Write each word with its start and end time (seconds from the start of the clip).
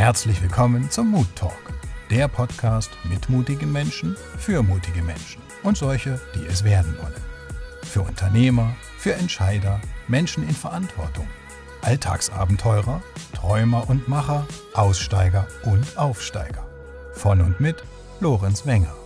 Herzlich 0.00 0.40
willkommen 0.40 0.90
zum 0.90 1.10
Mood 1.10 1.26
Talk, 1.36 1.74
der 2.08 2.26
Podcast 2.26 2.88
mit 3.04 3.28
mutigen 3.28 3.70
Menschen 3.70 4.16
für 4.38 4.62
mutige 4.62 5.02
Menschen 5.02 5.42
und 5.62 5.76
solche, 5.76 6.18
die 6.34 6.46
es 6.46 6.64
werden 6.64 6.96
wollen. 7.02 7.20
Für 7.82 8.00
Unternehmer, 8.00 8.74
für 8.96 9.12
Entscheider, 9.12 9.78
Menschen 10.08 10.42
in 10.48 10.54
Verantwortung, 10.54 11.28
Alltagsabenteurer, 11.82 13.02
Träumer 13.34 13.90
und 13.90 14.08
Macher, 14.08 14.46
Aussteiger 14.72 15.46
und 15.64 15.98
Aufsteiger. 15.98 16.66
Von 17.12 17.42
und 17.42 17.60
mit 17.60 17.84
Lorenz 18.20 18.64
Wenger. 18.64 18.99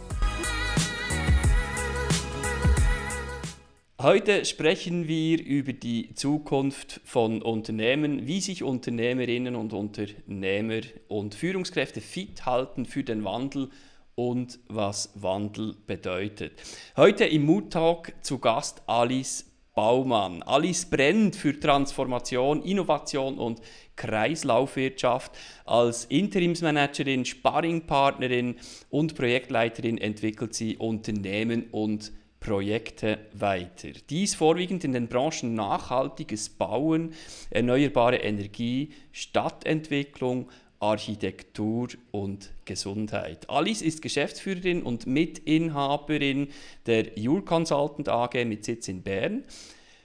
Heute 4.05 4.45
sprechen 4.45 5.09
wir 5.09 5.43
über 5.43 5.73
die 5.73 6.15
Zukunft 6.15 7.01
von 7.07 7.41
Unternehmen, 7.41 8.27
wie 8.27 8.43
sich 8.43 8.63
Unternehmerinnen 8.63 9.57
und 9.57 9.73
Unternehmer 9.73 10.83
und 11.09 11.35
Führungskräfte 11.35 12.03
fit 12.03 12.45
halten 12.45 12.85
für 12.85 13.03
den 13.03 13.25
Wandel 13.25 13.71
und 14.15 14.59
was 14.69 15.11
Wandel 15.15 15.75
bedeutet. 15.87 16.53
Heute 16.99 17.25
im 17.25 17.47
Mood 17.47 17.73
Talk 17.73 18.13
zu 18.21 18.39
Gast 18.41 18.83
Alice 18.85 19.47
Baumann. 19.75 20.43
Alice 20.43 20.85
brennt 20.85 21.35
für 21.35 21.59
Transformation, 21.59 22.61
Innovation 22.63 23.39
und 23.39 23.63
Kreislaufwirtschaft. 23.97 25.33
Als 25.65 26.05
Interimsmanagerin, 26.05 27.25
Sparringpartnerin 27.25 28.57
und 28.91 29.15
Projektleiterin 29.15 29.97
entwickelt 29.97 30.53
sie 30.53 30.77
Unternehmen 30.77 31.71
und 31.71 32.13
Projekte 32.45 33.19
weiter. 33.33 33.89
Dies 34.11 34.35
vorwiegend 34.35 34.85
in 34.85 34.93
den 34.93 35.09
Branchen 35.09 35.55
nachhaltiges 35.55 36.51
Bauen, 36.51 37.15
erneuerbare 37.49 38.19
Energie, 38.19 38.91
Stadtentwicklung, 39.13 40.51
Architektur 40.79 41.89
und 42.11 42.51
Gesundheit. 42.67 43.49
Alice 43.49 43.81
ist 43.81 44.03
Geschäftsführerin 44.03 44.83
und 44.83 45.07
Mitinhaberin 45.07 46.49
der 46.85 47.19
Jur 47.19 47.43
Consultant 47.47 48.11
AG 48.11 48.45
mit 48.45 48.67
Sitz 48.67 48.89
in 48.89 49.01
Bern. 49.01 49.45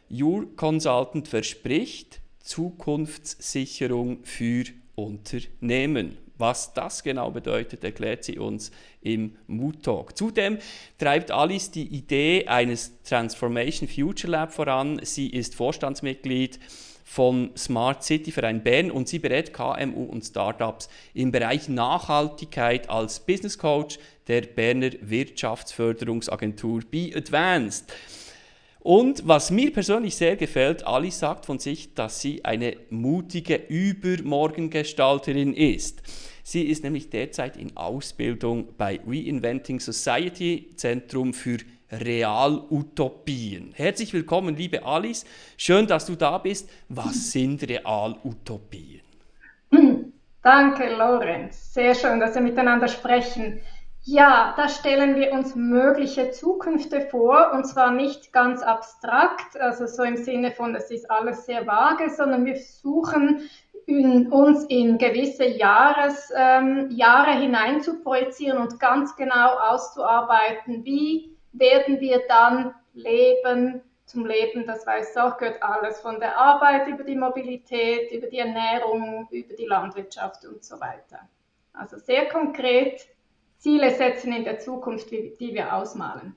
Jur 0.08 0.56
Consultant 0.56 1.28
verspricht 1.28 2.22
Zukunftssicherung 2.40 4.24
für 4.24 4.64
Unternehmen. 4.96 6.18
Was 6.40 6.74
das 6.74 7.04
genau 7.04 7.32
bedeutet, 7.32 7.84
erklärt 7.84 8.24
sie 8.24 8.40
uns 8.40 8.72
im 9.02 9.36
Mood 9.48 9.84
Talk. 9.84 10.18
Zudem 10.18 10.58
treibt 10.98 11.32
Alice 11.32 11.70
die 11.70 11.88
Idee 11.88 12.48
eines 12.48 13.04
Transformation 13.04 13.90
Future 13.90 14.32
Lab 14.32 14.54
voran. 14.54 15.02
Sie 15.04 15.28
ist 15.28 15.54
Vorstandsmitglied 15.54 16.58
von 17.04 17.52
Smart 17.58 18.04
City 18.06 18.32
Verein 18.32 18.64
Bern 18.64 18.90
und 18.90 19.10
sie 19.10 19.20
berät 19.20 19.54
KMU 19.54 20.06
und 20.06 20.24
Startups 20.24 20.88
im 21.14 21.34
Bereich 21.34 21.68
Nachhaltigkeit 21.68 22.90
als 22.90 23.20
Business 23.20 23.58
Coach 23.58 24.00
der 24.30 24.44
Berner 24.44 24.92
Wirtschaftsförderungsagentur 25.02 26.84
Be 26.90 27.12
Advanced. 27.14 27.92
Und 28.80 29.28
was 29.28 29.52
mir 29.52 29.74
persönlich 29.74 30.16
sehr 30.16 30.38
gefällt, 30.38 30.88
Alice 30.88 31.20
sagt 31.20 31.46
von 31.46 31.60
sich, 31.60 31.94
dass 31.96 32.22
sie 32.22 32.46
eine 32.46 32.78
mutige 32.90 33.56
Übermorgengestalterin 33.56 35.54
ist. 35.54 36.02
Sie 36.50 36.64
ist 36.64 36.84
nämlich 36.84 37.12
derzeit 37.12 37.58
in 37.58 37.78
Ausbildung 37.78 38.70
bei 38.76 39.00
Reinventing 39.06 39.80
Society, 39.80 40.72
Zentrum 40.76 41.32
für 41.32 41.58
Realutopien. 41.92 43.72
Herzlich 43.76 44.12
willkommen, 44.14 44.56
liebe 44.56 44.84
Alice. 44.84 45.26
Schön, 45.58 45.86
dass 45.86 46.08
du 46.08 46.16
da 46.16 46.40
bist. 46.40 46.68
Was 46.88 47.14
sind 47.34 47.62
Realutopien? 47.70 49.02
Danke, 50.42 50.90
Lorenz. 50.96 51.72
Sehr 51.72 51.94
schön, 51.94 52.20
dass 52.20 52.34
wir 52.34 52.42
miteinander 52.42 52.88
sprechen. 52.88 53.62
Ja, 54.02 54.56
da 54.58 54.70
stellen 54.70 55.18
wir 55.18 55.34
uns 55.34 55.54
mögliche 55.56 56.32
Zukünfte 56.32 57.02
vor 57.02 57.52
und 57.54 57.66
zwar 57.66 57.92
nicht 57.92 58.34
ganz 58.34 58.64
abstrakt, 58.64 59.56
also 59.60 59.86
so 59.86 60.02
im 60.02 60.18
Sinne 60.18 60.52
von, 60.52 60.74
das 60.74 60.90
ist 60.90 61.12
alles 61.12 61.46
sehr 61.46 61.68
vage, 61.68 62.10
sondern 62.10 62.44
wir 62.44 62.56
versuchen 62.56 63.42
in, 63.90 64.32
uns 64.32 64.66
in 64.66 64.98
gewisse 64.98 65.46
Jahres, 65.46 66.32
ähm, 66.36 66.90
Jahre 66.92 67.32
hinein 67.40 67.82
zu 67.82 68.02
projizieren 68.02 68.60
und 68.60 68.80
ganz 68.80 69.16
genau 69.16 69.58
auszuarbeiten, 69.58 70.86
wie 70.86 71.36
werden 71.54 72.00
wir 72.00 72.22
dann 72.28 72.76
leben. 72.94 73.82
Zum 74.06 74.26
Leben, 74.26 74.66
das 74.66 74.86
weiß 74.88 75.18
auch, 75.18 75.38
gehört 75.38 75.62
alles 75.62 76.02
von 76.02 76.20
der 76.20 76.38
Arbeit 76.38 76.88
über 76.88 77.04
die 77.04 77.16
Mobilität, 77.16 78.12
über 78.12 78.28
die 78.28 78.40
Ernährung, 78.40 79.28
über 79.32 79.56
die 79.56 79.66
Landwirtschaft 79.66 80.46
und 80.46 80.64
so 80.64 80.80
weiter. 80.80 81.20
Also 81.74 81.98
sehr 81.98 82.28
konkret 82.30 83.08
Ziele 83.58 83.92
setzen 83.92 84.34
in 84.34 84.44
der 84.44 84.60
Zukunft, 84.60 85.12
die 85.12 85.54
wir 85.54 85.76
ausmalen. 85.76 86.36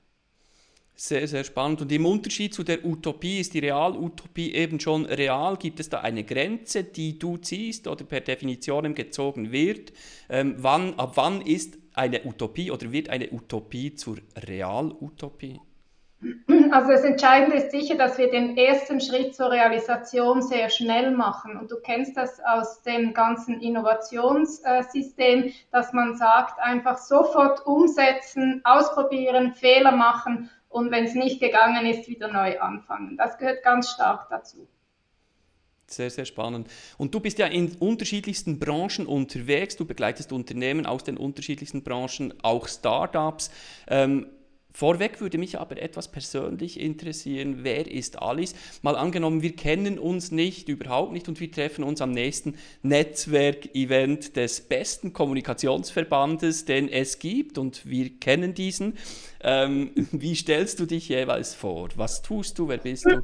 Sehr, 0.95 1.27
sehr 1.27 1.43
spannend. 1.43 1.81
Und 1.81 1.91
im 1.91 2.05
Unterschied 2.05 2.53
zu 2.53 2.63
der 2.63 2.85
Utopie 2.85 3.39
ist 3.39 3.55
die 3.55 3.59
Realutopie 3.59 4.53
eben 4.53 4.79
schon 4.79 5.05
real. 5.05 5.57
Gibt 5.57 5.79
es 5.79 5.89
da 5.89 6.01
eine 6.01 6.23
Grenze, 6.23 6.83
die 6.83 7.17
du 7.17 7.37
ziehst 7.37 7.87
oder 7.87 8.03
per 8.03 8.21
Definition 8.21 8.93
gezogen 8.93 9.51
wird? 9.51 9.91
Ähm, 10.29 10.55
wann, 10.59 10.93
ab 10.99 11.13
wann 11.15 11.41
ist 11.41 11.79
eine 11.95 12.23
Utopie 12.25 12.69
oder 12.69 12.91
wird 12.91 13.09
eine 13.09 13.31
Utopie 13.31 13.95
zur 13.95 14.17
Realutopie? 14.47 15.59
Also 16.71 16.91
das 16.91 17.03
Entscheidende 17.03 17.57
ist 17.57 17.71
sicher, 17.71 17.95
dass 17.95 18.17
wir 18.17 18.31
den 18.31 18.55
ersten 18.55 19.01
Schritt 19.01 19.35
zur 19.35 19.51
Realisation 19.51 20.41
sehr 20.41 20.69
schnell 20.69 21.11
machen. 21.11 21.57
Und 21.57 21.69
du 21.69 21.75
kennst 21.83 22.15
das 22.15 22.39
aus 22.39 22.81
dem 22.83 23.13
ganzen 23.13 23.59
Innovationssystem, 23.59 25.51
dass 25.71 25.91
man 25.91 26.15
sagt, 26.15 26.59
einfach 26.61 26.97
sofort 26.97 27.65
umsetzen, 27.65 28.61
ausprobieren, 28.63 29.53
Fehler 29.53 29.91
machen 29.91 30.49
und 30.73 30.91
wenn 30.91 31.05
es 31.05 31.13
nicht 31.13 31.39
gegangen 31.39 31.85
ist, 31.85 32.07
wieder 32.07 32.31
neu 32.31 32.59
anfangen. 32.59 33.15
Das 33.15 33.37
gehört 33.37 33.63
ganz 33.63 33.91
stark 33.91 34.27
dazu. 34.29 34.67
Sehr, 35.85 36.09
sehr 36.09 36.25
spannend. 36.25 36.67
Und 36.97 37.13
du 37.13 37.19
bist 37.19 37.37
ja 37.37 37.45
in 37.45 37.75
unterschiedlichsten 37.75 38.57
Branchen 38.57 39.05
unterwegs. 39.05 39.75
Du 39.75 39.85
begleitest 39.85 40.31
Unternehmen 40.31 40.87
aus 40.87 41.03
den 41.03 41.17
unterschiedlichsten 41.17 41.83
Branchen, 41.83 42.33
auch 42.41 42.67
Startups. 42.67 43.51
Ähm, 43.87 44.27
Vorweg 44.75 45.21
würde 45.21 45.37
mich 45.37 45.59
aber 45.59 45.79
etwas 45.79 46.11
persönlich 46.11 46.79
interessieren, 46.79 47.59
wer 47.61 47.89
ist 47.89 48.21
Alice? 48.21 48.55
Mal 48.81 48.95
angenommen, 48.95 49.43
wir 49.43 49.55
kennen 49.55 49.99
uns 49.99 50.31
nicht, 50.31 50.67
überhaupt 50.67 51.13
nicht 51.13 51.29
und 51.29 51.39
wir 51.39 51.51
treffen 51.51 51.83
uns 51.83 52.01
am 52.01 52.09
nächsten 52.09 52.57
Netzwerkevent 52.81 54.35
des 54.35 54.61
besten 54.61 55.13
Kommunikationsverbandes, 55.13 56.65
den 56.65 56.89
es 56.89 57.19
gibt 57.19 57.59
und 57.59 57.85
wir 57.87 58.19
kennen 58.19 58.55
diesen. 58.55 58.97
Ähm, 59.41 59.91
wie 60.11 60.35
stellst 60.35 60.79
du 60.79 60.87
dich 60.87 61.07
jeweils 61.07 61.53
vor? 61.53 61.89
Was 61.95 62.23
tust 62.23 62.57
du? 62.57 62.67
Wer 62.67 62.77
bist 62.77 63.05
du? 63.05 63.21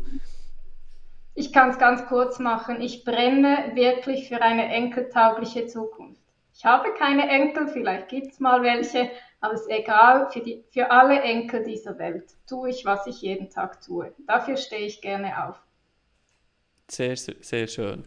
Ich 1.33 1.51
kann 1.51 1.69
es 1.71 1.79
ganz 1.79 2.05
kurz 2.05 2.37
machen. 2.37 2.79
Ich 2.81 3.03
brenne 3.03 3.71
wirklich 3.73 4.27
für 4.27 4.41
eine 4.41 4.67
enkeltaugliche 4.67 5.65
Zukunft. 5.65 6.21
Ich 6.53 6.65
habe 6.65 6.93
keine 6.97 7.29
Enkel, 7.29 7.69
vielleicht 7.69 8.09
gibt 8.09 8.33
es 8.33 8.39
mal 8.41 8.61
welche, 8.61 9.09
aber 9.41 9.53
es 9.53 9.61
ist 9.61 9.69
egal, 9.69 10.29
für, 10.31 10.41
die, 10.41 10.63
für 10.71 10.91
alle 10.91 11.21
Enkel 11.21 11.63
dieser 11.63 11.97
Welt 11.97 12.25
tue 12.47 12.69
ich, 12.69 12.85
was 12.85 13.07
ich 13.07 13.21
jeden 13.21 13.49
Tag 13.49 13.81
tue. 13.81 14.13
Dafür 14.27 14.57
stehe 14.57 14.85
ich 14.85 15.01
gerne 15.01 15.47
auf. 15.47 15.61
Sehr, 16.89 17.15
sehr 17.15 17.67
schön. 17.67 18.03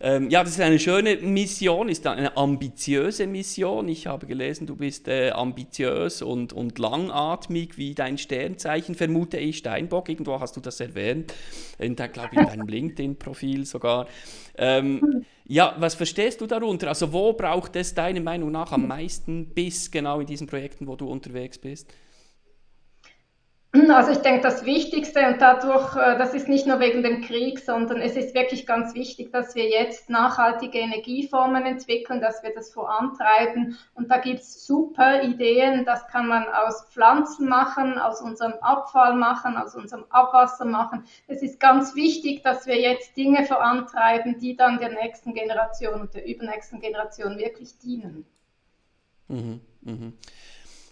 Ähm, 0.00 0.30
ja, 0.30 0.42
das 0.42 0.54
ist 0.54 0.60
eine 0.60 0.78
schöne 0.78 1.16
Mission, 1.18 1.90
ist 1.90 2.06
eine 2.06 2.36
ambitiöse 2.36 3.26
Mission. 3.26 3.88
Ich 3.88 4.06
habe 4.06 4.26
gelesen, 4.26 4.66
du 4.66 4.74
bist 4.74 5.06
äh, 5.06 5.30
ambitiös 5.30 6.22
und, 6.22 6.54
und 6.54 6.78
langatmig 6.78 7.76
wie 7.76 7.94
dein 7.94 8.16
Sternzeichen, 8.16 8.94
vermute 8.94 9.36
ich, 9.36 9.58
Steinbock. 9.58 10.08
Irgendwo 10.08 10.40
hast 10.40 10.56
du 10.56 10.60
das 10.60 10.80
erwähnt, 10.80 11.34
in, 11.78 11.94
glaube 11.94 12.30
ich, 12.32 12.38
in 12.38 12.46
deinem 12.46 12.66
LinkedIn-Profil 12.68 13.66
sogar. 13.66 14.08
Ähm, 14.56 15.26
ja, 15.52 15.76
was 15.78 15.94
verstehst 15.94 16.40
du 16.40 16.46
darunter? 16.46 16.88
Also 16.88 17.12
wo 17.12 17.34
braucht 17.34 17.76
es 17.76 17.92
deiner 17.92 18.22
Meinung 18.22 18.50
nach 18.50 18.72
am 18.72 18.86
meisten 18.88 19.44
Biss 19.44 19.90
genau 19.90 20.20
in 20.20 20.26
diesen 20.26 20.46
Projekten, 20.46 20.86
wo 20.86 20.96
du 20.96 21.06
unterwegs 21.06 21.58
bist? 21.58 21.92
Also 23.74 24.12
ich 24.12 24.18
denke, 24.18 24.42
das 24.42 24.66
Wichtigste 24.66 25.26
und 25.26 25.40
dadurch, 25.40 25.96
äh, 25.96 26.18
das 26.18 26.34
ist 26.34 26.46
nicht 26.46 26.66
nur 26.66 26.78
wegen 26.78 27.02
dem 27.02 27.22
Krieg, 27.22 27.58
sondern 27.58 28.02
es 28.02 28.16
ist 28.16 28.34
wirklich 28.34 28.66
ganz 28.66 28.94
wichtig, 28.94 29.32
dass 29.32 29.54
wir 29.54 29.66
jetzt 29.66 30.10
nachhaltige 30.10 30.78
Energieformen 30.78 31.64
entwickeln, 31.64 32.20
dass 32.20 32.42
wir 32.42 32.52
das 32.54 32.70
vorantreiben. 32.70 33.78
Und 33.94 34.10
da 34.10 34.18
gibt's 34.18 34.66
super 34.66 35.22
Ideen, 35.22 35.86
das 35.86 36.06
kann 36.08 36.28
man 36.28 36.44
aus 36.48 36.84
Pflanzen 36.90 37.48
machen, 37.48 37.98
aus 37.98 38.20
unserem 38.20 38.52
Abfall 38.60 39.14
machen, 39.14 39.56
aus 39.56 39.74
unserem 39.74 40.04
Abwasser 40.10 40.66
machen. 40.66 41.04
Es 41.26 41.40
ist 41.42 41.58
ganz 41.58 41.94
wichtig, 41.94 42.42
dass 42.42 42.66
wir 42.66 42.78
jetzt 42.78 43.16
Dinge 43.16 43.46
vorantreiben, 43.46 44.38
die 44.38 44.54
dann 44.54 44.80
der 44.80 44.90
nächsten 44.90 45.32
Generation 45.32 46.02
und 46.02 46.14
der 46.14 46.26
übernächsten 46.26 46.78
Generation 46.78 47.38
wirklich 47.38 47.78
dienen. 47.78 48.26
Mhm, 49.28 49.60
mh. 49.80 50.12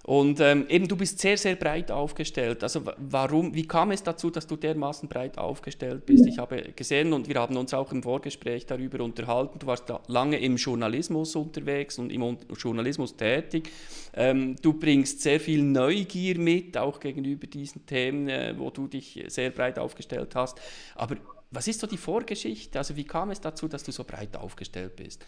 Und 0.04 0.40
ähm, 0.40 0.66
eben, 0.68 0.88
du 0.88 0.96
bist 0.96 1.18
sehr, 1.18 1.36
sehr 1.36 1.56
breit 1.56 1.90
aufgestellt. 1.90 2.62
Also 2.62 2.82
warum, 2.96 3.54
wie 3.54 3.66
kam 3.66 3.90
es 3.90 4.02
dazu, 4.02 4.30
dass 4.30 4.46
du 4.46 4.56
dermaßen 4.56 5.08
breit 5.08 5.36
aufgestellt 5.36 6.06
bist? 6.06 6.26
Ich 6.26 6.38
habe 6.38 6.72
gesehen 6.74 7.12
und 7.12 7.28
wir 7.28 7.36
haben 7.36 7.56
uns 7.56 7.74
auch 7.74 7.92
im 7.92 8.02
Vorgespräch 8.02 8.64
darüber 8.66 9.04
unterhalten, 9.04 9.58
du 9.58 9.66
warst 9.66 9.92
lange 10.08 10.38
im 10.38 10.56
Journalismus 10.56 11.36
unterwegs 11.36 11.98
und 11.98 12.10
im 12.10 12.38
Journalismus 12.56 13.16
tätig. 13.16 13.70
Ähm, 14.14 14.56
du 14.62 14.72
bringst 14.72 15.20
sehr 15.20 15.38
viel 15.38 15.62
Neugier 15.62 16.38
mit, 16.38 16.78
auch 16.78 16.98
gegenüber 16.98 17.46
diesen 17.46 17.84
Themen, 17.84 18.28
äh, 18.28 18.54
wo 18.56 18.70
du 18.70 18.88
dich 18.88 19.22
sehr 19.28 19.50
breit 19.50 19.78
aufgestellt 19.78 20.34
hast. 20.34 20.60
Aber 20.94 21.16
was 21.50 21.68
ist 21.68 21.80
so 21.80 21.86
die 21.86 21.98
Vorgeschichte? 21.98 22.78
Also 22.78 22.96
wie 22.96 23.04
kam 23.04 23.30
es 23.30 23.40
dazu, 23.40 23.68
dass 23.68 23.82
du 23.82 23.92
so 23.92 24.04
breit 24.04 24.36
aufgestellt 24.36 24.96
bist? 24.96 25.24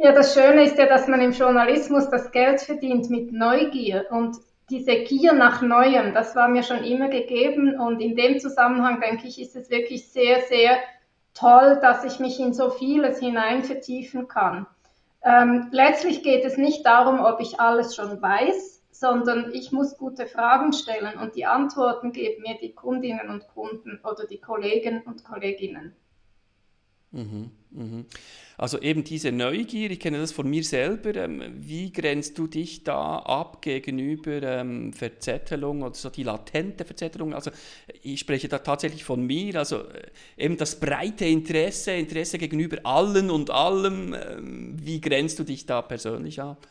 Ja, 0.00 0.12
das 0.12 0.32
Schöne 0.32 0.62
ist 0.62 0.78
ja, 0.78 0.86
dass 0.86 1.08
man 1.08 1.20
im 1.20 1.32
Journalismus 1.32 2.08
das 2.08 2.30
Geld 2.30 2.60
verdient 2.60 3.10
mit 3.10 3.32
Neugier 3.32 4.06
und 4.10 4.36
diese 4.70 5.02
Gier 5.02 5.32
nach 5.32 5.60
Neuem, 5.60 6.14
das 6.14 6.36
war 6.36 6.46
mir 6.46 6.62
schon 6.62 6.84
immer 6.84 7.08
gegeben 7.08 7.80
und 7.80 7.98
in 7.98 8.14
dem 8.14 8.38
Zusammenhang 8.38 9.00
denke 9.00 9.26
ich, 9.26 9.40
ist 9.40 9.56
es 9.56 9.70
wirklich 9.70 10.08
sehr, 10.12 10.42
sehr 10.42 10.78
toll, 11.34 11.80
dass 11.82 12.04
ich 12.04 12.20
mich 12.20 12.38
in 12.38 12.54
so 12.54 12.70
vieles 12.70 13.18
hinein 13.18 13.64
vertiefen 13.64 14.28
kann. 14.28 14.68
Ähm, 15.24 15.66
letztlich 15.72 16.22
geht 16.22 16.44
es 16.44 16.56
nicht 16.56 16.86
darum, 16.86 17.18
ob 17.18 17.40
ich 17.40 17.58
alles 17.58 17.96
schon 17.96 18.22
weiß, 18.22 18.84
sondern 18.92 19.52
ich 19.52 19.72
muss 19.72 19.98
gute 19.98 20.26
Fragen 20.26 20.72
stellen 20.72 21.18
und 21.18 21.34
die 21.34 21.46
Antworten 21.46 22.12
geben 22.12 22.42
mir 22.42 22.56
die 22.62 22.72
Kundinnen 22.72 23.30
und 23.30 23.48
Kunden 23.48 23.98
oder 24.04 24.28
die 24.28 24.40
Kollegen 24.40 25.02
und 25.06 25.24
Kolleginnen. 25.24 25.96
Mhm, 27.10 27.50
mhm. 27.70 28.04
Also 28.58 28.80
eben 28.80 29.02
diese 29.02 29.32
Neugier, 29.32 29.90
ich 29.90 30.00
kenne 30.00 30.18
das 30.18 30.32
von 30.32 30.48
mir 30.48 30.62
selber. 30.62 31.14
Ähm, 31.14 31.42
wie 31.56 31.90
grenzt 31.90 32.36
du 32.36 32.46
dich 32.46 32.84
da 32.84 33.20
ab 33.20 33.62
gegenüber 33.62 34.42
ähm, 34.42 34.92
Verzettelung 34.92 35.82
oder 35.82 35.94
so 35.94 36.10
die 36.10 36.22
latente 36.22 36.84
Verzettelung? 36.84 37.32
Also 37.32 37.50
ich 38.02 38.20
spreche 38.20 38.48
da 38.48 38.58
tatsächlich 38.58 39.04
von 39.04 39.24
mir, 39.24 39.56
also 39.56 39.84
äh, 39.88 40.10
eben 40.36 40.58
das 40.58 40.78
breite 40.78 41.24
Interesse, 41.24 41.92
Interesse 41.92 42.36
gegenüber 42.36 42.78
allen 42.84 43.30
und 43.30 43.50
allem. 43.50 44.14
Ähm, 44.14 44.76
wie 44.78 45.00
grenzt 45.00 45.38
du 45.38 45.44
dich 45.44 45.64
da 45.64 45.80
persönlich 45.80 46.42
ab? 46.42 46.66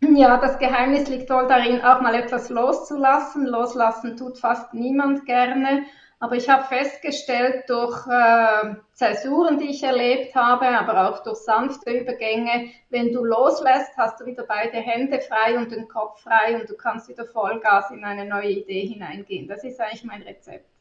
Ja, 0.00 0.36
das 0.36 0.58
Geheimnis 0.58 1.08
liegt 1.08 1.30
wohl 1.30 1.46
darin, 1.46 1.80
auch 1.80 2.00
mal 2.00 2.14
etwas 2.14 2.50
loszulassen. 2.50 3.46
Loslassen 3.46 4.16
tut 4.16 4.38
fast 4.38 4.74
niemand 4.74 5.26
gerne. 5.26 5.84
Aber 6.20 6.36
ich 6.36 6.48
habe 6.48 6.64
festgestellt, 6.64 7.64
durch 7.68 8.06
äh, 8.06 8.76
Zäsuren, 8.92 9.58
die 9.58 9.70
ich 9.70 9.82
erlebt 9.82 10.34
habe, 10.34 10.66
aber 10.68 11.10
auch 11.10 11.22
durch 11.22 11.38
sanfte 11.38 11.90
Übergänge, 11.90 12.70
wenn 12.90 13.12
du 13.12 13.24
loslässt, 13.24 13.96
hast 13.96 14.20
du 14.20 14.26
wieder 14.26 14.44
beide 14.44 14.78
Hände 14.78 15.20
frei 15.20 15.56
und 15.56 15.70
den 15.70 15.88
Kopf 15.88 16.22
frei 16.22 16.58
und 16.58 16.68
du 16.70 16.74
kannst 16.76 17.08
wieder 17.08 17.26
Vollgas 17.26 17.90
in 17.90 18.04
eine 18.04 18.24
neue 18.24 18.50
Idee 18.50 18.86
hineingehen. 18.86 19.48
Das 19.48 19.64
ist 19.64 19.80
eigentlich 19.80 20.04
mein 20.04 20.22
Rezept. 20.22 20.73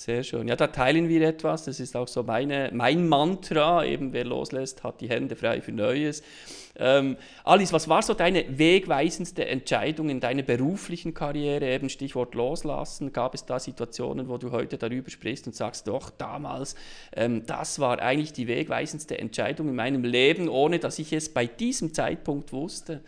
Sehr 0.00 0.22
schön. 0.22 0.48
Ja, 0.48 0.56
da 0.56 0.68
teilen 0.68 1.10
wir 1.10 1.20
etwas. 1.28 1.66
Das 1.66 1.78
ist 1.78 1.94
auch 1.94 2.08
so 2.08 2.22
meine, 2.22 2.70
mein 2.72 3.06
Mantra. 3.06 3.84
Eben, 3.84 4.14
wer 4.14 4.24
loslässt, 4.24 4.82
hat 4.82 5.02
die 5.02 5.10
Hände 5.10 5.36
frei 5.36 5.60
für 5.60 5.72
Neues. 5.72 6.22
Ähm, 6.78 7.18
Alice, 7.44 7.74
was 7.74 7.86
war 7.86 8.00
so 8.00 8.14
deine 8.14 8.58
wegweisendste 8.58 9.46
Entscheidung 9.46 10.08
in 10.08 10.18
deiner 10.18 10.42
beruflichen 10.42 11.12
Karriere? 11.12 11.70
Eben 11.70 11.90
Stichwort 11.90 12.34
Loslassen. 12.34 13.12
Gab 13.12 13.34
es 13.34 13.44
da 13.44 13.60
Situationen, 13.60 14.30
wo 14.30 14.38
du 14.38 14.52
heute 14.52 14.78
darüber 14.78 15.10
sprichst 15.10 15.46
und 15.46 15.54
sagst, 15.54 15.86
doch, 15.86 16.08
damals, 16.08 16.76
ähm, 17.14 17.44
das 17.44 17.78
war 17.78 18.00
eigentlich 18.00 18.32
die 18.32 18.46
wegweisendste 18.46 19.18
Entscheidung 19.18 19.68
in 19.68 19.74
meinem 19.74 20.04
Leben, 20.04 20.48
ohne 20.48 20.78
dass 20.78 20.98
ich 20.98 21.12
es 21.12 21.28
bei 21.28 21.44
diesem 21.44 21.92
Zeitpunkt 21.92 22.54
wusste? 22.54 23.02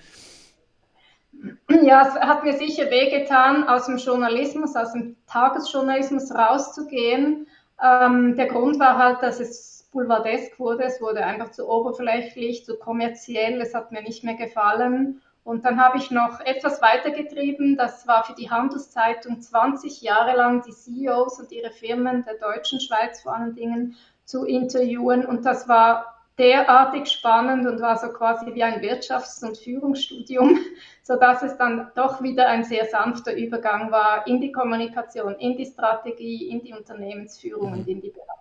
Ja, 1.82 2.06
es 2.06 2.14
hat 2.14 2.44
mir 2.44 2.56
sicher 2.56 2.90
wehgetan, 2.90 3.66
aus 3.66 3.86
dem 3.86 3.96
Journalismus, 3.96 4.76
aus 4.76 4.92
dem 4.92 5.16
Tagesjournalismus 5.26 6.32
rauszugehen. 6.34 7.46
Ähm, 7.82 8.36
der 8.36 8.46
Grund 8.46 8.78
war 8.78 8.96
halt, 8.96 9.22
dass 9.22 9.40
es 9.40 9.88
boulevardesk 9.92 10.58
wurde. 10.58 10.84
Es 10.84 11.00
wurde 11.00 11.24
einfach 11.24 11.50
zu 11.50 11.68
oberflächlich, 11.68 12.64
zu 12.64 12.76
kommerziell. 12.76 13.60
Es 13.60 13.74
hat 13.74 13.92
mir 13.92 14.02
nicht 14.02 14.24
mehr 14.24 14.34
gefallen. 14.34 15.20
Und 15.44 15.64
dann 15.64 15.82
habe 15.82 15.98
ich 15.98 16.10
noch 16.10 16.40
etwas 16.40 16.80
weitergetrieben. 16.80 17.76
Das 17.76 18.06
war 18.06 18.24
für 18.24 18.34
die 18.34 18.50
Handelszeitung 18.50 19.40
20 19.40 20.00
Jahre 20.02 20.36
lang 20.36 20.62
die 20.62 20.72
CEOs 20.72 21.40
und 21.40 21.50
ihre 21.50 21.72
Firmen 21.72 22.24
der 22.24 22.34
deutschen 22.34 22.80
Schweiz 22.80 23.22
vor 23.22 23.34
allen 23.34 23.54
Dingen 23.54 23.96
zu 24.24 24.44
interviewen. 24.44 25.26
Und 25.26 25.44
das 25.44 25.68
war 25.68 26.11
derartig 26.38 27.08
spannend 27.08 27.66
und 27.66 27.80
war 27.80 27.96
so 27.96 28.08
quasi 28.08 28.54
wie 28.54 28.62
ein 28.62 28.80
Wirtschafts- 28.80 29.44
und 29.44 29.58
Führungsstudium, 29.58 30.58
so 31.02 31.16
dass 31.16 31.42
es 31.42 31.56
dann 31.56 31.90
doch 31.94 32.22
wieder 32.22 32.48
ein 32.48 32.64
sehr 32.64 32.86
sanfter 32.86 33.34
Übergang 33.36 33.90
war 33.90 34.26
in 34.26 34.40
die 34.40 34.52
Kommunikation, 34.52 35.34
in 35.36 35.56
die 35.56 35.66
Strategie, 35.66 36.48
in 36.48 36.62
die 36.62 36.72
Unternehmensführung 36.72 37.72
mhm. 37.72 37.78
und 37.78 37.88
in 37.88 38.00
die 38.00 38.10
Beratung. 38.10 38.32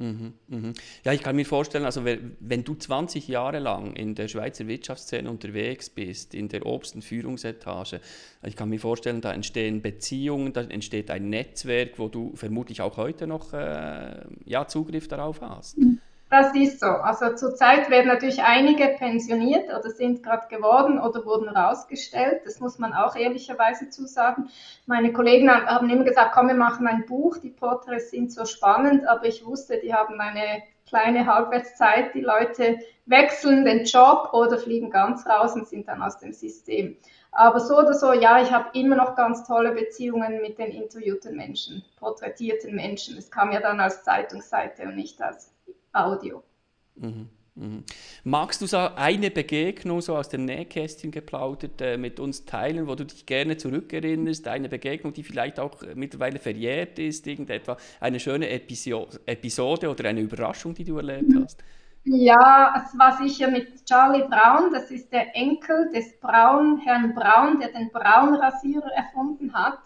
Mhm, 0.00 0.34
mhm. 0.46 0.74
Ja, 1.02 1.12
ich 1.12 1.22
kann 1.24 1.34
mir 1.34 1.44
vorstellen, 1.44 1.84
also 1.84 2.04
wenn 2.04 2.62
du 2.62 2.74
20 2.76 3.26
Jahre 3.26 3.58
lang 3.58 3.94
in 3.94 4.14
der 4.14 4.28
Schweizer 4.28 4.68
Wirtschaftsszene 4.68 5.28
unterwegs 5.28 5.90
bist, 5.90 6.34
in 6.34 6.48
der 6.48 6.64
obersten 6.66 7.02
Führungsetage, 7.02 8.00
ich 8.44 8.54
kann 8.54 8.68
mir 8.68 8.78
vorstellen, 8.78 9.20
da 9.20 9.32
entstehen 9.32 9.82
Beziehungen, 9.82 10.52
da 10.52 10.62
entsteht 10.62 11.10
ein 11.10 11.28
Netzwerk, 11.30 11.98
wo 11.98 12.06
du 12.06 12.34
vermutlich 12.36 12.80
auch 12.80 12.96
heute 12.96 13.26
noch 13.26 13.52
äh, 13.52 14.24
ja, 14.44 14.68
Zugriff 14.68 15.08
darauf 15.08 15.40
hast. 15.40 15.78
Mhm. 15.78 16.00
Das 16.30 16.54
ist 16.54 16.80
so. 16.80 16.86
Also 16.86 17.34
zurzeit 17.36 17.88
werden 17.88 18.08
natürlich 18.08 18.42
einige 18.42 18.88
pensioniert 18.98 19.70
oder 19.70 19.88
sind 19.88 20.22
gerade 20.22 20.46
geworden 20.48 21.00
oder 21.00 21.24
wurden 21.24 21.48
rausgestellt. 21.48 22.42
Das 22.44 22.60
muss 22.60 22.78
man 22.78 22.92
auch 22.92 23.16
ehrlicherweise 23.16 23.88
zusagen. 23.88 24.50
Meine 24.84 25.14
Kollegen 25.14 25.50
haben 25.50 25.88
immer 25.88 26.04
gesagt, 26.04 26.32
komm, 26.34 26.48
wir 26.48 26.54
machen 26.54 26.86
ein 26.86 27.06
Buch. 27.06 27.38
Die 27.38 27.48
Porträts 27.48 28.10
sind 28.10 28.30
so 28.30 28.44
spannend, 28.44 29.08
aber 29.08 29.24
ich 29.24 29.46
wusste, 29.46 29.78
die 29.78 29.94
haben 29.94 30.20
eine 30.20 30.62
kleine 30.86 31.24
Halbwertszeit. 31.24 32.14
Die 32.14 32.20
Leute 32.20 32.78
wechseln 33.06 33.64
den 33.64 33.84
Job 33.84 34.28
oder 34.34 34.58
fliegen 34.58 34.90
ganz 34.90 35.26
raus 35.26 35.54
und 35.54 35.66
sind 35.66 35.88
dann 35.88 36.02
aus 36.02 36.18
dem 36.18 36.34
System. 36.34 36.98
Aber 37.32 37.58
so 37.58 37.78
oder 37.78 37.94
so, 37.94 38.12
ja, 38.12 38.42
ich 38.42 38.52
habe 38.52 38.78
immer 38.78 38.96
noch 38.96 39.14
ganz 39.14 39.46
tolle 39.46 39.72
Beziehungen 39.72 40.42
mit 40.42 40.58
den 40.58 40.72
interviewten 40.72 41.36
Menschen, 41.36 41.82
porträtierten 41.98 42.74
Menschen. 42.74 43.16
Es 43.16 43.30
kam 43.30 43.50
ja 43.50 43.60
dann 43.60 43.80
als 43.80 44.02
Zeitungsseite 44.02 44.82
und 44.82 44.96
nicht 44.96 45.22
als 45.22 45.54
Audio. 45.92 46.42
Mhm. 46.96 47.28
Mhm. 47.58 47.84
Magst 48.22 48.62
du 48.62 48.66
so 48.66 48.76
eine 48.76 49.30
Begegnung 49.30 50.00
so 50.00 50.16
aus 50.16 50.28
dem 50.28 50.44
Nähkästchen 50.44 51.10
geplaudert 51.10 51.80
äh, 51.80 51.96
mit 51.96 52.20
uns 52.20 52.44
teilen, 52.44 52.86
wo 52.86 52.94
du 52.94 53.04
dich 53.04 53.26
gerne 53.26 53.56
zurückerinnerst? 53.56 54.46
Eine 54.46 54.68
Begegnung, 54.68 55.12
die 55.12 55.24
vielleicht 55.24 55.58
auch 55.58 55.82
mittlerweile 55.94 56.38
verjährt 56.38 56.98
ist, 57.00 57.26
irgendetwa 57.26 57.76
eine 58.00 58.20
schöne 58.20 58.48
Episo 58.48 59.08
Episode 59.26 59.90
oder 59.90 60.08
eine 60.08 60.20
Überraschung, 60.20 60.74
die 60.74 60.84
du 60.84 60.98
erlebt 60.98 61.34
hast? 61.34 61.64
Ja, 62.04 62.82
es 62.82 62.96
war 62.98 63.18
sicher 63.18 63.50
mit 63.50 63.84
Charlie 63.84 64.24
Brown, 64.28 64.72
das 64.72 64.90
ist 64.90 65.12
der 65.12 65.36
Enkel 65.36 65.90
des 65.92 66.18
Braun, 66.20 66.78
Herrn 66.78 67.12
Braun, 67.14 67.58
der 67.60 67.68
den 67.68 67.90
Braunrasierer 67.90 68.90
erfunden 68.94 69.52
hat. 69.52 69.80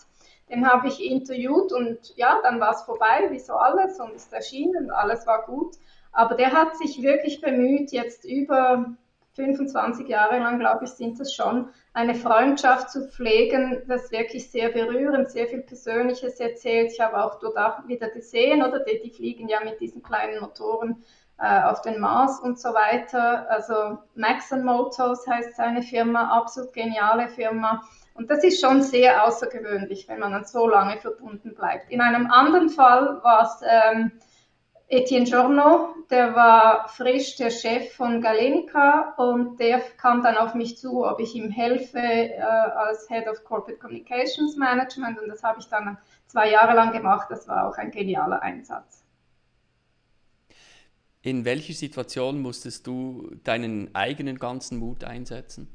Den 0.52 0.70
habe 0.70 0.88
ich 0.88 1.02
interviewt 1.02 1.72
und 1.72 2.14
ja, 2.16 2.38
dann 2.42 2.60
war 2.60 2.72
es 2.72 2.82
vorbei, 2.82 3.28
wie 3.30 3.38
so 3.38 3.54
alles, 3.54 3.98
und 3.98 4.12
ist 4.12 4.32
erschienen, 4.32 4.90
alles 4.90 5.26
war 5.26 5.46
gut. 5.46 5.76
Aber 6.12 6.34
der 6.34 6.52
hat 6.52 6.76
sich 6.76 7.02
wirklich 7.02 7.40
bemüht, 7.40 7.90
jetzt 7.90 8.26
über 8.26 8.94
25 9.34 10.08
Jahre 10.08 10.38
lang, 10.38 10.58
glaube 10.58 10.84
ich, 10.84 10.90
sind 10.90 11.18
es 11.20 11.32
schon, 11.32 11.70
eine 11.94 12.14
Freundschaft 12.14 12.90
zu 12.90 13.08
pflegen, 13.08 13.82
das 13.88 14.10
wirklich 14.12 14.50
sehr 14.50 14.68
berührend, 14.68 15.30
sehr 15.30 15.46
viel 15.46 15.62
Persönliches 15.62 16.38
erzählt. 16.38 16.92
Ich 16.92 17.00
habe 17.00 17.24
auch 17.24 17.38
dort 17.40 17.56
auch 17.56 17.88
wieder 17.88 18.10
gesehen, 18.10 18.62
oder 18.62 18.80
die, 18.80 19.00
die 19.02 19.10
fliegen 19.10 19.48
ja 19.48 19.60
mit 19.64 19.80
diesen 19.80 20.02
kleinen 20.02 20.40
Motoren 20.40 21.02
äh, 21.38 21.62
auf 21.62 21.80
den 21.80 21.98
Mars 21.98 22.40
und 22.40 22.58
so 22.58 22.70
weiter. 22.70 23.50
Also 23.50 23.98
Maxon 24.14 24.64
Motors 24.64 25.26
heißt 25.26 25.56
seine 25.56 25.82
Firma, 25.82 26.36
absolut 26.36 26.72
geniale 26.74 27.28
Firma. 27.28 27.82
Und 28.14 28.30
das 28.30 28.44
ist 28.44 28.60
schon 28.60 28.82
sehr 28.82 29.24
außergewöhnlich, 29.24 30.06
wenn 30.08 30.20
man 30.20 30.32
dann 30.32 30.44
so 30.44 30.68
lange 30.68 30.98
verbunden 30.98 31.54
bleibt. 31.54 31.90
In 31.90 32.00
einem 32.00 32.30
anderen 32.30 32.68
Fall 32.68 33.20
war 33.22 33.42
es 33.42 33.62
ähm, 33.66 34.12
Etienne 34.88 35.24
Giorno, 35.24 35.94
der 36.10 36.34
war 36.34 36.86
frisch 36.88 37.36
der 37.36 37.48
Chef 37.48 37.94
von 37.94 38.20
Galenica 38.20 39.14
und 39.16 39.58
der 39.58 39.80
kam 39.96 40.22
dann 40.22 40.36
auf 40.36 40.54
mich 40.54 40.76
zu, 40.76 41.06
ob 41.06 41.18
ich 41.18 41.34
ihm 41.34 41.50
helfe 41.50 41.98
äh, 41.98 42.38
als 42.42 43.08
Head 43.08 43.26
of 43.26 43.42
Corporate 43.44 43.78
Communications 43.78 44.54
Management 44.56 45.18
und 45.18 45.28
das 45.28 45.42
habe 45.42 45.60
ich 45.60 45.66
dann 45.68 45.96
zwei 46.26 46.50
Jahre 46.50 46.74
lang 46.74 46.92
gemacht. 46.92 47.28
Das 47.30 47.48
war 47.48 47.66
auch 47.66 47.78
ein 47.78 47.90
genialer 47.90 48.42
Einsatz. 48.42 49.02
In 51.22 51.46
welcher 51.46 51.72
Situation 51.72 52.42
musstest 52.42 52.86
du 52.86 53.30
deinen 53.44 53.94
eigenen 53.94 54.38
ganzen 54.38 54.78
Mut 54.78 55.04
einsetzen? 55.04 55.68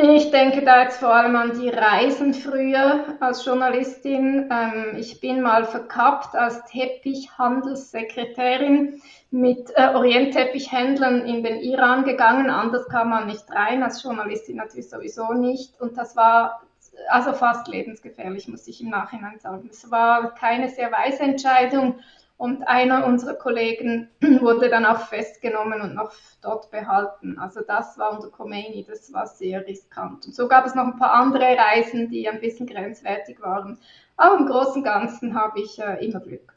Ich 0.00 0.30
denke 0.30 0.62
da 0.62 0.82
jetzt 0.82 0.98
vor 0.98 1.12
allem 1.12 1.34
an 1.34 1.58
die 1.58 1.70
Reisen 1.70 2.32
früher 2.32 3.16
als 3.18 3.44
Journalistin. 3.44 4.48
Ähm, 4.48 4.94
ich 4.96 5.20
bin 5.20 5.42
mal 5.42 5.64
verkappt 5.64 6.36
als 6.36 6.64
Teppichhandelssekretärin 6.66 9.02
mit 9.32 9.72
äh, 9.74 9.88
Orientteppichhändlern 9.88 11.26
in 11.26 11.42
den 11.42 11.58
Iran 11.58 12.04
gegangen. 12.04 12.48
Anders 12.48 12.88
kam 12.88 13.10
man 13.10 13.26
nicht 13.26 13.50
rein, 13.50 13.82
als 13.82 14.04
Journalistin 14.04 14.58
natürlich 14.58 14.88
sowieso 14.88 15.32
nicht. 15.32 15.80
Und 15.80 15.98
das 15.98 16.14
war 16.14 16.62
also 17.08 17.32
fast 17.32 17.66
lebensgefährlich, 17.66 18.46
muss 18.46 18.68
ich 18.68 18.80
im 18.80 18.90
Nachhinein 18.90 19.40
sagen. 19.40 19.68
Es 19.68 19.90
war 19.90 20.32
keine 20.36 20.68
sehr 20.68 20.92
weise 20.92 21.24
Entscheidung. 21.24 21.98
Und 22.38 22.68
einer 22.68 23.04
unserer 23.04 23.34
Kollegen 23.34 24.10
wurde 24.40 24.68
dann 24.70 24.86
auch 24.86 25.08
festgenommen 25.08 25.80
und 25.80 25.96
noch 25.96 26.12
dort 26.40 26.70
behalten. 26.70 27.36
Also 27.36 27.62
das 27.66 27.98
war 27.98 28.12
unter 28.12 28.30
Khomeini, 28.30 28.86
das 28.88 29.12
war 29.12 29.26
sehr 29.26 29.66
riskant. 29.66 30.24
Und 30.24 30.34
so 30.36 30.46
gab 30.46 30.64
es 30.64 30.76
noch 30.76 30.84
ein 30.84 30.96
paar 30.96 31.14
andere 31.14 31.56
Reisen, 31.58 32.08
die 32.08 32.28
ein 32.28 32.40
bisschen 32.40 32.68
grenzwertig 32.68 33.40
waren. 33.42 33.78
Aber 34.16 34.38
im 34.38 34.46
Großen 34.46 34.76
und 34.76 34.84
Ganzen 34.84 35.34
habe 35.34 35.60
ich 35.60 35.80
äh, 35.80 36.04
immer 36.06 36.20
Glück. 36.20 36.54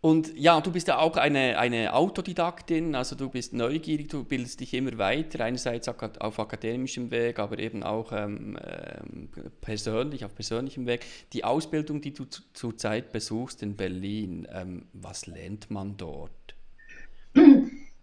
Und 0.00 0.38
ja, 0.38 0.60
du 0.60 0.70
bist 0.70 0.86
ja 0.86 0.98
auch 0.98 1.16
eine, 1.16 1.58
eine 1.58 1.92
Autodidaktin, 1.92 2.94
also 2.94 3.16
du 3.16 3.28
bist 3.28 3.52
neugierig, 3.52 4.08
du 4.08 4.22
bildest 4.22 4.60
dich 4.60 4.72
immer 4.74 4.96
weiter, 4.96 5.44
einerseits 5.44 5.88
auf 5.88 6.38
akademischem 6.38 7.10
Weg, 7.10 7.40
aber 7.40 7.58
eben 7.58 7.82
auch 7.82 8.12
ähm, 8.12 8.56
ähm, 8.64 9.28
persönlich, 9.60 10.24
auf 10.24 10.36
persönlichem 10.36 10.86
Weg. 10.86 11.04
Die 11.32 11.42
Ausbildung, 11.42 12.00
die 12.00 12.12
du 12.12 12.26
zurzeit 12.52 13.10
besuchst 13.10 13.62
in 13.64 13.74
Berlin, 13.76 14.46
ähm, 14.52 14.86
was 14.92 15.26
lernt 15.26 15.68
man 15.68 15.96
dort? 15.96 16.30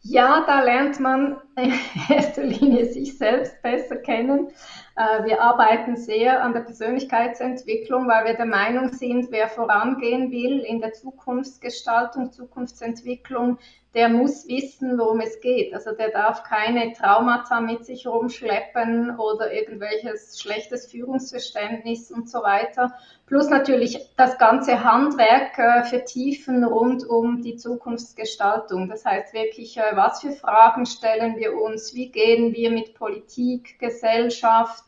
Ja, 0.07 0.43
da 0.45 0.61
lernt 0.61 0.99
man 0.99 1.37
in 1.57 1.73
erster 2.09 2.43
Linie 2.43 2.85
sich 2.91 3.17
selbst 3.17 3.59
besser 3.63 3.95
kennen. 3.95 4.49
Äh, 4.95 5.25
wir 5.25 5.41
arbeiten 5.41 5.97
sehr 5.97 6.41
an 6.41 6.53
der 6.53 6.61
Persönlichkeitsentwicklung, 6.61 8.07
weil 8.07 8.25
wir 8.25 8.33
der 8.35 8.45
Meinung 8.45 8.93
sind, 8.93 9.29
wer 9.29 9.49
vorangehen 9.49 10.31
will 10.31 10.59
in 10.59 10.79
der 10.79 10.93
Zukunftsgestaltung, 10.93 12.31
Zukunftsentwicklung, 12.31 13.57
der 13.95 14.09
muss 14.09 14.45
wissen, 14.47 14.97
worum 14.99 15.21
es 15.21 15.39
geht. 15.39 15.73
Also 15.73 15.93
der 15.93 16.09
darf 16.09 16.43
keine 16.43 16.91
Traumata 16.91 17.61
mit 17.61 17.85
sich 17.85 18.05
rumschleppen 18.05 19.17
oder 19.17 19.53
irgendwelches 19.53 20.39
schlechtes 20.39 20.91
Führungsverständnis 20.91 22.11
und 22.11 22.29
so 22.29 22.43
weiter. 22.43 22.93
Plus 23.25 23.49
natürlich 23.49 23.97
das 24.17 24.37
ganze 24.37 24.83
Handwerk 24.83 25.57
äh, 25.57 25.83
vertiefen 25.83 26.65
rund 26.65 27.07
um 27.07 27.41
die 27.41 27.55
Zukunftsgestaltung. 27.55 28.89
Das 28.89 29.05
heißt 29.05 29.33
wirklich, 29.33 29.77
äh, 29.77 29.95
was 29.95 30.19
für 30.19 30.31
Fragen 30.31 30.85
stellen 30.85 31.37
wir 31.37 31.55
uns? 31.55 31.95
Wie 31.95 32.11
gehen 32.11 32.53
wir 32.53 32.71
mit 32.71 32.95
Politik, 32.95 33.79
Gesellschaft, 33.79 34.84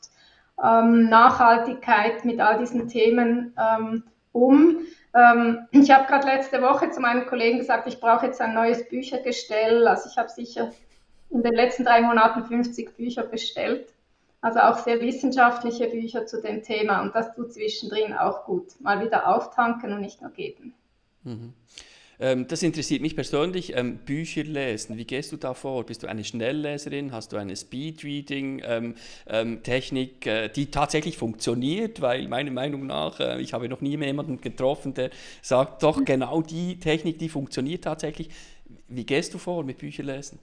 ähm, 0.64 1.10
Nachhaltigkeit, 1.10 2.26
mit 2.26 2.40
all 2.40 2.58
diesen 2.58 2.88
Themen 2.88 3.54
ähm, 3.58 4.04
um? 4.32 4.78
Ähm, 5.14 5.68
ich 5.72 5.90
habe 5.92 6.08
gerade 6.08 6.28
letzte 6.28 6.62
Woche 6.62 6.92
zu 6.92 7.00
meinen 7.00 7.26
Kollegen 7.26 7.60
gesagt, 7.60 7.88
ich 7.88 8.00
brauche 8.00 8.28
jetzt 8.28 8.42
ein 8.42 8.54
neues 8.54 8.88
Büchergestell. 8.88 9.88
Also 9.88 10.10
ich 10.10 10.18
habe 10.18 10.30
sicher 10.30 10.72
in 11.30 11.44
den 11.44 11.54
letzten 11.54 11.84
drei 11.84 12.02
Monaten 12.02 12.46
50 12.46 12.96
Bücher 12.96 13.24
bestellt. 13.24 13.94
Also 14.42 14.60
auch 14.60 14.78
sehr 14.80 15.02
wissenschaftliche 15.02 15.88
Bücher 15.88 16.26
zu 16.26 16.42
dem 16.42 16.62
Thema. 16.64 17.02
Und 17.02 17.16
das 17.16 17.34
tut 17.34 17.54
zwischendrin 17.54 18.14
auch 18.14 18.46
gut. 18.46 18.80
Mal 18.80 19.04
wieder 19.04 19.28
auftanken 19.28 19.94
und 19.94 20.02
nicht 20.02 20.22
nur 20.22 20.32
geben. 20.32 20.74
Mhm. 21.24 21.54
Ähm, 22.20 22.48
das 22.48 22.64
interessiert 22.64 23.02
mich 23.02 23.16
persönlich. 23.16 23.76
Ähm, 23.76 23.98
Bücher 23.98 24.44
lesen, 24.44 24.98
wie 24.98 25.06
gehst 25.06 25.32
du 25.32 25.38
da 25.38 25.54
vor? 25.54 25.86
Bist 25.86 26.02
du 26.04 26.08
eine 26.08 26.24
Schnellleserin? 26.24 27.12
Hast 27.12 27.32
du 27.32 27.38
eine 27.38 27.56
Speedreading-Technik, 27.56 30.26
ähm, 30.26 30.34
äh, 30.34 30.50
die 30.50 30.72
tatsächlich 30.72 31.16
funktioniert? 31.18 32.02
Weil 32.02 32.28
meiner 32.28 32.50
Meinung 32.52 32.88
nach, 32.88 33.20
äh, 33.20 33.40
ich 33.40 33.54
habe 33.54 33.70
noch 33.70 33.82
nie 33.82 33.96
jemanden 33.98 34.42
getroffen, 34.42 34.96
der 34.96 35.12
sagt, 35.42 35.84
doch 35.84 36.04
genau 36.04 36.42
die 36.42 36.80
Technik, 36.80 37.20
die 37.20 37.30
funktioniert 37.30 37.84
tatsächlich. 37.84 38.30
Wie 38.88 39.06
gehst 39.06 39.32
du 39.34 39.38
vor 39.38 39.64
mit 39.64 39.78
Bücherlesen? 39.78 40.40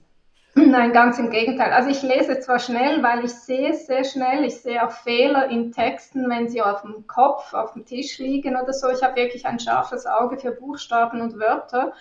Nein, 0.57 0.93
ganz 0.93 1.19
im 1.19 1.31
Gegenteil. 1.31 1.73
Also 1.73 1.89
ich 1.89 2.01
lese 2.01 2.39
zwar 2.39 2.59
schnell, 2.59 3.03
weil 3.03 3.25
ich 3.25 3.33
sehe 3.33 3.73
sehr 3.73 4.05
schnell, 4.05 4.45
ich 4.45 4.61
sehe 4.61 4.81
auch 4.85 4.91
Fehler 4.91 5.49
in 5.49 5.73
Texten, 5.73 6.29
wenn 6.29 6.47
sie 6.47 6.61
auf 6.61 6.81
dem 6.81 7.05
Kopf, 7.07 7.53
auf 7.53 7.73
dem 7.73 7.85
Tisch 7.85 8.19
liegen 8.19 8.55
oder 8.55 8.71
so. 8.71 8.89
Ich 8.89 9.03
habe 9.03 9.17
wirklich 9.17 9.45
ein 9.45 9.59
scharfes 9.59 10.05
Auge 10.05 10.37
für 10.37 10.51
Buchstaben 10.51 11.19
und 11.19 11.37
Wörter. 11.39 11.91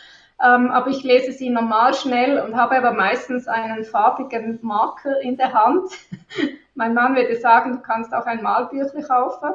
Ähm, 0.41 0.71
aber 0.71 0.91
ich 0.91 1.03
lese 1.03 1.33
sie 1.33 1.51
normal 1.51 1.95
schnell 1.95 2.41
und 2.41 2.55
habe 2.55 2.77
aber 2.77 2.93
meistens 2.93 3.49
einen 3.49 3.83
farbigen 3.83 4.61
Marker 4.63 5.21
in 5.21 5.37
der 5.37 5.53
Hand. 5.53 5.91
mein 6.77 6.95
Mann 6.95 7.17
würde 7.17 7.37
sagen, 7.37 7.73
du 7.73 7.81
kannst 7.81 8.15
auch 8.15 8.27
ein 8.27 8.41
Malbüchle 8.41 9.03
kaufen, 9.03 9.51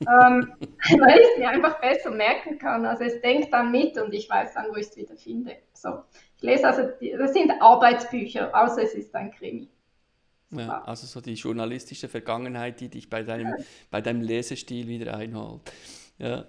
ähm, 0.00 0.52
weil 0.98 1.18
ich 1.18 1.26
es 1.32 1.38
mir 1.38 1.48
einfach 1.48 1.80
besser 1.80 2.10
merken 2.10 2.58
kann. 2.58 2.84
Also 2.84 3.04
es 3.04 3.18
denkt 3.22 3.50
dann 3.54 3.70
mit 3.70 3.96
und 3.96 4.12
ich 4.12 4.28
weiß 4.28 4.52
dann, 4.52 4.66
wo 4.70 4.76
ich 4.76 4.88
es 4.88 4.96
wieder 4.96 5.16
finde. 5.16 5.56
So. 5.72 6.02
Ich 6.42 6.48
lese 6.48 6.66
also, 6.66 6.88
das 7.18 7.32
sind 7.32 7.52
Arbeitsbücher, 7.60 8.50
außer 8.52 8.82
es 8.82 8.94
ist 8.94 9.14
ein 9.14 9.30
Krimi. 9.30 9.68
Ja, 10.50 10.82
also 10.82 11.06
so 11.06 11.20
die 11.20 11.34
journalistische 11.34 12.08
Vergangenheit, 12.08 12.80
die 12.80 12.88
dich 12.88 13.08
bei 13.08 13.22
deinem, 13.22 13.54
bei 13.92 14.00
deinem 14.00 14.22
Lesestil 14.22 14.88
wieder 14.88 15.16
einholt. 15.16 15.60
Ja. 16.18 16.44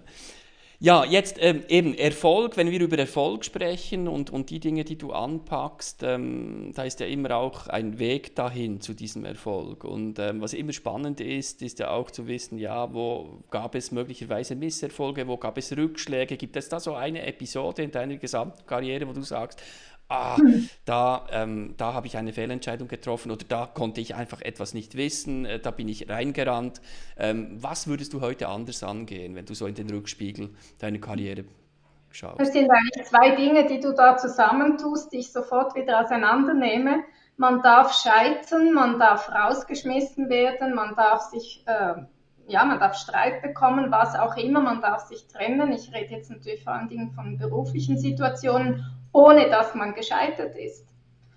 Ja, 0.80 1.04
jetzt 1.04 1.36
ähm, 1.40 1.62
eben 1.68 1.94
Erfolg, 1.94 2.56
wenn 2.56 2.70
wir 2.70 2.80
über 2.80 2.98
Erfolg 2.98 3.44
sprechen 3.44 4.08
und, 4.08 4.30
und 4.30 4.50
die 4.50 4.58
Dinge, 4.58 4.84
die 4.84 4.98
du 4.98 5.12
anpackst, 5.12 6.02
ähm, 6.02 6.72
da 6.74 6.82
ist 6.82 6.98
ja 6.98 7.06
immer 7.06 7.36
auch 7.36 7.68
ein 7.68 7.98
Weg 7.98 8.34
dahin 8.34 8.80
zu 8.80 8.92
diesem 8.92 9.24
Erfolg. 9.24 9.84
Und 9.84 10.18
ähm, 10.18 10.40
was 10.40 10.52
immer 10.52 10.72
spannend 10.72 11.20
ist, 11.20 11.62
ist 11.62 11.78
ja 11.78 11.90
auch 11.90 12.10
zu 12.10 12.26
wissen, 12.26 12.58
ja, 12.58 12.92
wo 12.92 13.44
gab 13.50 13.76
es 13.76 13.92
möglicherweise 13.92 14.56
Misserfolge, 14.56 15.28
wo 15.28 15.36
gab 15.36 15.58
es 15.58 15.76
Rückschläge? 15.76 16.36
Gibt 16.36 16.56
es 16.56 16.68
da 16.68 16.80
so 16.80 16.94
eine 16.94 17.24
Episode 17.24 17.82
in 17.82 17.92
deiner 17.92 18.16
gesamten 18.16 18.66
Karriere, 18.66 19.06
wo 19.06 19.12
du 19.12 19.22
sagst, 19.22 19.62
ah, 20.08 20.36
da, 20.84 21.26
ähm, 21.30 21.74
da 21.76 21.94
habe 21.94 22.06
ich 22.06 22.16
eine 22.16 22.32
Fehlentscheidung 22.32 22.88
getroffen 22.88 23.30
oder 23.30 23.44
da 23.48 23.66
konnte 23.66 24.00
ich 24.00 24.14
einfach 24.14 24.40
etwas 24.40 24.74
nicht 24.74 24.96
wissen, 24.96 25.44
äh, 25.44 25.60
da 25.60 25.70
bin 25.70 25.88
ich 25.88 26.08
reingerannt. 26.08 26.80
Ähm, 27.16 27.56
was 27.60 27.86
würdest 27.86 28.12
du 28.12 28.20
heute 28.20 28.48
anders 28.48 28.82
angehen, 28.82 29.34
wenn 29.34 29.46
du 29.46 29.54
so 29.54 29.66
in 29.66 29.74
den 29.74 29.90
Rückspiegel 29.90 30.50
deiner 30.78 30.98
Karriere 30.98 31.44
schaust? 32.10 32.40
Das 32.40 32.52
sind 32.52 32.70
eigentlich 32.70 33.06
zwei 33.06 33.34
Dinge, 33.34 33.66
die 33.66 33.80
du 33.80 33.92
da 33.92 34.16
zusammentust, 34.16 35.12
die 35.12 35.18
ich 35.18 35.32
sofort 35.32 35.74
wieder 35.74 36.00
auseinandernehme. 36.04 37.04
Man 37.36 37.62
darf 37.62 37.94
scheitern, 37.94 38.72
man 38.72 38.98
darf 38.98 39.28
rausgeschmissen 39.28 40.28
werden, 40.28 40.74
man 40.74 40.94
darf 40.94 41.22
sich, 41.22 41.64
äh, 41.66 41.94
ja, 42.46 42.64
man 42.64 42.78
darf 42.78 42.96
Streit 42.96 43.42
bekommen, 43.42 43.90
was 43.90 44.14
auch 44.14 44.36
immer, 44.36 44.60
man 44.60 44.80
darf 44.80 45.06
sich 45.06 45.26
trennen. 45.26 45.72
Ich 45.72 45.92
rede 45.92 46.14
jetzt 46.14 46.30
natürlich 46.30 46.62
vor 46.62 46.74
allen 46.74 46.88
Dingen 46.88 47.10
von 47.10 47.36
beruflichen 47.36 47.98
Situationen 47.98 48.86
ohne 49.14 49.48
dass 49.48 49.74
man 49.74 49.94
gescheitert 49.94 50.56
ist. 50.56 50.86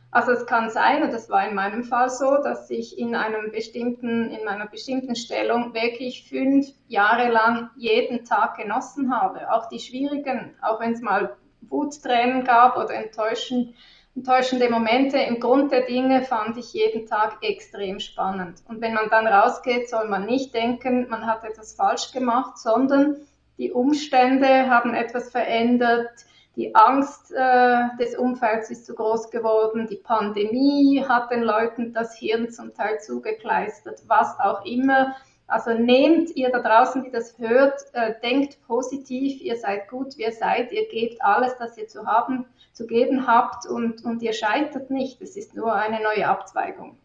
Also 0.10 0.31
es 0.31 0.46
kann 0.48 0.69
sein, 0.69 1.03
und 1.03 1.13
das 1.13 1.29
war 1.29 1.48
in 1.48 1.53
meinem 1.53 1.84
Fall 1.84 2.10
so, 2.10 2.38
dass 2.41 2.69
ich 2.69 2.98
in 2.98 3.13
einem 3.13 3.51
bestimmten, 3.51 4.31
in 4.31 4.48
einer 4.48 4.65
bestimmten 4.65 5.15
Stellung 5.15 5.74
wirklich 5.74 6.27
fünf 6.27 6.67
Jahre 6.88 7.29
lang 7.29 7.69
jeden 7.75 8.25
Tag 8.25 8.57
genossen 8.57 9.13
habe. 9.13 9.51
Auch 9.51 9.69
die 9.69 9.79
schwierigen, 9.79 10.55
auch 10.62 10.79
wenn 10.79 10.93
es 10.93 11.01
mal 11.01 11.36
Wuttränen 11.62 12.46
gab 12.46 12.77
oder 12.77 12.96
enttäuschend, 12.96 13.75
enttäuschende 14.15 14.72
Momente. 14.72 15.17
Im 15.17 15.39
Grund 15.39 15.72
der 15.72 15.86
Dinge 15.86 16.24
fand 16.24 16.57
ich 16.57 16.74
jeden 16.74 17.05
Tag 17.05 17.38
extrem 17.41 18.00
spannend. 18.00 18.63
Und 18.67 18.81
wenn 18.81 18.96
man 18.96 19.10
dann 19.10 19.27
rausgeht, 19.27 19.89
soll 19.89 20.07
man 20.07 20.25
nicht 20.25 20.53
denken, 20.55 21.07
man 21.10 21.27
hat 21.27 21.43
etwas 21.43 21.75
falsch 21.75 22.12
gemacht, 22.12 22.57
sondern 22.57 23.17
die 23.60 23.72
Umstände 23.72 24.69
haben 24.69 24.96
etwas 24.96 25.29
verändert, 25.29 26.10
die 26.57 26.73
Angst 26.73 27.31
äh, 27.31 27.83
des 27.99 28.15
Umfelds 28.15 28.71
ist 28.71 28.87
zu 28.87 28.95
groß 28.95 29.29
geworden, 29.29 29.87
die 29.87 29.97
Pandemie 29.97 31.05
hat 31.07 31.29
den 31.29 31.43
Leuten 31.43 31.93
das 31.93 32.17
Hirn 32.17 32.49
zum 32.49 32.73
Teil 32.73 32.99
zugekleistert, 32.99 34.01
was 34.07 34.39
auch 34.39 34.65
immer. 34.65 35.15
Also 35.45 35.71
nehmt 35.73 36.35
ihr 36.35 36.49
da 36.49 36.59
draußen, 36.59 37.03
die 37.03 37.11
das 37.11 37.37
hört, 37.37 37.79
äh, 37.93 38.15
denkt 38.23 38.57
positiv, 38.65 39.39
ihr 39.39 39.55
seid 39.55 39.87
gut, 39.87 40.17
wie 40.17 40.23
ihr 40.23 40.31
seid, 40.31 40.71
ihr 40.71 40.89
gebt 40.89 41.21
alles, 41.21 41.55
das 41.59 41.77
ihr 41.77 41.87
zu 41.87 42.07
haben, 42.07 42.47
zu 42.73 42.87
geben 42.87 43.27
habt 43.27 43.67
und, 43.67 44.03
und 44.03 44.23
ihr 44.23 44.33
scheitert 44.33 44.89
nicht. 44.89 45.21
Es 45.21 45.37
ist 45.37 45.55
nur 45.55 45.73
eine 45.73 46.01
neue 46.01 46.27
Abzweigung. 46.27 46.97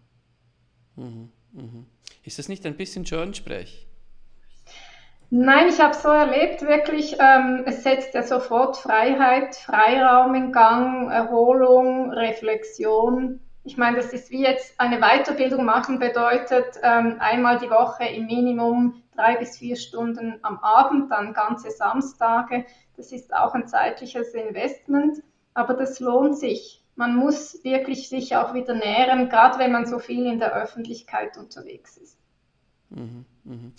Mhm, 0.96 1.30
mh. 1.52 1.84
Ist 2.24 2.38
das 2.38 2.48
nicht 2.48 2.64
ein 2.64 2.76
bisschen 2.76 3.04
Schönsprech? 3.04 3.86
Nein, 5.34 5.68
ich 5.68 5.80
habe 5.80 5.94
so 5.94 6.10
erlebt, 6.10 6.60
wirklich, 6.60 7.16
ähm, 7.18 7.62
es 7.64 7.82
setzt 7.82 8.12
ja 8.12 8.22
sofort 8.22 8.76
Freiheit, 8.76 9.56
Freiraum 9.56 10.34
in 10.34 10.52
Gang, 10.52 11.10
Erholung, 11.10 12.10
Reflexion. 12.10 13.40
Ich 13.64 13.78
meine, 13.78 13.96
das 13.96 14.12
ist 14.12 14.30
wie 14.30 14.42
jetzt 14.42 14.78
eine 14.78 15.00
Weiterbildung 15.00 15.64
machen 15.64 15.98
bedeutet, 15.98 16.78
ähm, 16.82 17.16
einmal 17.18 17.58
die 17.58 17.70
Woche 17.70 18.04
im 18.04 18.26
Minimum 18.26 19.02
drei 19.16 19.36
bis 19.36 19.56
vier 19.56 19.76
Stunden 19.76 20.38
am 20.42 20.58
Abend, 20.58 21.10
dann 21.10 21.32
ganze 21.32 21.70
Samstage. 21.70 22.66
Das 22.98 23.10
ist 23.10 23.34
auch 23.34 23.54
ein 23.54 23.66
zeitliches 23.66 24.34
Investment, 24.34 25.22
aber 25.54 25.72
das 25.72 25.98
lohnt 25.98 26.36
sich. 26.36 26.84
man 26.94 27.16
muss 27.16 27.64
wirklich 27.64 28.10
sich 28.10 28.36
auch 28.36 28.52
wieder 28.52 28.74
nähren, 28.74 29.30
gerade 29.30 29.58
wenn 29.58 29.72
man 29.72 29.86
so 29.86 29.98
viel 29.98 30.26
in 30.26 30.40
der 30.40 30.52
Öffentlichkeit 30.52 31.38
unterwegs 31.38 31.96
ist. 31.96 32.18
Mhm, 32.90 33.24
mh. 33.44 33.72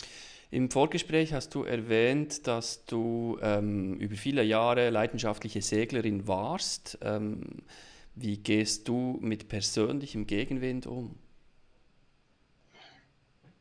Im 0.50 0.70
Vorgespräch 0.70 1.32
hast 1.32 1.54
du 1.54 1.64
erwähnt, 1.64 2.46
dass 2.46 2.84
du 2.86 3.38
ähm, 3.42 3.94
über 3.94 4.14
viele 4.14 4.42
Jahre 4.42 4.90
leidenschaftliche 4.90 5.62
Seglerin 5.62 6.28
warst. 6.28 6.98
Ähm, 7.02 7.62
wie 8.14 8.36
gehst 8.36 8.88
du 8.88 9.18
mit 9.20 9.48
persönlichem 9.48 10.26
Gegenwind 10.26 10.86
um? 10.86 11.16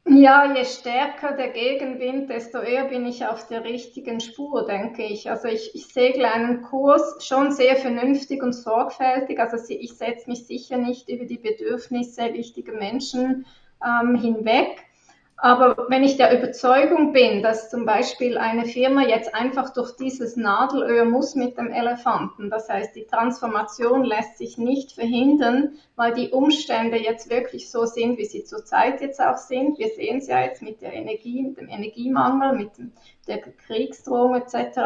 Ja, 0.06 0.54
je 0.54 0.66
stärker 0.66 1.32
der 1.32 1.50
Gegenwind, 1.50 2.30
desto 2.30 2.60
eher 2.60 2.86
bin 2.86 3.06
ich 3.06 3.26
auf 3.26 3.48
der 3.48 3.64
richtigen 3.64 4.20
Spur, 4.20 4.66
denke 4.66 5.04
ich. 5.04 5.30
Also 5.30 5.48
ich, 5.48 5.74
ich 5.76 5.88
segle 5.88 6.30
einen 6.30 6.62
Kurs 6.62 7.26
schon 7.26 7.54
sehr 7.54 7.78
vernünftig 7.78 8.44
und 8.44 8.52
sorgfältig. 8.52 9.40
Also 9.40 9.58
ich 9.70 9.94
setze 9.94 10.30
mich 10.30 10.46
sicher 10.46 10.78
nicht 10.78 11.10
über 11.10 11.24
die 11.26 11.38
Bedürfnisse 11.38 12.34
wichtiger 12.34 12.74
Menschen 12.74 13.46
ähm, 13.84 14.16
hinweg. 14.16 14.86
Aber 15.44 15.76
wenn 15.90 16.06
ich 16.06 16.16
der 16.16 16.40
Überzeugung 16.40 17.12
bin, 17.12 17.44
dass 17.44 17.70
zum 17.70 17.86
Beispiel 17.86 18.38
eine 18.38 18.64
Firma 18.64 19.02
jetzt 19.02 19.36
einfach 19.36 19.74
durch 19.74 19.98
dieses 19.98 20.38
Nadelöhr 20.38 21.04
muss 21.04 21.36
mit 21.36 21.58
dem 21.58 21.70
Elefanten, 21.70 22.50
das 22.50 22.70
heißt, 22.70 22.96
die 22.96 23.04
Transformation 23.04 24.06
lässt 24.06 24.38
sich 24.38 24.58
nicht 24.58 24.94
verhindern, 24.94 25.74
weil 25.98 26.14
die 26.14 26.30
Umstände 26.30 26.96
jetzt 26.96 27.30
wirklich 27.30 27.70
so 27.70 27.86
sind, 27.86 28.18
wie 28.18 28.24
sie 28.24 28.46
zurzeit 28.46 29.02
jetzt 29.02 29.20
auch 29.20 29.36
sind. 29.36 29.78
Wir 29.80 29.90
sehen 29.90 30.20
es 30.20 30.28
ja 30.28 30.42
jetzt 30.42 30.62
mit 30.62 30.82
der 30.82 30.94
Energie, 30.94 31.44
mit 31.44 31.58
dem 31.58 31.68
Energiemangel, 31.68 32.54
mit 32.54 32.72
der 33.28 33.40
Kriegsdrohung 33.68 34.36
etc. 34.36 34.80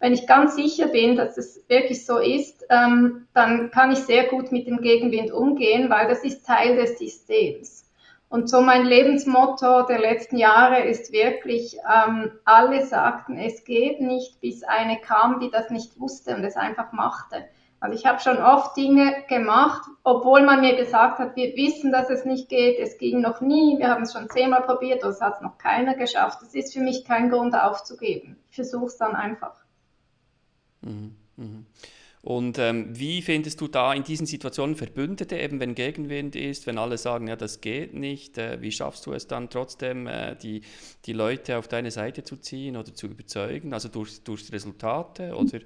Wenn 0.00 0.14
ich 0.14 0.26
ganz 0.26 0.56
sicher 0.56 0.88
bin, 0.88 1.14
dass 1.14 1.38
es 1.38 1.62
wirklich 1.68 2.04
so 2.04 2.18
ist, 2.18 2.66
ähm, 2.70 3.28
dann 3.34 3.70
kann 3.70 3.92
ich 3.92 4.00
sehr 4.00 4.24
gut 4.24 4.50
mit 4.50 4.66
dem 4.66 4.80
Gegenwind 4.80 5.30
umgehen, 5.30 5.90
weil 5.90 6.08
das 6.08 6.24
ist 6.24 6.44
Teil 6.44 6.74
des 6.74 6.98
Systems. 6.98 7.81
Und 8.32 8.48
so 8.48 8.62
mein 8.62 8.86
Lebensmotto 8.86 9.82
der 9.82 9.98
letzten 9.98 10.38
Jahre 10.38 10.84
ist 10.84 11.12
wirklich, 11.12 11.76
ähm, 11.86 12.30
alle 12.46 12.86
sagten, 12.86 13.36
es 13.36 13.62
geht 13.64 14.00
nicht, 14.00 14.40
bis 14.40 14.64
eine 14.64 14.98
kam, 14.98 15.38
die 15.38 15.50
das 15.50 15.68
nicht 15.68 16.00
wusste 16.00 16.34
und 16.34 16.42
es 16.42 16.56
einfach 16.56 16.92
machte. 16.92 17.44
Also 17.78 17.94
ich 17.94 18.06
habe 18.06 18.20
schon 18.20 18.38
oft 18.38 18.74
Dinge 18.74 19.22
gemacht, 19.28 19.82
obwohl 20.02 20.44
man 20.44 20.62
mir 20.62 20.76
gesagt 20.76 21.18
hat, 21.18 21.36
wir 21.36 21.54
wissen, 21.56 21.92
dass 21.92 22.08
es 22.08 22.24
nicht 22.24 22.48
geht, 22.48 22.78
es 22.78 22.96
ging 22.96 23.20
noch 23.20 23.42
nie, 23.42 23.78
wir 23.78 23.88
haben 23.88 24.04
es 24.04 24.14
schon 24.14 24.30
zehnmal 24.30 24.62
probiert, 24.62 25.04
es 25.04 25.20
hat 25.20 25.42
noch 25.42 25.58
keiner 25.58 25.94
geschafft. 25.94 26.38
Das 26.40 26.54
ist 26.54 26.72
für 26.72 26.80
mich 26.80 27.04
kein 27.04 27.28
Grund 27.28 27.54
aufzugeben. 27.54 28.38
Ich 28.48 28.56
versuche 28.56 28.86
es 28.86 28.96
dann 28.96 29.14
einfach. 29.14 29.62
Mhm, 30.80 31.16
mh. 31.36 31.64
Und 32.22 32.56
ähm, 32.60 32.86
wie 32.90 33.20
findest 33.20 33.60
du 33.60 33.66
da 33.66 33.92
in 33.92 34.04
diesen 34.04 34.26
Situationen 34.26 34.76
Verbündete, 34.76 35.36
eben 35.36 35.58
wenn 35.58 35.74
Gegenwind 35.74 36.36
ist, 36.36 36.68
wenn 36.68 36.78
alle 36.78 36.96
sagen, 36.96 37.26
ja, 37.26 37.34
das 37.34 37.60
geht 37.60 37.94
nicht, 37.94 38.38
äh, 38.38 38.62
wie 38.62 38.70
schaffst 38.70 39.06
du 39.06 39.12
es 39.12 39.26
dann 39.26 39.50
trotzdem, 39.50 40.06
äh, 40.06 40.36
die, 40.36 40.62
die 41.04 41.14
Leute 41.14 41.58
auf 41.58 41.66
deine 41.66 41.90
Seite 41.90 42.22
zu 42.22 42.36
ziehen 42.36 42.76
oder 42.76 42.94
zu 42.94 43.08
überzeugen, 43.08 43.74
also 43.74 43.88
durch, 43.88 44.22
durch 44.22 44.52
Resultate 44.52 45.34
oder? 45.34 45.58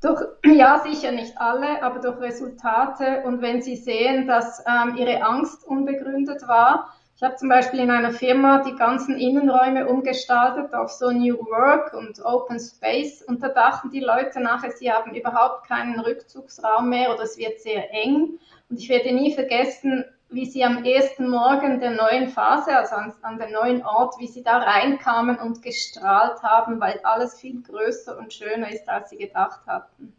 Durch, 0.00 0.20
ja, 0.44 0.80
sicher 0.84 1.10
nicht 1.10 1.36
alle, 1.36 1.82
aber 1.82 1.98
durch 1.98 2.20
Resultate 2.20 3.24
und 3.24 3.42
wenn 3.42 3.62
sie 3.62 3.76
sehen, 3.76 4.28
dass 4.28 4.62
ähm, 4.64 4.96
ihre 4.96 5.24
Angst 5.24 5.64
unbegründet 5.64 6.42
war, 6.46 6.94
ich 7.22 7.28
habe 7.28 7.36
zum 7.36 7.50
Beispiel 7.50 7.78
in 7.78 7.90
einer 7.92 8.10
Firma 8.10 8.64
die 8.64 8.74
ganzen 8.74 9.16
Innenräume 9.16 9.86
umgestaltet 9.86 10.74
auf 10.74 10.90
so 10.90 11.12
New 11.12 11.38
Work 11.38 11.94
und 11.94 12.20
Open 12.24 12.58
Space 12.58 13.22
und 13.22 13.40
da 13.44 13.48
dachten 13.50 13.90
die 13.90 14.00
Leute 14.00 14.40
nachher, 14.40 14.72
sie 14.72 14.90
haben 14.90 15.14
überhaupt 15.14 15.68
keinen 15.68 16.00
Rückzugsraum 16.00 16.88
mehr 16.88 17.14
oder 17.14 17.22
es 17.22 17.38
wird 17.38 17.60
sehr 17.60 17.92
eng. 17.92 18.40
Und 18.68 18.80
ich 18.80 18.88
werde 18.88 19.12
nie 19.14 19.32
vergessen, 19.32 20.04
wie 20.30 20.46
sie 20.46 20.64
am 20.64 20.84
ersten 20.84 21.30
Morgen 21.30 21.78
der 21.78 21.92
neuen 21.92 22.26
Phase, 22.26 22.76
also 22.76 22.96
an, 22.96 23.14
an 23.22 23.38
den 23.38 23.52
neuen 23.52 23.86
Ort, 23.86 24.18
wie 24.18 24.26
sie 24.26 24.42
da 24.42 24.58
reinkamen 24.58 25.38
und 25.38 25.62
gestrahlt 25.62 26.42
haben, 26.42 26.80
weil 26.80 26.98
alles 27.04 27.38
viel 27.38 27.62
größer 27.62 28.18
und 28.18 28.32
schöner 28.32 28.68
ist, 28.68 28.88
als 28.88 29.10
sie 29.10 29.18
gedacht 29.18 29.60
hatten. 29.68 30.12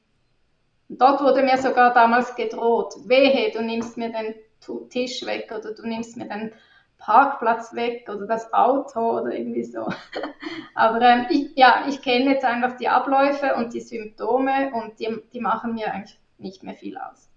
Und 0.88 1.02
dort 1.02 1.22
wurde 1.22 1.44
mir 1.44 1.58
sogar 1.58 1.94
damals 1.94 2.34
gedroht, 2.36 2.94
wehe, 3.04 3.52
du 3.52 3.62
nimmst 3.62 3.98
mir 3.98 4.10
den 4.10 4.36
Tisch 4.90 5.26
weg 5.26 5.54
oder 5.54 5.74
du 5.74 5.86
nimmst 5.86 6.16
mir 6.16 6.30
den 6.30 6.54
Parkplatz 7.04 7.74
weg 7.74 8.08
oder 8.10 8.26
das 8.26 8.54
Auto 8.54 9.20
oder 9.20 9.34
irgendwie 9.34 9.66
so. 9.66 9.88
Aber 10.74 11.02
ähm, 11.02 11.26
ich, 11.30 11.52
ja, 11.56 11.86
ich 11.90 12.02
kenne 12.02 12.32
jetzt 12.32 12.46
einfach 12.46 12.78
die 12.78 12.88
Abläufe 12.88 13.56
und 13.56 13.74
die 13.74 13.82
Symptome 13.82 14.72
und 14.74 14.98
die, 15.00 15.22
die 15.34 15.42
machen 15.42 15.74
mir 15.74 15.94
eigentlich 15.94 16.18
nicht 16.38 16.64
mehr 16.64 16.76
viel 16.76 16.98
aus. 16.98 17.30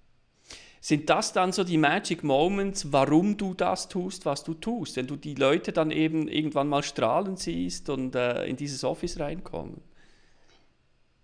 Sind 0.80 1.10
das 1.10 1.32
dann 1.32 1.50
so 1.50 1.64
die 1.64 1.78
Magic 1.78 2.22
Moments, 2.22 2.92
warum 2.92 3.36
du 3.36 3.54
das 3.54 3.88
tust, 3.88 4.24
was 4.24 4.44
du 4.44 4.54
tust? 4.54 4.96
Wenn 4.96 5.08
du 5.08 5.16
die 5.16 5.34
Leute 5.34 5.72
dann 5.72 5.90
eben 5.90 6.28
irgendwann 6.28 6.68
mal 6.68 6.84
strahlen 6.84 7.36
siehst 7.36 7.90
und 7.90 8.14
äh, 8.14 8.44
in 8.44 8.54
dieses 8.54 8.84
Office 8.84 9.18
reinkommen? 9.18 9.82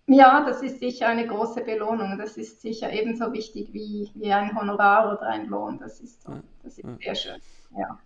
Ja, 0.08 0.44
das 0.44 0.62
ist 0.62 0.80
sicher 0.80 1.06
eine 1.06 1.28
große 1.28 1.62
Belohnung. 1.62 2.18
Das 2.18 2.36
ist 2.36 2.60
sicher 2.60 2.92
ebenso 2.92 3.32
wichtig 3.32 3.72
wie, 3.72 4.10
wie 4.16 4.32
ein 4.32 4.58
Honorar 4.58 5.12
oder 5.12 5.28
ein 5.28 5.46
Lohn. 5.46 5.78
Das 5.78 6.00
ist, 6.00 6.22
so. 6.22 6.40
das 6.64 6.78
ist 6.78 6.88
sehr 7.00 7.14
schön. 7.14 7.40
Ja. 7.78 8.00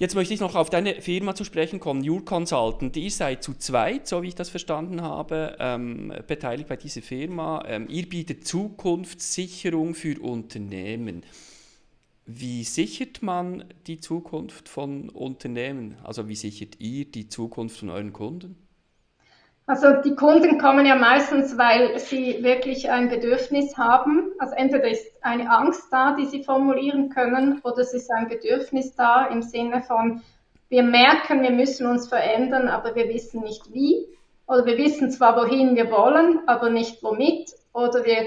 Jetzt 0.00 0.14
möchte 0.14 0.32
ich 0.32 0.38
noch 0.38 0.54
auf 0.54 0.70
deine 0.70 1.02
Firma 1.02 1.34
zu 1.34 1.42
sprechen 1.42 1.80
kommen, 1.80 2.08
Your 2.08 2.24
Consultant. 2.24 2.96
Ihr 2.96 3.10
seid 3.10 3.42
zu 3.42 3.54
zweit, 3.54 4.06
so 4.06 4.22
wie 4.22 4.28
ich 4.28 4.36
das 4.36 4.48
verstanden 4.48 5.02
habe, 5.02 5.56
ähm, 5.58 6.12
beteiligt 6.28 6.68
bei 6.68 6.76
dieser 6.76 7.02
Firma. 7.02 7.64
Ähm, 7.66 7.88
ihr 7.88 8.08
bietet 8.08 8.46
Zukunftssicherung 8.46 9.96
für 9.96 10.20
Unternehmen. 10.20 11.24
Wie 12.26 12.62
sichert 12.62 13.22
man 13.22 13.64
die 13.88 13.98
Zukunft 13.98 14.68
von 14.68 15.08
Unternehmen? 15.08 15.96
Also 16.04 16.28
wie 16.28 16.36
sichert 16.36 16.78
ihr 16.78 17.04
die 17.04 17.28
Zukunft 17.28 17.78
von 17.78 17.90
euren 17.90 18.12
Kunden? 18.12 18.67
Also 19.68 20.00
die 20.02 20.14
Kunden 20.14 20.58
kommen 20.58 20.86
ja 20.86 20.94
meistens, 20.94 21.58
weil 21.58 21.98
sie 21.98 22.42
wirklich 22.42 22.90
ein 22.90 23.10
Bedürfnis 23.10 23.76
haben. 23.76 24.30
Also 24.38 24.54
entweder 24.54 24.88
ist 24.88 25.06
eine 25.20 25.50
Angst 25.50 25.88
da, 25.90 26.16
die 26.16 26.24
sie 26.24 26.42
formulieren 26.42 27.10
können, 27.10 27.60
oder 27.62 27.80
es 27.80 27.92
ist 27.92 28.10
ein 28.10 28.28
Bedürfnis 28.28 28.94
da 28.94 29.26
im 29.26 29.42
Sinne 29.42 29.82
von, 29.82 30.22
wir 30.70 30.82
merken, 30.82 31.42
wir 31.42 31.50
müssen 31.50 31.86
uns 31.86 32.08
verändern, 32.08 32.68
aber 32.68 32.94
wir 32.94 33.10
wissen 33.10 33.42
nicht 33.42 33.74
wie. 33.74 34.06
Oder 34.46 34.64
wir 34.64 34.78
wissen 34.78 35.10
zwar, 35.10 35.36
wohin 35.36 35.76
wir 35.76 35.90
wollen, 35.90 36.40
aber 36.46 36.70
nicht 36.70 37.02
womit. 37.02 37.52
Oder 37.74 38.06
wir, 38.06 38.26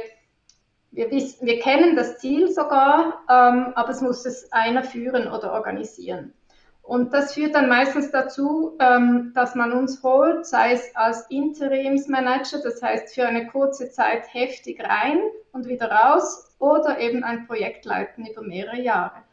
wir, 0.91 1.09
wissen, 1.09 1.47
wir 1.47 1.57
kennen 1.59 1.95
das 1.95 2.19
Ziel 2.19 2.49
sogar, 2.49 3.23
ähm, 3.27 3.73
aber 3.73 3.89
es 3.89 4.01
muss 4.01 4.27
es 4.27 4.51
einer 4.51 4.83
führen 4.83 5.27
oder 5.27 5.53
organisieren. 5.53 6.35
Und 6.83 7.13
das 7.13 7.33
führt 7.33 7.55
dann 7.55 7.69
meistens 7.69 8.11
dazu, 8.11 8.75
ähm, 8.79 9.31
dass 9.35 9.55
man 9.55 9.71
uns 9.71 10.01
holt, 10.03 10.45
sei 10.45 10.73
es 10.73 10.95
als 10.95 11.25
Interimsmanager, 11.29 12.59
das 12.63 12.81
heißt 12.81 13.13
für 13.13 13.25
eine 13.25 13.47
kurze 13.47 13.91
Zeit 13.91 14.33
heftig 14.33 14.83
rein 14.83 15.21
und 15.51 15.67
wieder 15.67 15.91
raus, 15.91 16.47
oder 16.59 16.99
eben 16.99 17.23
ein 17.23 17.47
Projekt 17.47 17.85
leiten 17.85 18.25
über 18.25 18.41
mehrere 18.41 18.79
Jahre. 18.79 19.23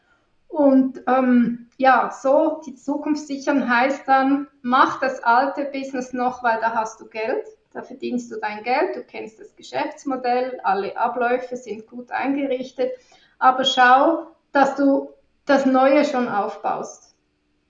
Und 0.47 1.03
ähm, 1.07 1.69
ja, 1.77 2.11
so 2.11 2.61
die 2.65 2.75
Zukunft 2.75 3.27
sichern 3.27 3.69
heißt 3.69 4.07
dann, 4.07 4.47
mach 4.63 4.99
das 4.99 5.23
alte 5.23 5.65
Business 5.65 6.11
noch, 6.11 6.43
weil 6.43 6.59
da 6.59 6.73
hast 6.73 6.99
du 6.99 7.05
Geld, 7.07 7.45
da 7.71 7.83
verdienst 7.83 8.31
du 8.31 8.39
dein 8.39 8.63
Geld, 8.63 8.95
du 8.95 9.03
kennst 9.03 9.39
das 9.39 9.55
Geschäftsmodell, 9.55 10.59
alle 10.63 10.97
Abläufe 10.97 11.55
sind 11.55 11.85
gut 11.85 12.11
eingerichtet, 12.11 12.91
aber 13.37 13.63
schau, 13.63 14.27
dass 14.51 14.75
du 14.75 15.09
das 15.45 15.67
Neue 15.67 16.03
schon 16.03 16.27
aufbaust. 16.27 17.15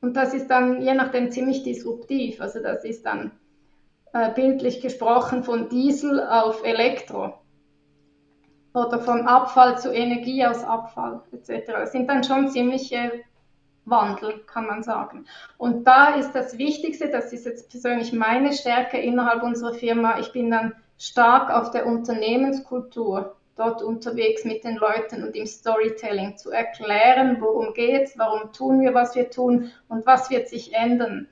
Und 0.02 0.16
das 0.16 0.34
ist 0.34 0.48
dann 0.48 0.82
je 0.82 0.94
nachdem 0.94 1.32
ziemlich 1.32 1.64
disruptiv. 1.64 2.42
Also 2.42 2.62
das 2.62 2.86
ist 2.86 3.06
dann 3.06 3.32
äh, 4.14 4.32
bildlich 4.34 4.82
gesprochen 4.82 5.44
von 5.44 5.70
Diesel 5.70 6.22
auf 6.22 6.64
Elektro 6.64 7.34
oder 8.74 9.00
von 9.00 9.28
Abfall 9.28 9.78
zu 9.78 9.92
Energie 9.92 10.46
aus 10.46 10.64
Abfall 10.64 11.22
etc. 11.32 11.68
Das 11.68 11.92
sind 11.92 12.10
dann 12.10 12.24
schon 12.24 12.50
ziemliche 12.50 13.12
Wandel, 13.86 14.40
kann 14.46 14.68
man 14.68 14.84
sagen. 14.84 15.26
Und 15.58 15.86
da 15.86 16.16
ist 16.16 16.34
das 16.34 16.58
Wichtigste, 16.58 17.10
das 17.10 17.34
ist 17.34 17.46
jetzt 17.46 17.70
persönlich 17.70 18.14
meine 18.14 18.54
Stärke 18.54 18.98
innerhalb 19.00 19.44
unserer 19.44 19.74
Firma, 19.74 20.20
ich 20.20 20.32
bin 20.32 20.52
dann 20.52 20.74
stark 20.98 21.50
auf 21.50 21.72
der 21.72 21.88
Unternehmenskultur 21.88 23.36
dort 23.60 23.84
unterwegs 23.84 24.46
mit 24.46 24.64
den 24.64 24.78
Leuten 24.78 25.24
und 25.24 25.36
im 25.36 25.46
Storytelling 25.46 26.38
zu 26.38 26.52
erklären, 26.52 27.38
worum 27.40 27.74
geht's, 27.74 28.18
warum 28.18 28.54
tun 28.54 28.82
wir, 28.82 28.94
was 28.94 29.16
wir 29.16 29.30
tun 29.30 29.72
und 29.90 30.06
was 30.06 30.30
wird 30.30 30.48
sich 30.48 30.74
ändern. 30.74 31.28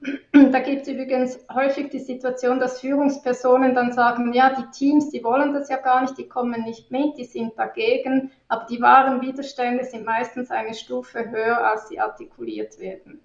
Da 0.32 0.60
gibt 0.60 0.82
es 0.82 0.88
übrigens 0.88 1.38
häufig 1.52 1.88
die 1.90 1.98
Situation, 1.98 2.60
dass 2.60 2.80
Führungspersonen 2.80 3.74
dann 3.74 3.92
sagen, 3.92 4.32
ja, 4.34 4.54
die 4.54 4.70
Teams, 4.70 5.10
die 5.10 5.24
wollen 5.24 5.54
das 5.54 5.68
ja 5.68 5.78
gar 5.78 6.02
nicht, 6.02 6.18
die 6.18 6.28
kommen 6.28 6.62
nicht 6.64 6.90
mit, 6.90 7.16
die 7.16 7.24
sind 7.24 7.58
dagegen, 7.58 8.30
aber 8.48 8.66
die 8.66 8.80
wahren 8.80 9.22
Widerstände 9.22 9.84
sind 9.84 10.04
meistens 10.04 10.50
eine 10.50 10.74
Stufe 10.74 11.30
höher, 11.30 11.66
als 11.66 11.88
sie 11.88 11.98
artikuliert 11.98 12.78
werden. 12.78 13.20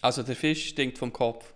Also 0.00 0.22
der 0.22 0.36
Fisch 0.36 0.68
stinkt 0.68 0.98
vom 0.98 1.12
Kopf. 1.12 1.54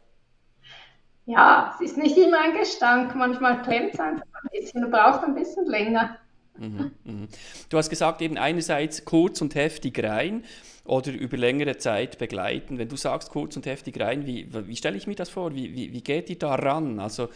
Ja, 1.26 1.74
es 1.74 1.90
ist 1.90 1.96
nicht 1.96 2.16
immer 2.16 2.40
ein 2.40 2.58
Gestank, 2.58 3.14
manchmal 3.14 3.62
klemmt 3.62 3.94
es 3.94 4.00
einfach 4.00 4.26
ein 4.42 4.60
bisschen 4.60 4.90
braucht 4.90 5.24
ein 5.24 5.34
bisschen 5.34 5.66
länger. 5.66 6.18
Mhm, 6.56 6.92
mhm. 7.04 7.28
Du 7.68 7.78
hast 7.78 7.90
gesagt, 7.90 8.22
eben 8.22 8.38
einerseits 8.38 9.04
kurz 9.04 9.40
und 9.40 9.54
heftig 9.54 10.00
rein 10.02 10.44
oder 10.84 11.12
über 11.12 11.36
längere 11.36 11.78
Zeit 11.78 12.18
begleiten. 12.18 12.78
Wenn 12.78 12.88
du 12.88 12.96
sagst 12.96 13.30
kurz 13.30 13.56
und 13.56 13.66
heftig 13.66 13.98
rein, 13.98 14.26
wie, 14.26 14.46
wie 14.52 14.76
stelle 14.76 14.96
ich 14.96 15.06
mir 15.06 15.16
das 15.16 15.30
vor? 15.30 15.54
Wie, 15.54 15.74
wie, 15.74 15.92
wie 15.92 16.02
geht 16.02 16.30
ihr 16.30 16.38
da 16.38 16.54
ran? 16.54 17.00
Also 17.00 17.28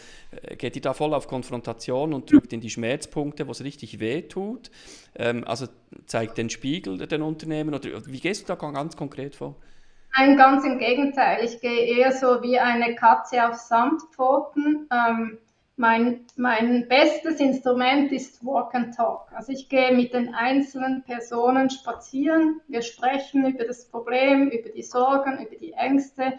äh, 0.42 0.54
geht 0.54 0.76
ihr 0.76 0.82
da 0.82 0.92
voll 0.92 1.14
auf 1.14 1.26
Konfrontation 1.26 2.12
und 2.12 2.30
drückt 2.30 2.52
in 2.52 2.60
die 2.60 2.70
Schmerzpunkte, 2.70 3.46
wo 3.46 3.52
es 3.52 3.64
richtig 3.64 3.98
weh 3.98 4.22
tut? 4.22 4.70
Ähm, 5.16 5.44
also 5.44 5.66
zeigt 6.06 6.38
den 6.38 6.50
Spiegel 6.50 6.98
den 6.98 7.22
Unternehmen 7.22 7.74
oder 7.74 8.06
wie 8.06 8.20
gehst 8.20 8.48
du 8.48 8.54
da 8.54 8.70
ganz 8.70 8.96
konkret 8.96 9.34
vor? 9.34 9.56
Nein, 10.18 10.36
ganz 10.36 10.64
im 10.64 10.78
Gegenteil. 10.78 11.44
Ich 11.44 11.60
gehe 11.60 11.96
eher 11.96 12.10
so 12.10 12.42
wie 12.42 12.58
eine 12.58 12.96
Katze 12.96 13.48
auf 13.48 13.54
Samtpfoten. 13.54 14.88
Ähm, 14.90 15.38
mein, 15.76 16.26
mein 16.34 16.88
bestes 16.88 17.38
Instrument 17.38 18.10
ist 18.10 18.44
Walk 18.44 18.74
and 18.74 18.96
Talk. 18.96 19.30
Also 19.32 19.52
ich 19.52 19.68
gehe 19.68 19.94
mit 19.94 20.14
den 20.14 20.34
einzelnen 20.34 21.04
Personen 21.04 21.70
spazieren. 21.70 22.60
Wir 22.66 22.82
sprechen 22.82 23.46
über 23.46 23.64
das 23.64 23.84
Problem, 23.84 24.48
über 24.48 24.70
die 24.70 24.82
Sorgen, 24.82 25.38
über 25.38 25.54
die 25.54 25.74
Ängste. 25.74 26.32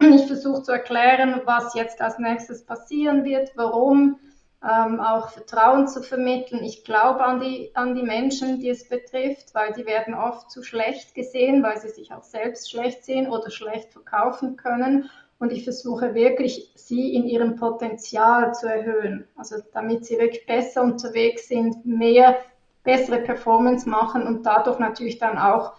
Ich 0.00 0.26
versuche 0.26 0.62
zu 0.62 0.72
erklären, 0.72 1.40
was 1.46 1.74
jetzt 1.74 2.02
als 2.02 2.18
nächstes 2.18 2.64
passieren 2.64 3.24
wird, 3.24 3.52
warum, 3.54 4.18
ähm, 4.62 5.00
auch 5.00 5.28
Vertrauen 5.30 5.86
zu 5.86 6.02
vermitteln. 6.02 6.64
Ich 6.64 6.84
glaube 6.84 7.24
an 7.24 7.40
die, 7.40 7.70
an 7.74 7.94
die 7.94 8.02
Menschen, 8.02 8.58
die 8.60 8.70
es 8.70 8.88
betrifft, 8.88 9.54
weil 9.54 9.72
die 9.72 9.86
werden 9.86 10.14
oft 10.14 10.50
zu 10.50 10.62
schlecht 10.62 11.14
gesehen, 11.14 11.62
weil 11.62 11.80
sie 11.80 11.90
sich 11.90 12.12
auch 12.12 12.24
selbst 12.24 12.70
schlecht 12.70 13.04
sehen 13.04 13.28
oder 13.28 13.50
schlecht 13.50 13.92
verkaufen 13.92 14.56
können 14.56 15.08
und 15.38 15.52
ich 15.52 15.64
versuche 15.64 16.14
wirklich, 16.14 16.72
sie 16.74 17.14
in 17.14 17.24
ihrem 17.24 17.56
Potenzial 17.56 18.54
zu 18.54 18.66
erhöhen. 18.66 19.28
Also 19.36 19.56
damit 19.72 20.04
sie 20.04 20.18
wirklich 20.18 20.46
besser 20.46 20.82
unterwegs 20.82 21.46
sind, 21.48 21.86
mehr, 21.86 22.38
bessere 22.82 23.20
Performance 23.20 23.88
machen 23.88 24.26
und 24.26 24.44
dadurch 24.44 24.80
natürlich 24.80 25.18
dann 25.18 25.38
auch 25.38 25.74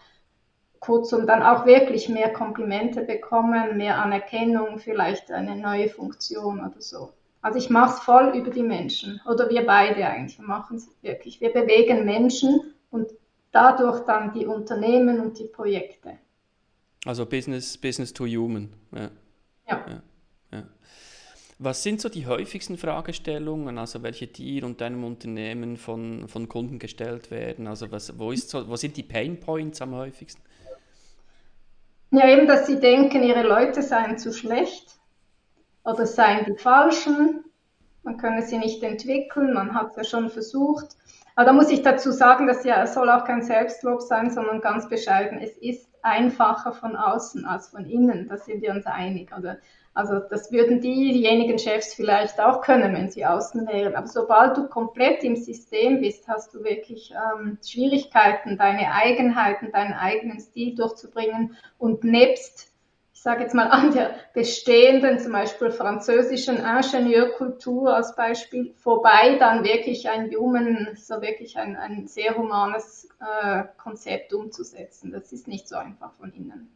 kurz 0.79 1.11
und 1.11 1.27
dann 1.27 1.43
auch 1.43 1.65
wirklich 1.65 2.07
mehr 2.07 2.31
Komplimente 2.31 3.01
bekommen, 3.01 3.75
mehr 3.75 3.97
Anerkennung, 3.97 4.79
vielleicht 4.79 5.29
eine 5.29 5.57
neue 5.57 5.89
Funktion 5.89 6.61
oder 6.61 6.79
so. 6.79 7.11
Also 7.41 7.57
ich 7.57 7.69
mache 7.69 7.95
es 7.95 7.99
voll 8.01 8.33
über 8.35 8.51
die 8.51 8.63
Menschen 8.63 9.21
oder 9.25 9.49
wir 9.49 9.65
beide 9.65 10.05
eigentlich. 10.05 10.37
Wir 10.39 10.45
machen 10.45 10.77
es 10.77 10.89
wirklich. 11.01 11.39
Wir 11.39 11.51
bewegen 11.51 12.05
Menschen 12.05 12.73
und 12.91 13.11
dadurch 13.51 14.01
dann 14.05 14.33
die 14.33 14.45
Unternehmen 14.45 15.19
und 15.19 15.39
die 15.39 15.45
Projekte. 15.45 16.17
Also 17.05 17.25
Business, 17.25 17.77
Business 17.77 18.11
to 18.11 18.25
Human. 18.25 18.69
Ja. 18.91 19.09
Ja. 19.69 19.85
ja. 19.87 20.63
Was 21.59 21.83
sind 21.83 22.01
so 22.01 22.09
die 22.09 22.27
häufigsten 22.27 22.77
Fragestellungen, 22.77 23.77
also 23.77 24.03
welche 24.03 24.27
dir 24.27 24.65
und 24.65 24.81
deinem 24.81 25.03
Unternehmen 25.03 25.77
von, 25.77 26.27
von 26.27 26.49
Kunden 26.49 26.77
gestellt 26.77 27.31
werden? 27.31 27.67
Also 27.67 27.89
was, 27.91 28.17
wo, 28.19 28.31
ist 28.31 28.49
so, 28.49 28.67
wo 28.67 28.75
sind 28.75 28.97
die 28.97 29.03
Pain 29.03 29.39
Points 29.39 29.81
am 29.81 29.95
häufigsten? 29.95 30.41
Ja, 32.11 32.27
eben, 32.27 32.47
dass 32.47 32.65
sie 32.65 32.79
denken, 32.79 33.23
ihre 33.23 33.43
Leute 33.43 33.81
seien 33.81 34.17
zu 34.17 34.33
schlecht 34.33 34.98
oder 35.83 36.05
seien 36.05 36.45
die 36.45 36.57
falschen, 36.57 37.45
man 38.03 38.17
könne 38.17 38.41
sie 38.41 38.57
nicht 38.57 38.83
entwickeln, 38.83 39.53
man 39.53 39.73
hat 39.73 39.91
es 39.91 39.95
ja 39.97 40.03
schon 40.03 40.29
versucht. 40.29 40.95
Aber 41.35 41.45
da 41.45 41.53
muss 41.53 41.69
ich 41.69 41.81
dazu 41.83 42.11
sagen, 42.11 42.47
dass 42.47 42.65
ja, 42.65 42.83
es 42.83 42.93
soll 42.93 43.09
auch 43.09 43.23
kein 43.23 43.41
Selbstlob 43.41 44.01
sein, 44.01 44.29
sondern 44.29 44.61
ganz 44.61 44.89
bescheiden. 44.89 45.39
Es 45.39 45.57
ist 45.57 45.89
einfacher 46.01 46.73
von 46.73 46.95
außen 46.95 47.45
als 47.45 47.69
von 47.69 47.85
innen. 47.85 48.27
Da 48.27 48.37
sind 48.37 48.61
wir 48.61 48.71
uns 48.71 48.85
einig. 48.85 49.31
Oder? 49.37 49.57
Also 49.93 50.19
das 50.19 50.51
würden 50.51 50.81
diejenigen 50.81 51.57
Chefs 51.57 51.93
vielleicht 51.93 52.39
auch 52.39 52.61
können, 52.61 52.93
wenn 52.93 53.09
sie 53.09 53.25
außen 53.25 53.67
wären. 53.67 53.95
Aber 53.95 54.07
sobald 54.07 54.57
du 54.57 54.67
komplett 54.67 55.23
im 55.23 55.35
System 55.35 56.01
bist, 56.01 56.27
hast 56.27 56.53
du 56.53 56.63
wirklich 56.63 57.11
ähm, 57.11 57.57
Schwierigkeiten, 57.65 58.57
deine 58.57 58.93
Eigenheiten, 58.93 59.71
deinen 59.71 59.93
eigenen 59.93 60.39
Stil 60.39 60.75
durchzubringen 60.75 61.55
und 61.77 62.03
nebst 62.03 62.69
ich 63.19 63.23
sage 63.23 63.43
jetzt 63.43 63.53
mal 63.53 63.67
an 63.67 63.91
der 63.91 64.15
bestehenden, 64.33 65.19
zum 65.19 65.33
Beispiel 65.33 65.71
französischen 65.71 66.55
Ingenieurkultur 66.55 67.93
als 67.93 68.15
Beispiel, 68.15 68.73
vorbei 68.77 69.35
dann 69.37 69.65
wirklich 69.65 70.07
ein 70.07 70.31
Human, 70.33 70.95
so 70.95 71.21
wirklich 71.21 71.57
ein, 71.57 71.75
ein 71.75 72.07
sehr 72.07 72.37
humanes 72.37 73.09
äh, 73.19 73.65
Konzept 73.75 74.33
umzusetzen. 74.33 75.11
Das 75.11 75.33
ist 75.33 75.49
nicht 75.49 75.67
so 75.67 75.75
einfach 75.75 76.13
von 76.13 76.31
innen. 76.31 76.69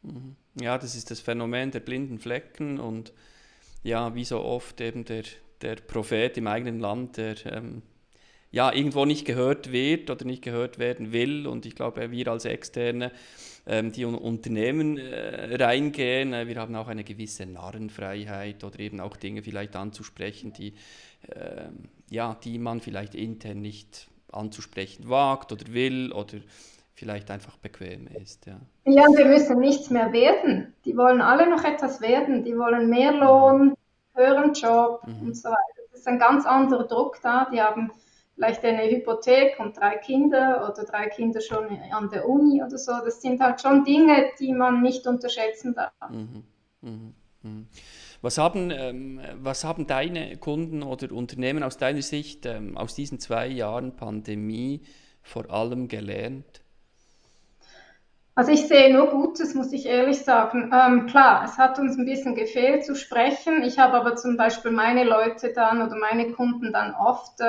Mhm. 0.00 0.34
Ja, 0.58 0.78
das 0.78 0.94
ist 0.94 1.10
das 1.10 1.20
Phänomen 1.20 1.72
der 1.72 1.80
blinden 1.80 2.18
Flecken 2.18 2.80
und 2.80 3.12
ja, 3.82 4.14
wie 4.14 4.24
so 4.24 4.40
oft 4.40 4.80
eben 4.80 5.04
der, 5.04 5.24
der 5.60 5.76
Prophet 5.76 6.38
im 6.38 6.46
eigenen 6.46 6.80
Land, 6.80 7.18
der 7.18 7.44
ähm, 7.44 7.82
ja 8.52 8.72
irgendwo 8.72 9.04
nicht 9.04 9.24
gehört 9.24 9.72
wird 9.72 10.08
oder 10.10 10.24
nicht 10.24 10.42
gehört 10.42 10.78
werden 10.78 11.12
will. 11.12 11.46
Und 11.48 11.66
ich 11.66 11.74
glaube, 11.74 12.10
wir 12.10 12.28
als 12.28 12.44
Externe 12.44 13.10
ähm, 13.66 13.92
die 13.92 14.02
in 14.02 14.14
Unternehmen 14.14 14.98
äh, 14.98 15.54
reingehen. 15.62 16.32
Äh, 16.32 16.48
wir 16.48 16.56
haben 16.56 16.74
auch 16.74 16.88
eine 16.88 17.04
gewisse 17.04 17.46
Narrenfreiheit 17.46 18.64
oder 18.64 18.78
eben 18.80 19.00
auch 19.00 19.16
Dinge 19.16 19.42
vielleicht 19.42 19.76
anzusprechen, 19.76 20.52
die, 20.52 20.74
äh, 21.28 21.68
ja, 22.10 22.36
die 22.42 22.58
man 22.58 22.80
vielleicht 22.80 23.14
intern 23.14 23.60
nicht 23.60 24.08
anzusprechen 24.32 25.08
wagt 25.08 25.52
oder 25.52 25.72
will 25.72 26.12
oder 26.12 26.38
vielleicht 26.94 27.30
einfach 27.30 27.56
bequem 27.56 28.08
ist. 28.08 28.46
Ja. 28.46 28.60
ja, 28.84 29.04
wir 29.16 29.26
müssen 29.26 29.60
nichts 29.60 29.90
mehr 29.90 30.12
werden. 30.12 30.74
Die 30.84 30.96
wollen 30.96 31.20
alle 31.20 31.48
noch 31.48 31.64
etwas 31.64 32.00
werden. 32.00 32.44
Die 32.44 32.56
wollen 32.56 32.90
mehr 32.90 33.12
Lohn, 33.12 33.74
höheren 34.14 34.54
Job 34.54 35.06
mhm. 35.06 35.28
und 35.28 35.36
so 35.36 35.48
weiter. 35.48 35.58
Das 35.90 36.00
ist 36.00 36.08
ein 36.08 36.18
ganz 36.18 36.46
anderer 36.46 36.84
Druck 36.84 37.18
da. 37.22 37.48
Die 37.52 37.60
haben 37.60 37.92
vielleicht 38.42 38.64
eine 38.64 38.90
Hypothek 38.90 39.60
und 39.60 39.76
drei 39.76 39.96
Kinder 39.98 40.68
oder 40.68 40.84
drei 40.84 41.06
Kinder 41.08 41.40
schon 41.40 41.78
an 41.92 42.10
der 42.10 42.28
Uni 42.28 42.62
oder 42.62 42.76
so. 42.76 42.92
Das 43.04 43.22
sind 43.22 43.40
halt 43.40 43.60
schon 43.60 43.84
Dinge, 43.84 44.30
die 44.40 44.52
man 44.52 44.82
nicht 44.82 45.06
unterschätzen 45.06 45.74
darf. 45.74 45.92
Mhm. 46.10 46.42
Mhm. 46.80 47.14
Mhm. 47.42 47.66
Was 48.20 48.38
haben, 48.38 48.70
ähm, 48.70 49.20
was 49.34 49.64
haben 49.64 49.86
deine 49.86 50.36
Kunden 50.38 50.82
oder 50.82 51.12
Unternehmen 51.12 51.62
aus 51.62 51.76
deiner 51.76 52.02
Sicht 52.02 52.46
ähm, 52.46 52.76
aus 52.76 52.94
diesen 52.94 53.20
zwei 53.20 53.46
Jahren 53.46 53.94
Pandemie 53.94 54.82
vor 55.22 55.50
allem 55.50 55.86
gelernt? 55.86 56.61
Also 58.34 58.50
ich 58.50 58.66
sehe 58.66 58.90
nur 58.90 59.08
Gutes, 59.08 59.54
muss 59.54 59.72
ich 59.72 59.84
ehrlich 59.84 60.24
sagen. 60.24 60.72
Ähm, 60.72 61.06
klar, 61.06 61.44
es 61.44 61.58
hat 61.58 61.78
uns 61.78 61.98
ein 61.98 62.06
bisschen 62.06 62.34
gefehlt 62.34 62.82
zu 62.82 62.94
sprechen. 62.94 63.62
Ich 63.62 63.78
habe 63.78 63.92
aber 63.94 64.16
zum 64.16 64.38
Beispiel 64.38 64.70
meine 64.70 65.04
Leute 65.04 65.52
dann 65.52 65.82
oder 65.82 65.96
meine 65.96 66.32
Kunden 66.32 66.72
dann 66.72 66.94
oft 66.94 67.40
äh, 67.40 67.44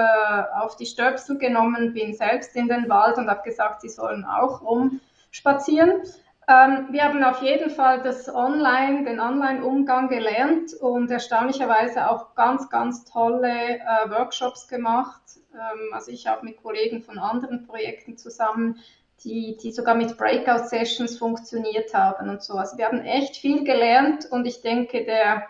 auf 0.59 0.75
die 0.75 0.85
Stöpsel 0.85 1.37
genommen, 1.37 1.93
bin 1.93 2.13
selbst 2.13 2.53
in 2.57 2.67
den 2.67 2.89
Wald 2.89 3.17
und 3.17 3.29
habe 3.29 3.43
gesagt, 3.43 3.79
sie 3.79 3.87
sollen 3.87 4.25
auch 4.25 4.61
rumspazieren. 4.61 6.01
Ähm, 6.49 6.87
wir 6.91 7.05
haben 7.05 7.23
auf 7.23 7.41
jeden 7.41 7.69
Fall 7.69 8.03
das 8.03 8.27
Online, 8.27 9.05
den 9.05 9.21
Online-Umgang 9.21 10.09
gelernt 10.09 10.73
und 10.73 11.09
erstaunlicherweise 11.09 12.09
auch 12.09 12.35
ganz, 12.35 12.69
ganz 12.69 13.05
tolle 13.05 13.79
äh, 13.79 14.09
Workshops 14.09 14.67
gemacht. 14.67 15.21
Ähm, 15.53 15.93
also 15.93 16.11
ich 16.11 16.27
habe 16.27 16.45
mit 16.45 16.61
Kollegen 16.61 17.01
von 17.01 17.19
anderen 17.19 17.65
Projekten 17.65 18.17
zusammen 18.17 18.79
die, 19.23 19.57
die 19.61 19.71
sogar 19.71 19.95
mit 19.95 20.17
Breakout-Sessions 20.17 21.17
funktioniert 21.17 21.93
haben 21.93 22.29
und 22.29 22.43
so. 22.43 22.53
Also 22.53 22.77
wir 22.77 22.85
haben 22.85 23.01
echt 23.01 23.37
viel 23.37 23.63
gelernt 23.63 24.25
und 24.31 24.45
ich 24.45 24.61
denke, 24.61 25.05
der, 25.05 25.43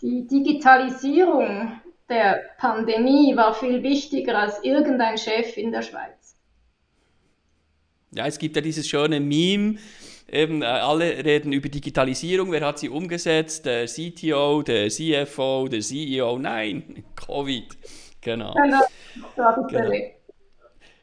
die 0.00 0.26
Digitalisierung 0.26 1.80
der 2.08 2.40
Pandemie 2.58 3.36
war 3.36 3.54
viel 3.54 3.82
wichtiger 3.82 4.38
als 4.38 4.62
irgendein 4.62 5.16
Chef 5.16 5.56
in 5.56 5.72
der 5.72 5.82
Schweiz. 5.82 6.36
Ja, 8.14 8.26
es 8.26 8.38
gibt 8.38 8.56
ja 8.56 8.62
dieses 8.62 8.86
schöne 8.86 9.20
Meme, 9.20 9.78
eben 10.30 10.62
äh, 10.62 10.66
alle 10.66 11.24
reden 11.24 11.52
über 11.52 11.68
Digitalisierung, 11.68 12.52
wer 12.52 12.66
hat 12.66 12.78
sie 12.78 12.88
umgesetzt? 12.88 13.64
Der 13.64 13.86
CTO, 13.86 14.62
der 14.62 14.88
CFO, 14.88 15.68
der 15.68 15.80
CEO, 15.80 16.38
nein, 16.38 17.04
Covid. 17.16 17.68
Genau. 18.20 18.54
Genau, 18.54 18.80
so 19.36 19.42
habe 19.42 19.62
ich 19.66 19.76
genau. 19.76 19.90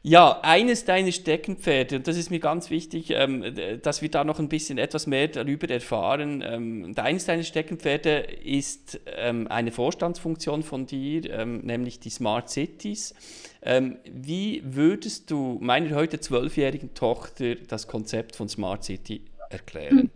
Ja, 0.01 0.39
eines 0.43 0.85
deiner 0.85 1.11
Steckenpferde, 1.11 1.97
und 1.97 2.07
das 2.07 2.15
ist 2.15 2.31
mir 2.31 2.39
ganz 2.39 2.69
wichtig, 2.69 3.11
ähm, 3.11 3.43
dass 3.83 4.01
wir 4.01 4.09
da 4.09 4.23
noch 4.23 4.39
ein 4.39 4.47
bisschen 4.47 4.77
etwas 4.77 5.07
mehr 5.07 5.27
darüber 5.27 5.69
erfahren. 5.69 6.41
Ähm, 6.45 6.93
eines 6.95 7.25
deiner 7.25 7.43
Steckenpferde 7.43 8.19
ist 8.43 9.01
ähm, 9.17 9.47
eine 9.49 9.73
Vorstandsfunktion 9.73 10.63
von 10.63 10.85
dir, 10.85 11.29
ähm, 11.29 11.59
nämlich 11.65 11.99
die 11.99 12.11
Smart 12.11 12.49
Cities. 12.49 13.13
Ähm, 13.61 13.97
wie 14.05 14.61
würdest 14.63 15.31
du 15.31 15.57
meiner 15.59 15.93
heute 15.95 16.21
zwölfjährigen 16.21 16.93
Tochter 16.93 17.55
das 17.55 17.87
Konzept 17.87 18.37
von 18.37 18.47
Smart 18.47 18.85
City 18.85 19.25
erklären? 19.49 20.11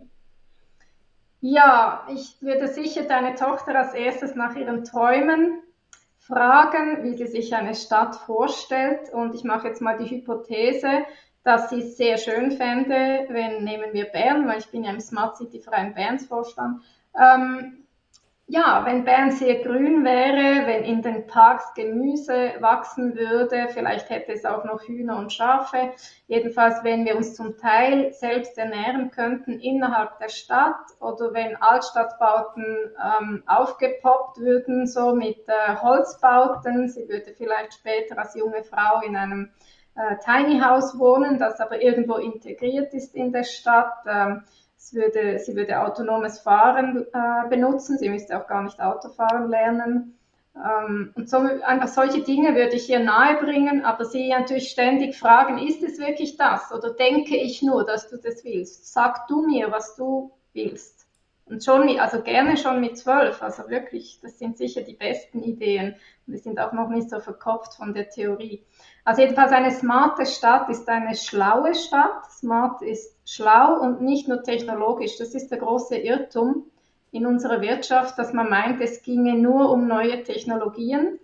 Ja, 1.42 2.08
ich 2.10 2.40
würde 2.40 2.68
sicher 2.68 3.02
deine 3.02 3.34
Tochter 3.34 3.78
als 3.78 3.92
erstes 3.92 4.34
nach 4.34 4.56
ihren 4.56 4.82
Träumen 4.82 5.60
fragen, 6.26 7.02
wie 7.04 7.14
sie 7.14 7.26
sich 7.26 7.54
eine 7.54 7.74
Stadt 7.74 8.16
vorstellt. 8.16 9.12
Und 9.12 9.34
ich 9.34 9.44
mache 9.44 9.68
jetzt 9.68 9.82
mal 9.82 9.96
die 9.96 10.10
Hypothese, 10.10 11.04
dass 11.42 11.70
sie 11.70 11.80
es 11.80 11.96
sehr 11.96 12.16
schön 12.16 12.52
fände, 12.52 13.26
wenn, 13.28 13.64
nehmen 13.64 13.92
wir 13.92 14.06
Bern, 14.06 14.48
weil 14.48 14.58
ich 14.58 14.70
bin 14.70 14.84
ja 14.84 14.90
im 14.90 15.00
Smart 15.00 15.36
City 15.36 15.60
Verein 15.60 15.94
Berns 15.94 16.26
Vorstand, 16.26 16.82
ähm, 17.18 17.83
ja, 18.46 18.82
wenn 18.84 19.04
Bern 19.04 19.30
sehr 19.30 19.62
grün 19.62 20.04
wäre, 20.04 20.66
wenn 20.66 20.84
in 20.84 21.00
den 21.00 21.26
Parks 21.26 21.72
Gemüse 21.74 22.52
wachsen 22.60 23.16
würde, 23.16 23.68
vielleicht 23.72 24.10
hätte 24.10 24.32
es 24.32 24.44
auch 24.44 24.64
noch 24.64 24.82
Hühner 24.82 25.16
und 25.16 25.32
Schafe. 25.32 25.92
Jedenfalls, 26.26 26.84
wenn 26.84 27.06
wir 27.06 27.16
uns 27.16 27.34
zum 27.34 27.56
Teil 27.56 28.12
selbst 28.12 28.58
ernähren 28.58 29.10
könnten 29.10 29.58
innerhalb 29.60 30.18
der 30.18 30.28
Stadt 30.28 30.76
oder 31.00 31.32
wenn 31.32 31.56
Altstadtbauten 31.56 32.92
ähm, 33.02 33.42
aufgepoppt 33.46 34.38
würden, 34.38 34.86
so 34.86 35.14
mit 35.14 35.48
äh, 35.48 35.76
Holzbauten. 35.76 36.88
Sie 36.88 37.08
würde 37.08 37.32
vielleicht 37.34 37.72
später 37.72 38.18
als 38.18 38.34
junge 38.34 38.62
Frau 38.62 39.00
in 39.00 39.16
einem 39.16 39.52
äh, 39.96 40.16
Tiny 40.22 40.60
House 40.60 40.98
wohnen, 40.98 41.38
das 41.38 41.60
aber 41.60 41.80
irgendwo 41.80 42.16
integriert 42.16 42.92
ist 42.92 43.14
in 43.14 43.32
der 43.32 43.44
Stadt. 43.44 43.94
Ähm, 44.06 44.42
würde, 44.92 45.38
sie 45.38 45.56
würde 45.56 45.80
autonomes 45.80 46.40
Fahren 46.40 47.06
äh, 47.12 47.48
benutzen, 47.48 47.96
sie 47.96 48.10
müsste 48.10 48.38
auch 48.38 48.46
gar 48.46 48.62
nicht 48.62 48.80
Autofahren 48.80 49.48
lernen. 49.48 50.18
Ähm, 50.56 51.12
und 51.14 51.28
so, 51.28 51.38
einfach 51.38 51.88
solche 51.88 52.22
Dinge 52.22 52.54
würde 52.54 52.76
ich 52.76 52.88
ihr 52.90 53.00
nahebringen, 53.00 53.84
aber 53.84 54.04
sie 54.04 54.28
natürlich 54.28 54.68
ständig 54.68 55.16
fragen, 55.16 55.58
ist 55.58 55.82
es 55.82 55.98
wirklich 55.98 56.36
das 56.36 56.72
oder 56.72 56.90
denke 56.90 57.36
ich 57.36 57.62
nur, 57.62 57.84
dass 57.86 58.08
du 58.08 58.18
das 58.18 58.44
willst? 58.44 58.92
Sag 58.92 59.26
du 59.28 59.46
mir, 59.46 59.70
was 59.70 59.96
du 59.96 60.32
willst. 60.52 61.06
Und 61.46 61.62
schon, 61.62 61.98
also 62.00 62.22
gerne 62.22 62.56
schon 62.56 62.80
mit 62.80 62.96
zwölf, 62.96 63.42
also 63.42 63.68
wirklich, 63.68 64.18
das 64.22 64.38
sind 64.38 64.56
sicher 64.56 64.80
die 64.80 64.94
besten 64.94 65.42
Ideen. 65.42 65.94
Und 66.26 66.32
die 66.32 66.38
sind 66.38 66.58
auch 66.58 66.72
noch 66.72 66.88
nicht 66.88 67.10
so 67.10 67.20
verkopft 67.20 67.74
von 67.74 67.92
der 67.92 68.08
Theorie. 68.08 68.64
Also 69.04 69.20
jedenfalls 69.20 69.52
eine 69.52 69.70
smarte 69.70 70.24
Stadt 70.24 70.70
ist 70.70 70.88
eine 70.88 71.14
schlaue 71.14 71.74
Stadt. 71.74 72.30
Smart 72.30 72.80
ist 72.80 73.14
schlau 73.26 73.78
und 73.80 74.00
nicht 74.00 74.28
nur 74.28 74.42
technologisch. 74.42 75.18
Das 75.18 75.34
ist 75.34 75.50
der 75.50 75.58
große 75.58 75.96
Irrtum 75.96 76.64
in 77.10 77.26
unserer 77.26 77.60
Wirtschaft, 77.60 78.18
dass 78.18 78.32
man 78.32 78.48
meint, 78.48 78.80
es 78.80 79.02
ginge 79.02 79.34
nur 79.34 79.70
um 79.70 79.86
neue 79.86 80.22
Technologien. 80.22 81.20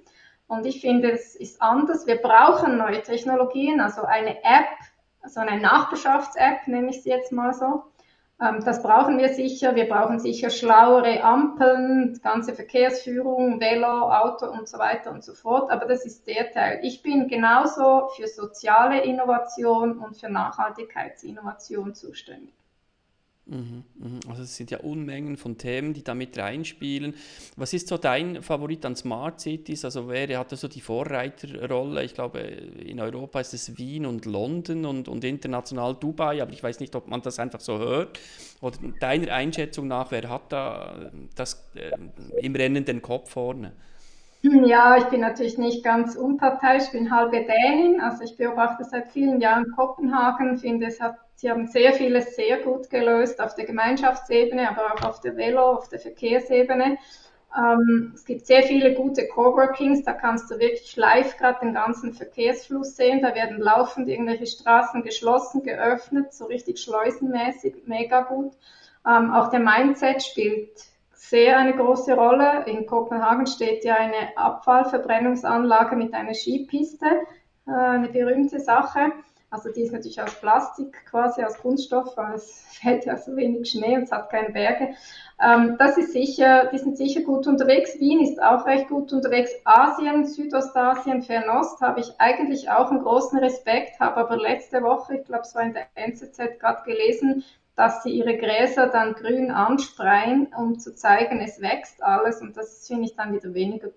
Und 0.47 0.67
ich 0.67 0.81
finde, 0.81 1.11
es 1.11 1.35
ist 1.35 1.63
anders. 1.63 2.07
Wir 2.07 2.17
brauchen 2.17 2.77
neue 2.77 3.03
Technologien, 3.03 3.81
also 3.81 4.03
eine 4.03 4.39
App, 4.45 4.69
also 5.23 5.41
eine 5.41 5.61
Nachbarschafts-App, 5.61 6.67
nenne 6.67 6.91
ich 6.91 7.03
sie 7.03 7.11
jetzt 7.11 7.33
mal 7.33 7.55
so, 7.55 7.85
das 8.41 8.83
brauchen 8.83 9.19
wir 9.19 9.35
sicher. 9.35 9.75
Wir 9.75 9.87
brauchen 9.87 10.19
sicher 10.19 10.49
schlauere 10.49 11.23
Ampeln, 11.23 12.19
ganze 12.23 12.55
Verkehrsführung, 12.55 13.61
Velo, 13.61 14.11
Auto 14.11 14.47
und 14.47 14.67
so 14.67 14.79
weiter 14.79 15.11
und 15.11 15.23
so 15.23 15.35
fort. 15.35 15.71
Aber 15.71 15.85
das 15.85 16.07
ist 16.07 16.27
der 16.27 16.51
Teil. 16.51 16.81
Ich 16.83 17.03
bin 17.03 17.29
genauso 17.29 18.09
für 18.17 18.27
soziale 18.27 19.03
Innovation 19.05 19.99
und 19.99 20.17
für 20.17 20.31
Nachhaltigkeitsinnovation 20.31 21.95
zuständig. 21.95 22.55
Mhm, 23.51 23.83
mhm. 23.99 24.21
Also 24.29 24.45
es 24.45 24.55
sind 24.55 24.71
ja 24.71 24.79
Unmengen 24.79 25.37
von 25.37 25.59
Themen, 25.59 25.93
die 25.93 26.05
da 26.05 26.15
mit 26.15 26.39
reinspielen. 26.39 27.15
Was 27.57 27.73
ist 27.73 27.89
so 27.89 27.99
dein 27.99 28.45
Favorit 28.45 28.87
an 28.87 28.95
Smart 28.95 29.41
Cities? 29.41 29.85
Also 29.85 30.09
wer 30.09 30.39
hat 30.39 30.53
da 30.53 30.57
so 30.57 30.69
die 30.69 30.81
Vorreiterrolle? 30.81 32.05
Ich 32.05 32.15
glaube, 32.15 32.39
in 32.39 33.01
Europa 33.01 33.41
ist 33.41 33.53
es 33.53 33.77
Wien 33.77 34.07
und 34.07 34.25
London 34.25 34.87
und, 34.87 35.09
und 35.09 35.25
international 35.25 35.97
Dubai, 35.97 36.41
aber 36.41 36.53
ich 36.53 36.63
weiß 36.63 36.79
nicht, 36.79 36.95
ob 36.95 37.09
man 37.09 37.23
das 37.23 37.41
einfach 37.41 37.59
so 37.59 37.79
hört. 37.79 38.21
Oder 38.61 38.79
deiner 39.01 39.33
Einschätzung 39.33 39.89
nach, 39.89 40.13
wer 40.13 40.31
hat 40.31 40.53
da 40.53 41.11
das 41.35 41.73
äh, 41.75 41.91
im 42.41 42.55
Rennen 42.55 42.85
den 42.85 43.03
Kopf 43.03 43.31
vorne? 43.31 43.73
Ja, 44.43 44.97
ich 44.97 45.05
bin 45.07 45.21
natürlich 45.21 45.59
nicht 45.59 45.83
ganz 45.85 46.15
unparteiisch, 46.15 46.85
ich 46.85 46.93
bin 46.93 47.11
halbe 47.11 47.45
Dänin, 47.45 48.01
also 48.01 48.23
ich 48.25 48.37
beobachte 48.39 48.85
seit 48.85 49.09
vielen 49.09 49.41
Jahren 49.41 49.71
Kopenhagen, 49.77 50.57
finde 50.57 50.87
es 50.87 50.99
hat 50.99 51.17
Sie 51.41 51.51
haben 51.51 51.67
sehr 51.69 51.95
vieles 51.95 52.37
sehr 52.37 52.59
gut 52.59 52.91
gelöst 52.91 53.41
auf 53.41 53.55
der 53.55 53.65
Gemeinschaftsebene, 53.65 54.69
aber 54.69 54.93
auch 54.93 55.09
auf 55.09 55.21
der 55.23 55.39
Velo, 55.39 55.71
auf 55.71 55.89
der 55.89 55.99
Verkehrsebene. 55.99 56.99
Ähm, 57.57 58.13
es 58.15 58.27
gibt 58.27 58.45
sehr 58.45 58.63
viele 58.63 58.93
gute 58.93 59.27
Coworkings, 59.27 60.05
da 60.05 60.13
kannst 60.13 60.51
du 60.51 60.59
wirklich 60.59 60.95
live 60.97 61.39
gerade 61.39 61.61
den 61.61 61.73
ganzen 61.73 62.13
Verkehrsfluss 62.13 62.95
sehen. 62.95 63.23
Da 63.23 63.35
werden 63.35 63.59
laufend 63.59 64.11
irgendwelche 64.11 64.47
Straßen 64.47 65.03
geschlossen, 65.03 65.63
geöffnet, 65.63 66.35
so 66.35 66.45
richtig 66.45 66.79
schleusenmäßig, 66.79 67.85
mega 67.87 68.21
gut. 68.21 68.53
Ähm, 69.09 69.33
auch 69.33 69.49
der 69.49 69.61
Mindset 69.61 70.23
spielt 70.23 70.79
sehr 71.15 71.57
eine 71.57 71.75
große 71.75 72.13
Rolle. 72.13 72.65
In 72.67 72.85
Kopenhagen 72.85 73.47
steht 73.47 73.83
ja 73.87 73.95
eine 73.95 74.37
Abfallverbrennungsanlage 74.37 75.97
mit 75.97 76.13
einer 76.13 76.35
Skipiste, 76.35 77.07
äh, 77.67 77.71
eine 77.71 78.11
berühmte 78.11 78.61
Sache. 78.61 79.13
Also 79.53 79.69
die 79.73 79.83
ist 79.83 79.93
natürlich 79.93 80.23
aus 80.23 80.35
Plastik 80.37 81.05
quasi, 81.07 81.43
aus 81.43 81.59
Kunststoff, 81.59 82.17
weil 82.17 82.35
es 82.35 82.65
fällt 82.81 83.05
ja 83.05 83.17
so 83.17 83.35
wenig 83.35 83.69
Schnee 83.69 83.97
und 83.97 84.05
es 84.05 84.13
hat 84.13 84.31
keine 84.31 84.51
Berge. 84.51 84.95
Ähm, 85.43 85.77
das 85.77 85.99
ist 85.99 86.13
sicher, 86.13 86.71
die 86.73 86.79
sind 86.79 86.97
sicher 86.97 87.23
gut 87.23 87.49
unterwegs. 87.49 87.99
Wien 87.99 88.21
ist 88.21 88.41
auch 88.41 88.65
recht 88.67 88.89
gut 88.89 89.13
unterwegs. 89.13 89.51
Asien, 89.65 90.25
Südostasien, 90.25 91.23
Fernost 91.23 91.81
habe 91.81 91.99
ich 91.99 92.13
eigentlich 92.19 92.71
auch 92.71 92.91
einen 92.91 93.03
großen 93.03 93.41
Respekt, 93.41 93.99
habe 93.99 94.19
aber 94.19 94.37
letzte 94.37 94.83
Woche, 94.83 95.17
ich 95.17 95.25
glaube 95.25 95.43
es 95.43 95.55
war 95.57 95.63
in 95.63 95.75
der 95.75 95.87
NZZ 95.97 96.61
gerade 96.61 96.85
gelesen, 96.85 97.43
dass 97.75 98.03
sie 98.03 98.11
ihre 98.11 98.37
Gräser 98.37 98.89
dann 98.89 99.15
grün 99.15 99.51
anspreien, 99.51 100.49
um 100.57 100.79
zu 100.79 100.95
zeigen, 100.95 101.41
es 101.41 101.61
wächst 101.61 102.03
alles 102.03 102.41
und 102.41 102.57
das 102.57 102.87
finde 102.87 103.07
ich 103.07 103.17
dann 103.17 103.33
wieder 103.33 103.55
weniger. 103.55 103.89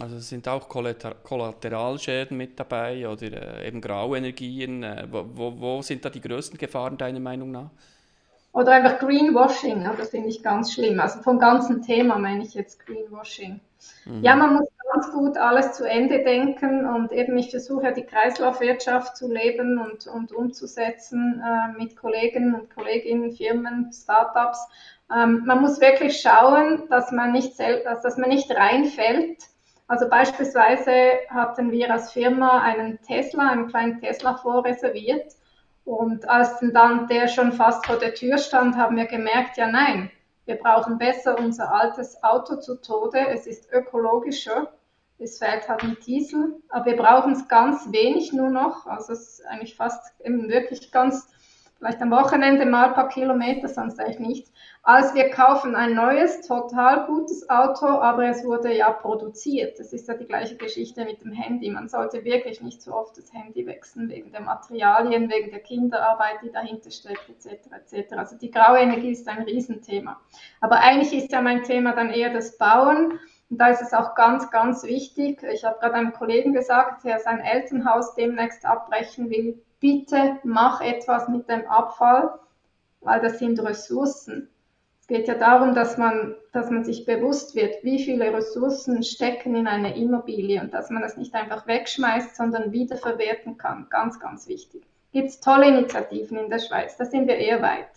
Also 0.00 0.16
es 0.16 0.28
sind 0.28 0.48
auch 0.48 0.68
Kollateralschäden 0.68 2.36
mit 2.36 2.58
dabei 2.58 3.08
oder 3.08 3.60
äh, 3.60 3.68
eben 3.68 3.80
Grauenergien. 3.80 4.82
Äh, 4.82 5.06
wo, 5.10 5.54
wo, 5.56 5.82
sind 5.82 6.04
da 6.04 6.10
die 6.10 6.20
größten 6.20 6.58
Gefahren 6.58 6.96
deiner 6.96 7.20
Meinung 7.20 7.52
nach? 7.52 7.70
Oder 8.52 8.72
einfach 8.72 8.98
Greenwashing, 8.98 9.84
das 9.96 10.10
finde 10.10 10.28
ich 10.28 10.42
ganz 10.42 10.72
schlimm. 10.72 11.00
Also 11.00 11.22
vom 11.22 11.38
ganzen 11.38 11.82
Thema 11.82 12.18
meine 12.18 12.42
ich 12.42 12.54
jetzt 12.54 12.84
Greenwashing. 12.86 13.60
Mhm. 14.04 14.22
Ja, 14.22 14.36
man 14.36 14.54
muss 14.54 14.68
ganz 14.92 15.12
gut 15.12 15.36
alles 15.36 15.72
zu 15.72 15.88
Ende 15.88 16.22
denken 16.22 16.86
und 16.86 17.12
eben 17.12 17.36
ich 17.36 17.50
versuche 17.50 17.84
ja 17.84 17.90
die 17.92 18.04
Kreislaufwirtschaft 18.04 19.16
zu 19.16 19.30
leben 19.32 19.78
und, 19.78 20.06
und 20.06 20.32
umzusetzen 20.32 21.42
äh, 21.44 21.78
mit 21.78 21.96
Kollegen 21.96 22.54
und 22.54 22.72
Kolleginnen, 22.74 23.32
Firmen, 23.32 23.90
Startups. 23.92 24.66
Ähm, 25.12 25.42
man 25.44 25.60
muss 25.60 25.80
wirklich 25.80 26.20
schauen, 26.20 26.88
dass 26.90 27.10
man 27.12 27.32
nicht, 27.32 27.56
selbst, 27.56 27.86
dass 28.04 28.16
man 28.16 28.28
nicht 28.28 28.50
reinfällt 28.50 29.38
also 29.86 30.08
beispielsweise 30.08 31.20
hatten 31.28 31.70
wir 31.70 31.92
als 31.92 32.12
Firma 32.12 32.62
einen 32.62 33.00
Tesla, 33.02 33.50
einen 33.50 33.68
kleinen 33.68 34.00
Tesla 34.00 34.34
vorreserviert. 34.36 35.34
Und 35.84 36.26
als 36.28 36.58
dann 36.72 37.06
der 37.08 37.28
schon 37.28 37.52
fast 37.52 37.84
vor 37.84 37.96
der 37.96 38.14
Tür 38.14 38.38
stand, 38.38 38.76
haben 38.76 38.96
wir 38.96 39.04
gemerkt, 39.04 39.58
ja 39.58 39.66
nein, 39.66 40.10
wir 40.46 40.56
brauchen 40.56 40.96
besser 40.98 41.38
unser 41.38 41.72
altes 41.72 42.22
Auto 42.22 42.56
zu 42.56 42.80
Tode. 42.80 43.18
Es 43.28 43.46
ist 43.46 43.70
ökologischer. 43.72 44.72
Es 45.18 45.38
fährt 45.38 45.68
halt 45.68 45.82
mit 45.84 46.06
Diesel, 46.06 46.60
aber 46.70 46.86
wir 46.86 46.96
brauchen 46.96 47.32
es 47.32 47.46
ganz 47.46 47.92
wenig 47.92 48.32
nur 48.32 48.50
noch. 48.50 48.86
Also 48.86 49.12
es 49.12 49.38
ist 49.38 49.46
eigentlich 49.46 49.76
fast 49.76 50.20
eben 50.20 50.48
wirklich 50.48 50.90
ganz, 50.90 51.28
vielleicht 51.84 52.00
am 52.00 52.10
Wochenende 52.10 52.64
mal 52.64 52.88
ein 52.88 52.94
paar 52.94 53.08
Kilometer, 53.08 53.68
sonst 53.68 54.00
eigentlich 54.00 54.18
nichts 54.18 54.50
als 54.86 55.14
wir 55.14 55.30
kaufen 55.30 55.74
ein 55.74 55.94
neues, 55.94 56.46
total 56.46 57.06
gutes 57.06 57.48
Auto, 57.48 57.86
aber 57.86 58.28
es 58.28 58.44
wurde 58.44 58.76
ja 58.76 58.90
produziert. 58.90 59.78
Das 59.78 59.94
ist 59.94 60.06
ja 60.08 60.14
die 60.14 60.26
gleiche 60.26 60.56
Geschichte 60.56 61.06
mit 61.06 61.22
dem 61.22 61.32
Handy. 61.32 61.70
Man 61.70 61.88
sollte 61.88 62.22
wirklich 62.22 62.60
nicht 62.60 62.82
so 62.82 62.92
oft 62.92 63.16
das 63.16 63.32
Handy 63.32 63.66
wechseln 63.66 64.10
wegen 64.10 64.30
der 64.30 64.42
Materialien, 64.42 65.30
wegen 65.30 65.50
der 65.50 65.60
Kinderarbeit, 65.60 66.42
die 66.42 66.52
dahinter 66.52 66.90
steckt, 66.90 67.30
etc. 67.30 67.70
etc. 67.72 68.12
Also 68.12 68.36
die 68.36 68.50
graue 68.50 68.78
Energie 68.78 69.12
ist 69.12 69.26
ein 69.26 69.44
Riesenthema. 69.44 70.20
Aber 70.60 70.80
eigentlich 70.80 71.14
ist 71.14 71.32
ja 71.32 71.40
mein 71.40 71.62
Thema 71.62 71.92
dann 71.92 72.10
eher 72.10 72.34
das 72.34 72.58
Bauen. 72.58 73.18
Und 73.48 73.58
da 73.58 73.68
ist 73.68 73.80
es 73.80 73.94
auch 73.94 74.14
ganz, 74.14 74.50
ganz 74.50 74.84
wichtig. 74.84 75.42
Ich 75.50 75.64
habe 75.64 75.78
gerade 75.80 75.94
einem 75.94 76.12
Kollegen 76.12 76.52
gesagt, 76.52 77.04
der 77.04 77.20
sein 77.20 77.40
Elternhaus 77.40 78.14
demnächst 78.16 78.66
abbrechen 78.66 79.30
will. 79.30 79.62
Bitte 79.84 80.38
mach 80.44 80.80
etwas 80.80 81.28
mit 81.28 81.46
dem 81.50 81.66
Abfall, 81.66 82.38
weil 83.02 83.20
das 83.20 83.38
sind 83.38 83.60
Ressourcen. 83.60 84.48
Es 84.98 85.06
geht 85.08 85.28
ja 85.28 85.34
darum, 85.34 85.74
dass 85.74 85.98
man, 85.98 86.36
dass 86.52 86.70
man 86.70 86.84
sich 86.84 87.04
bewusst 87.04 87.54
wird, 87.54 87.84
wie 87.84 88.02
viele 88.02 88.32
Ressourcen 88.32 89.02
stecken 89.02 89.54
in 89.54 89.66
einer 89.66 89.94
Immobilie 89.94 90.62
und 90.62 90.72
dass 90.72 90.88
man 90.88 91.02
das 91.02 91.18
nicht 91.18 91.34
einfach 91.34 91.66
wegschmeißt, 91.66 92.34
sondern 92.34 92.72
wiederverwerten 92.72 93.58
kann. 93.58 93.86
Ganz, 93.90 94.18
ganz 94.18 94.48
wichtig. 94.48 94.84
Gibt 95.12 95.28
es 95.28 95.40
tolle 95.40 95.68
Initiativen 95.68 96.38
in 96.38 96.48
der 96.48 96.60
Schweiz, 96.60 96.96
da 96.96 97.04
sind 97.04 97.28
wir 97.28 97.36
eher 97.36 97.60
weit. 97.60 97.90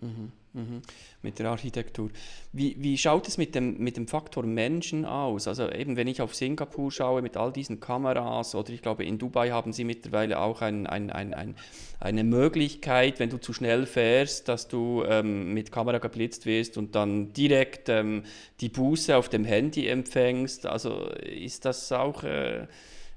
Mhm, 0.00 0.30
mh 0.56 0.82
mit 1.26 1.40
der 1.40 1.50
Architektur. 1.50 2.10
Wie, 2.52 2.76
wie 2.78 2.96
schaut 2.96 3.26
es 3.26 3.36
mit 3.36 3.54
dem, 3.54 3.78
mit 3.78 3.96
dem 3.96 4.06
Faktor 4.06 4.44
Menschen 4.44 5.04
aus? 5.04 5.48
Also 5.48 5.68
eben, 5.70 5.96
wenn 5.96 6.06
ich 6.06 6.22
auf 6.22 6.34
Singapur 6.34 6.92
schaue 6.92 7.20
mit 7.20 7.36
all 7.36 7.52
diesen 7.52 7.80
Kameras 7.80 8.54
oder 8.54 8.70
ich 8.70 8.80
glaube, 8.80 9.04
in 9.04 9.18
Dubai 9.18 9.50
haben 9.50 9.72
sie 9.72 9.84
mittlerweile 9.84 10.38
auch 10.38 10.62
ein, 10.62 10.86
ein, 10.86 11.10
ein, 11.10 11.34
ein 11.34 11.56
eine 11.98 12.24
Möglichkeit, 12.24 13.18
wenn 13.18 13.30
du 13.30 13.38
zu 13.38 13.52
schnell 13.52 13.86
fährst, 13.86 14.48
dass 14.48 14.68
du 14.68 15.02
ähm, 15.08 15.54
mit 15.54 15.72
Kamera 15.72 15.98
geblitzt 15.98 16.46
wirst 16.46 16.76
und 16.78 16.94
dann 16.94 17.32
direkt 17.32 17.88
ähm, 17.88 18.22
die 18.60 18.68
Buße 18.68 19.16
auf 19.16 19.28
dem 19.28 19.44
Handy 19.44 19.88
empfängst. 19.88 20.66
Also 20.66 21.08
ist 21.08 21.64
das 21.64 21.90
auch... 21.92 22.22
Äh, 22.22 22.66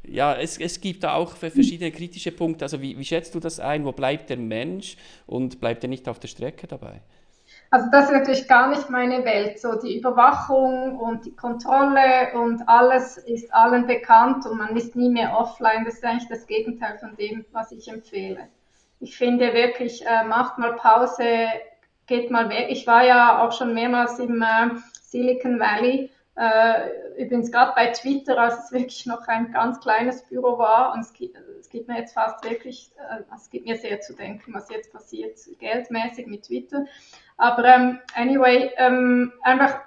ja, 0.07 0.33
es, 0.33 0.57
es 0.57 0.79
gibt 0.79 1.03
da 1.03 1.13
auch 1.15 1.35
verschiedene 1.35 1.91
kritische 1.91 2.31
Punkte. 2.31 2.63
Also 2.63 2.81
wie, 2.81 2.97
wie 2.97 3.03
schätzt 3.03 3.35
du 3.35 3.41
das 3.41 3.59
ein? 3.59 3.83
Wo 3.83 3.91
bleibt 3.91 4.29
der 4.29 4.37
Mensch 4.37 4.95
und 5.27 5.59
bleibt 5.59 5.83
er 5.83 5.89
nicht 5.89 6.07
auf 6.07 6.19
der 6.19 6.29
Strecke 6.29 6.67
dabei? 6.67 7.01
Also 7.71 7.87
das 7.91 8.05
ist 8.05 8.13
natürlich 8.13 8.47
gar 8.47 8.69
nicht 8.69 8.89
meine 8.89 9.23
Welt. 9.25 9.59
So 9.59 9.75
die 9.75 9.97
Überwachung 9.97 10.97
und 10.97 11.25
die 11.25 11.35
Kontrolle 11.35 12.33
und 12.33 12.67
alles 12.67 13.17
ist 13.17 13.53
allen 13.53 13.85
bekannt 13.85 14.45
und 14.47 14.57
man 14.57 14.75
ist 14.75 14.95
nie 14.95 15.09
mehr 15.09 15.37
offline. 15.37 15.85
Das 15.85 15.95
ist 15.95 16.05
eigentlich 16.05 16.29
das 16.29 16.47
Gegenteil 16.47 16.97
von 16.97 17.15
dem, 17.15 17.45
was 17.51 17.71
ich 17.71 17.87
empfehle. 17.87 18.47
Ich 18.99 19.15
finde 19.17 19.53
wirklich, 19.53 20.05
äh, 20.05 20.23
macht 20.25 20.57
mal 20.57 20.73
Pause, 20.73 21.47
geht 22.07 22.31
mal 22.31 22.49
weg. 22.49 22.67
Ich 22.69 22.87
war 22.87 23.05
ja 23.05 23.45
auch 23.45 23.51
schon 23.51 23.73
mehrmals 23.73 24.17
im 24.19 24.41
äh, 24.41 24.69
Silicon 25.01 25.59
Valley. 25.59 26.11
Äh, 26.39 27.21
übrigens 27.21 27.51
gerade 27.51 27.73
bei 27.75 27.87
Twitter, 27.87 28.37
als 28.37 28.63
es 28.63 28.71
wirklich 28.71 29.05
noch 29.05 29.27
ein 29.27 29.51
ganz 29.51 29.81
kleines 29.81 30.23
Büro 30.23 30.57
war. 30.57 30.93
Und 30.93 31.01
es 31.01 31.11
gibt, 31.11 31.35
es 31.59 31.67
gibt 31.67 31.89
mir 31.89 31.97
jetzt 31.97 32.13
fast 32.13 32.49
wirklich, 32.49 32.91
äh, 32.97 33.23
es 33.35 33.49
gibt 33.49 33.67
mir 33.67 33.75
sehr 33.75 33.99
zu 33.99 34.15
denken, 34.15 34.53
was 34.53 34.69
jetzt 34.69 34.93
passiert, 34.93 35.37
geldmäßig 35.59 36.27
mit 36.27 36.43
Twitter. 36.43 36.85
Aber 37.35 37.65
ähm, 37.65 37.99
anyway, 38.15 38.71
ähm, 38.77 39.33
einfach 39.41 39.81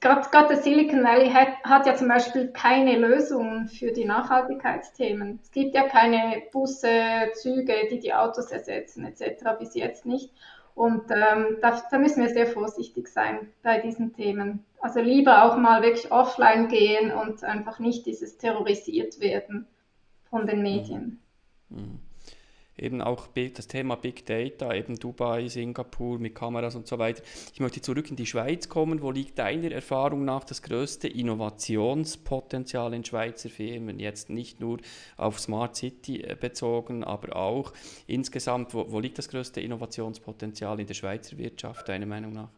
gerade 0.00 0.48
der 0.48 0.56
Silicon 0.56 1.04
Valley 1.04 1.30
hat, 1.30 1.62
hat, 1.62 1.86
ja 1.86 1.94
zum 1.94 2.08
Beispiel 2.08 2.48
keine 2.48 2.98
Lösungen 2.98 3.68
für 3.68 3.92
die 3.92 4.04
Nachhaltigkeitsthemen. 4.04 5.38
Es 5.42 5.52
gibt 5.52 5.76
ja 5.76 5.84
keine 5.84 6.42
Busse, 6.50 6.88
Züge, 7.34 7.74
die 7.88 8.00
die 8.00 8.12
Autos 8.12 8.50
ersetzen 8.50 9.04
etc. 9.04 9.44
bis 9.60 9.74
jetzt 9.74 10.06
nicht. 10.06 10.30
Und 10.74 11.10
ähm, 11.10 11.58
da, 11.60 11.82
da, 11.90 11.98
müssen 11.98 12.22
wir 12.22 12.30
sehr 12.30 12.48
vorsichtig 12.48 13.08
sein 13.08 13.52
bei 13.62 13.78
diesen 13.80 14.12
Themen. 14.12 14.64
Also 14.80 15.00
lieber 15.00 15.44
auch 15.44 15.56
mal 15.56 15.82
wirklich 15.82 16.10
offline 16.10 16.68
gehen 16.68 17.12
und 17.12 17.44
einfach 17.44 17.78
nicht 17.78 18.06
dieses 18.06 18.38
terrorisiert 18.38 19.20
werden 19.20 19.66
von 20.28 20.46
den 20.46 20.62
Medien. 20.62 21.20
Mhm 21.68 22.03
eben 22.76 23.00
auch 23.00 23.28
das 23.34 23.66
Thema 23.66 23.96
Big 23.96 24.26
Data, 24.26 24.72
eben 24.74 24.98
Dubai, 24.98 25.48
Singapur 25.48 26.18
mit 26.18 26.34
Kameras 26.34 26.74
und 26.74 26.86
so 26.86 26.98
weiter. 26.98 27.22
Ich 27.52 27.60
möchte 27.60 27.80
zurück 27.80 28.10
in 28.10 28.16
die 28.16 28.26
Schweiz 28.26 28.68
kommen. 28.68 29.02
Wo 29.02 29.10
liegt 29.10 29.38
deiner 29.38 29.70
Erfahrung 29.70 30.24
nach 30.24 30.44
das 30.44 30.62
größte 30.62 31.08
Innovationspotenzial 31.08 32.94
in 32.94 33.04
Schweizer 33.04 33.48
Firmen? 33.48 34.00
Jetzt 34.00 34.30
nicht 34.30 34.60
nur 34.60 34.78
auf 35.16 35.38
Smart 35.38 35.76
City 35.76 36.22
äh, 36.22 36.36
bezogen, 36.38 37.04
aber 37.04 37.36
auch 37.36 37.72
insgesamt, 38.06 38.74
wo, 38.74 38.90
wo 38.90 39.00
liegt 39.00 39.18
das 39.18 39.28
größte 39.28 39.60
Innovationspotenzial 39.60 40.80
in 40.80 40.86
der 40.86 40.94
Schweizer 40.94 41.38
Wirtschaft, 41.38 41.88
deiner 41.88 42.06
Meinung 42.06 42.32
nach? 42.32 42.48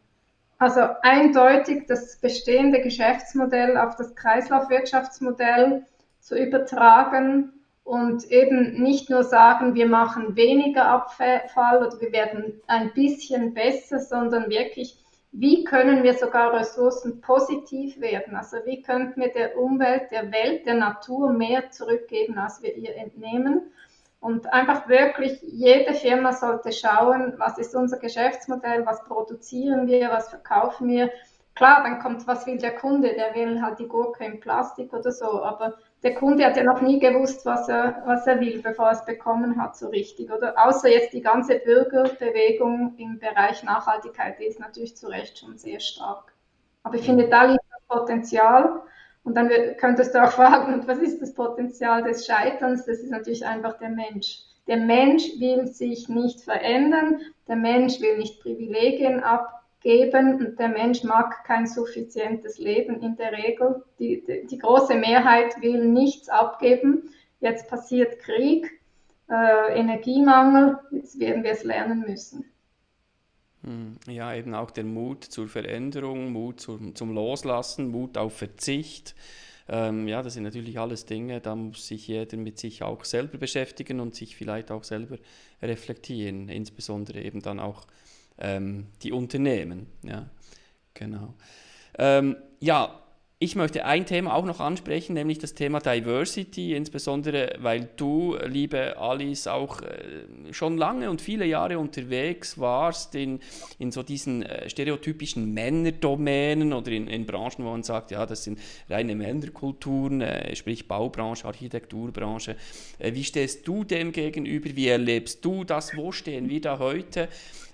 Also 0.59 0.81
eindeutig 1.03 1.85
das 1.87 2.17
bestehende 2.17 2.81
Geschäftsmodell 2.81 3.77
auf 3.77 3.95
das 3.95 4.15
Kreislaufwirtschaftsmodell 4.15 5.85
zu 6.19 6.35
übertragen 6.35 7.53
und 7.87 8.29
eben 8.31 8.83
nicht 8.83 9.09
nur 9.09 9.23
sagen, 9.23 9.73
wir 9.73 9.87
machen 9.87 10.35
weniger 10.35 10.89
Abfall 10.89 11.77
oder 11.77 12.01
wir 12.01 12.11
werden 12.11 12.61
ein 12.67 12.91
bisschen 12.93 13.53
besser, 13.53 13.99
sondern 13.99 14.49
wirklich, 14.49 15.01
wie 15.31 15.63
können 15.63 16.03
wir 16.03 16.13
sogar 16.15 16.51
Ressourcen 16.51 17.21
positiv 17.21 17.97
werden? 18.01 18.35
Also 18.35 18.57
wie 18.65 18.81
könnten 18.81 19.21
wir 19.21 19.31
der 19.31 19.57
Umwelt, 19.57 20.11
der 20.11 20.33
Welt, 20.33 20.65
der 20.65 20.73
Natur 20.73 21.31
mehr 21.31 21.71
zurückgeben, 21.71 22.37
als 22.37 22.61
wir 22.61 22.75
ihr 22.75 22.93
entnehmen? 22.97 23.71
Und 24.19 24.51
einfach 24.51 24.89
wirklich, 24.89 25.41
jede 25.43 25.93
Firma 25.93 26.33
sollte 26.33 26.73
schauen, 26.73 27.35
was 27.37 27.57
ist 27.57 27.73
unser 27.73 27.99
Geschäftsmodell, 27.99 28.85
was 28.85 29.01
produzieren 29.05 29.87
wir, 29.87 30.09
was 30.09 30.27
verkaufen 30.27 30.89
wir. 30.89 31.09
Klar, 31.55 31.83
dann 31.83 31.99
kommt, 31.99 32.27
was 32.27 32.45
will 32.47 32.57
der 32.57 32.75
Kunde? 32.75 33.13
Der 33.13 33.33
will 33.33 33.61
halt 33.61 33.79
die 33.79 33.87
Gurke 33.87 34.25
in 34.25 34.41
Plastik 34.41 34.91
oder 34.91 35.13
so, 35.13 35.41
aber 35.41 35.77
der 36.03 36.13
Kunde 36.13 36.45
hat 36.45 36.57
ja 36.57 36.63
noch 36.63 36.81
nie 36.81 36.99
gewusst, 36.99 37.45
was 37.45 37.67
er, 37.67 38.03
was 38.05 38.27
er 38.27 38.39
will, 38.39 38.61
bevor 38.61 38.87
er 38.87 38.91
es 38.91 39.05
bekommen 39.05 39.61
hat, 39.61 39.75
so 39.75 39.89
richtig. 39.89 40.31
Oder 40.31 40.53
außer 40.57 40.89
jetzt 40.89 41.13
die 41.13 41.21
ganze 41.21 41.59
Bürgerbewegung 41.59 42.95
im 42.97 43.19
Bereich 43.19 43.63
Nachhaltigkeit, 43.63 44.39
die 44.39 44.45
ist 44.45 44.59
natürlich 44.59 44.95
zu 44.95 45.07
Recht 45.07 45.39
schon 45.39 45.57
sehr 45.57 45.79
stark. 45.79 46.33
Aber 46.83 46.95
ich 46.95 47.05
finde, 47.05 47.27
da 47.27 47.45
liegt 47.45 47.63
das 47.71 47.81
Potenzial. 47.87 48.81
Und 49.23 49.35
dann 49.35 49.49
könntest 49.77 50.15
du 50.15 50.23
auch 50.23 50.31
fragen, 50.31 50.87
was 50.87 50.99
ist 50.99 51.21
das 51.21 51.33
Potenzial 51.33 52.03
des 52.03 52.25
Scheiterns? 52.25 52.85
Das 52.85 52.99
ist 52.99 53.11
natürlich 53.11 53.45
einfach 53.45 53.77
der 53.77 53.89
Mensch. 53.89 54.43
Der 54.67 54.77
Mensch 54.77 55.23
will 55.39 55.67
sich 55.67 56.07
nicht 56.07 56.41
verändern, 56.41 57.21
der 57.47 57.55
Mensch 57.55 57.99
will 57.99 58.17
nicht 58.17 58.41
Privilegien 58.41 59.21
ab, 59.21 59.56
geben 59.81 60.39
und 60.39 60.59
der 60.59 60.69
Mensch 60.69 61.03
mag 61.03 61.43
kein 61.45 61.67
suffizientes 61.67 62.57
Leben 62.57 63.01
in 63.01 63.15
der 63.15 63.31
Regel. 63.31 63.83
Die, 63.99 64.23
die, 64.25 64.47
die 64.47 64.57
große 64.57 64.95
Mehrheit 64.95 65.61
will 65.61 65.85
nichts 65.85 66.29
abgeben. 66.29 67.09
Jetzt 67.39 67.69
passiert 67.69 68.19
Krieg, 68.19 68.81
äh, 69.29 69.79
Energiemangel, 69.79 70.79
jetzt 70.91 71.19
werden 71.19 71.43
wir 71.43 71.51
es 71.51 71.63
lernen 71.63 72.05
müssen. 72.07 72.45
Hm, 73.63 73.97
ja, 74.07 74.33
eben 74.33 74.55
auch 74.55 74.71
der 74.71 74.83
Mut 74.83 75.23
zur 75.23 75.47
Veränderung, 75.47 76.31
Mut 76.31 76.61
zum, 76.61 76.95
zum 76.95 77.13
Loslassen, 77.13 77.89
Mut 77.89 78.17
auf 78.17 78.37
Verzicht. 78.37 79.15
Ähm, 79.69 80.07
ja, 80.07 80.21
das 80.21 80.35
sind 80.35 80.43
natürlich 80.43 80.79
alles 80.79 81.05
Dinge, 81.05 81.41
da 81.41 81.55
muss 81.55 81.87
sich 81.87 82.07
jeder 82.07 82.37
mit 82.37 82.57
sich 82.57 82.83
auch 82.83 83.03
selber 83.03 83.37
beschäftigen 83.37 83.99
und 83.99 84.15
sich 84.15 84.37
vielleicht 84.37 84.71
auch 84.71 84.85
selber 84.85 85.17
reflektieren, 85.61 86.47
insbesondere 86.47 87.21
eben 87.21 87.41
dann 87.41 87.59
auch 87.59 87.85
ähm, 88.39 88.87
die 89.03 89.11
Unternehmen. 89.11 89.87
Ja, 90.03 90.29
genau. 90.93 91.33
Ähm, 91.97 92.37
ja, 92.59 92.99
ich 93.39 93.55
möchte 93.55 93.85
ein 93.85 94.07
Thema 94.07 94.33
auch 94.33 94.45
noch 94.45 94.59
ansprechen, 94.59 95.13
nämlich 95.13 95.37
das 95.37 95.53
Thema 95.53 95.79
Diversity, 95.79 96.73
insbesondere 96.73 97.53
weil 97.59 97.87
du, 97.95 98.35
liebe 98.43 98.97
Alice, 98.97 99.45
auch 99.45 99.81
äh, 99.81 100.51
schon 100.51 100.75
lange 100.75 101.11
und 101.11 101.21
viele 101.21 101.45
Jahre 101.45 101.77
unterwegs 101.77 102.57
warst 102.57 103.13
in, 103.13 103.39
in 103.77 103.91
so 103.91 104.01
diesen 104.01 104.41
äh, 104.41 104.67
stereotypischen 104.71 105.53
Männerdomänen 105.53 106.73
oder 106.73 106.91
in, 106.91 107.07
in, 107.07 107.27
Branchen, 107.27 107.63
wo 107.63 107.69
man 107.69 107.83
sagt, 107.83 108.09
ja, 108.09 108.25
das 108.25 108.43
sind 108.43 108.57
reine 108.89 109.13
Männerkulturen, 109.13 110.21
äh, 110.21 110.55
sprich 110.55 110.87
Baubranche, 110.87 111.45
Architekturbranche. 111.45 112.55
Wie 112.97 113.23
stehst 113.23 113.67
du 113.67 113.83
dem 113.83 114.13
gegenüber? 114.13 114.75
Wie 114.75 114.87
erlebst 114.87 115.45
du 115.45 115.63
das? 115.63 115.95
Wo 115.95 116.11
stehen 116.11 116.49
wir 116.49 116.61
da 116.61 116.79
heute? 116.79 117.27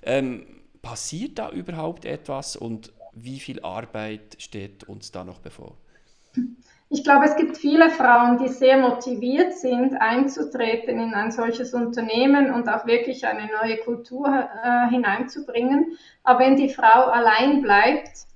Ähm, 0.04 0.46
passiert 0.82 1.40
da 1.40 1.50
überhaupt 1.52 2.04
etwas 2.04 2.58
und 2.58 2.92
wie 3.16 3.40
viel 3.40 3.62
Arbeit 3.62 4.36
steht 4.40 4.84
uns 4.86 5.12
da 5.12 5.24
noch 5.24 5.40
bevor? 5.40 5.78
Ich 6.90 7.04
glaube, 7.04 7.26
es 7.26 7.36
gibt 7.36 7.58
viele 7.58 7.90
Frauen, 7.90 8.38
die 8.38 8.50
sehr 8.50 8.78
motiviert 8.78 9.54
sind, 9.54 9.96
einzutreten 9.96 11.00
in 11.00 11.16
ein 11.16 11.32
solches 11.32 11.74
Unternehmen 11.74 12.54
und 12.54 12.70
auch 12.70 12.86
wirklich 12.86 13.26
eine 13.26 13.50
neue 13.52 13.78
Kultur 13.78 14.28
äh, 14.28 14.90
hineinzubringen. 14.90 15.98
Aber 16.24 16.40
wenn 16.40 16.56
die 16.56 16.70
Frau 16.70 17.06
allein 17.06 17.64
bleibt, 17.64 18.28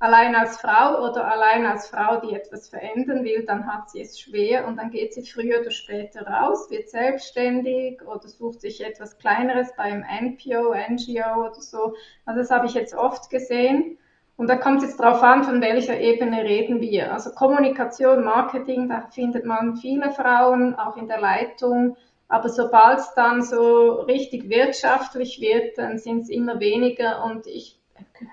allein 0.00 0.34
als 0.34 0.60
Frau 0.60 1.08
oder 1.08 1.32
allein 1.32 1.64
als 1.64 1.88
Frau, 1.88 2.20
die 2.20 2.34
etwas 2.34 2.68
verändern 2.68 3.24
will, 3.24 3.46
dann 3.46 3.66
hat 3.66 3.88
sie 3.88 4.02
es 4.02 4.20
schwer 4.20 4.66
und 4.66 4.76
dann 4.76 4.90
geht 4.90 5.14
sie 5.14 5.22
früher 5.22 5.60
oder 5.60 5.70
später 5.70 6.26
raus, 6.26 6.70
wird 6.70 6.90
selbstständig 6.90 8.02
oder 8.02 8.28
sucht 8.28 8.60
sich 8.60 8.84
etwas 8.84 9.16
Kleineres 9.16 9.72
beim 9.78 10.04
NPO, 10.04 10.74
NGO 10.74 11.46
oder 11.46 11.60
so. 11.60 11.94
Also 12.26 12.40
das 12.40 12.50
habe 12.50 12.66
ich 12.66 12.74
jetzt 12.74 12.94
oft 12.94 13.30
gesehen. 13.30 13.96
Und 14.36 14.48
da 14.48 14.56
kommt 14.56 14.78
es 14.78 14.88
jetzt 14.88 15.00
darauf 15.00 15.22
an, 15.22 15.44
von 15.44 15.60
welcher 15.60 15.98
Ebene 15.98 16.42
reden 16.42 16.80
wir. 16.80 17.12
Also 17.12 17.30
Kommunikation, 17.30 18.24
Marketing, 18.24 18.88
da 18.88 19.08
findet 19.12 19.44
man 19.44 19.76
viele 19.76 20.10
Frauen, 20.10 20.74
auch 20.74 20.96
in 20.96 21.06
der 21.06 21.20
Leitung. 21.20 21.96
Aber 22.26 22.48
sobald 22.48 22.98
es 22.98 23.14
dann 23.14 23.42
so 23.42 23.92
richtig 24.02 24.48
wirtschaftlich 24.48 25.40
wird, 25.40 25.78
dann 25.78 25.98
sind 25.98 26.22
es 26.22 26.30
immer 26.30 26.58
weniger. 26.58 27.24
Und 27.24 27.46
ich 27.46 27.78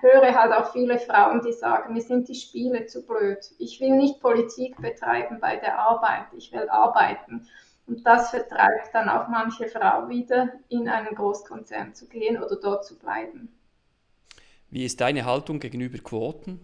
höre 0.00 0.34
halt 0.34 0.52
auch 0.52 0.72
viele 0.72 0.98
Frauen, 0.98 1.40
die 1.44 1.52
sagen, 1.52 1.92
mir 1.92 2.02
sind 2.02 2.28
die 2.28 2.34
Spiele 2.34 2.86
zu 2.86 3.06
blöd. 3.06 3.38
Ich 3.58 3.80
will 3.80 3.90
nicht 3.90 4.20
Politik 4.20 4.76
betreiben 4.80 5.38
bei 5.40 5.56
der 5.56 5.78
Arbeit, 5.78 6.26
ich 6.36 6.52
will 6.52 6.68
arbeiten. 6.68 7.46
Und 7.86 8.06
das 8.06 8.30
vertreibt 8.30 8.92
dann 8.92 9.08
auch 9.08 9.28
manche 9.28 9.66
Frau 9.66 10.08
wieder, 10.08 10.50
in 10.68 10.88
einen 10.88 11.14
Großkonzern 11.14 11.94
zu 11.94 12.06
gehen 12.08 12.42
oder 12.42 12.56
dort 12.56 12.84
zu 12.84 12.98
bleiben. 12.98 13.52
Wie 14.72 14.86
ist 14.86 15.02
deine 15.02 15.26
Haltung 15.26 15.60
gegenüber 15.60 15.98
Quoten? 15.98 16.58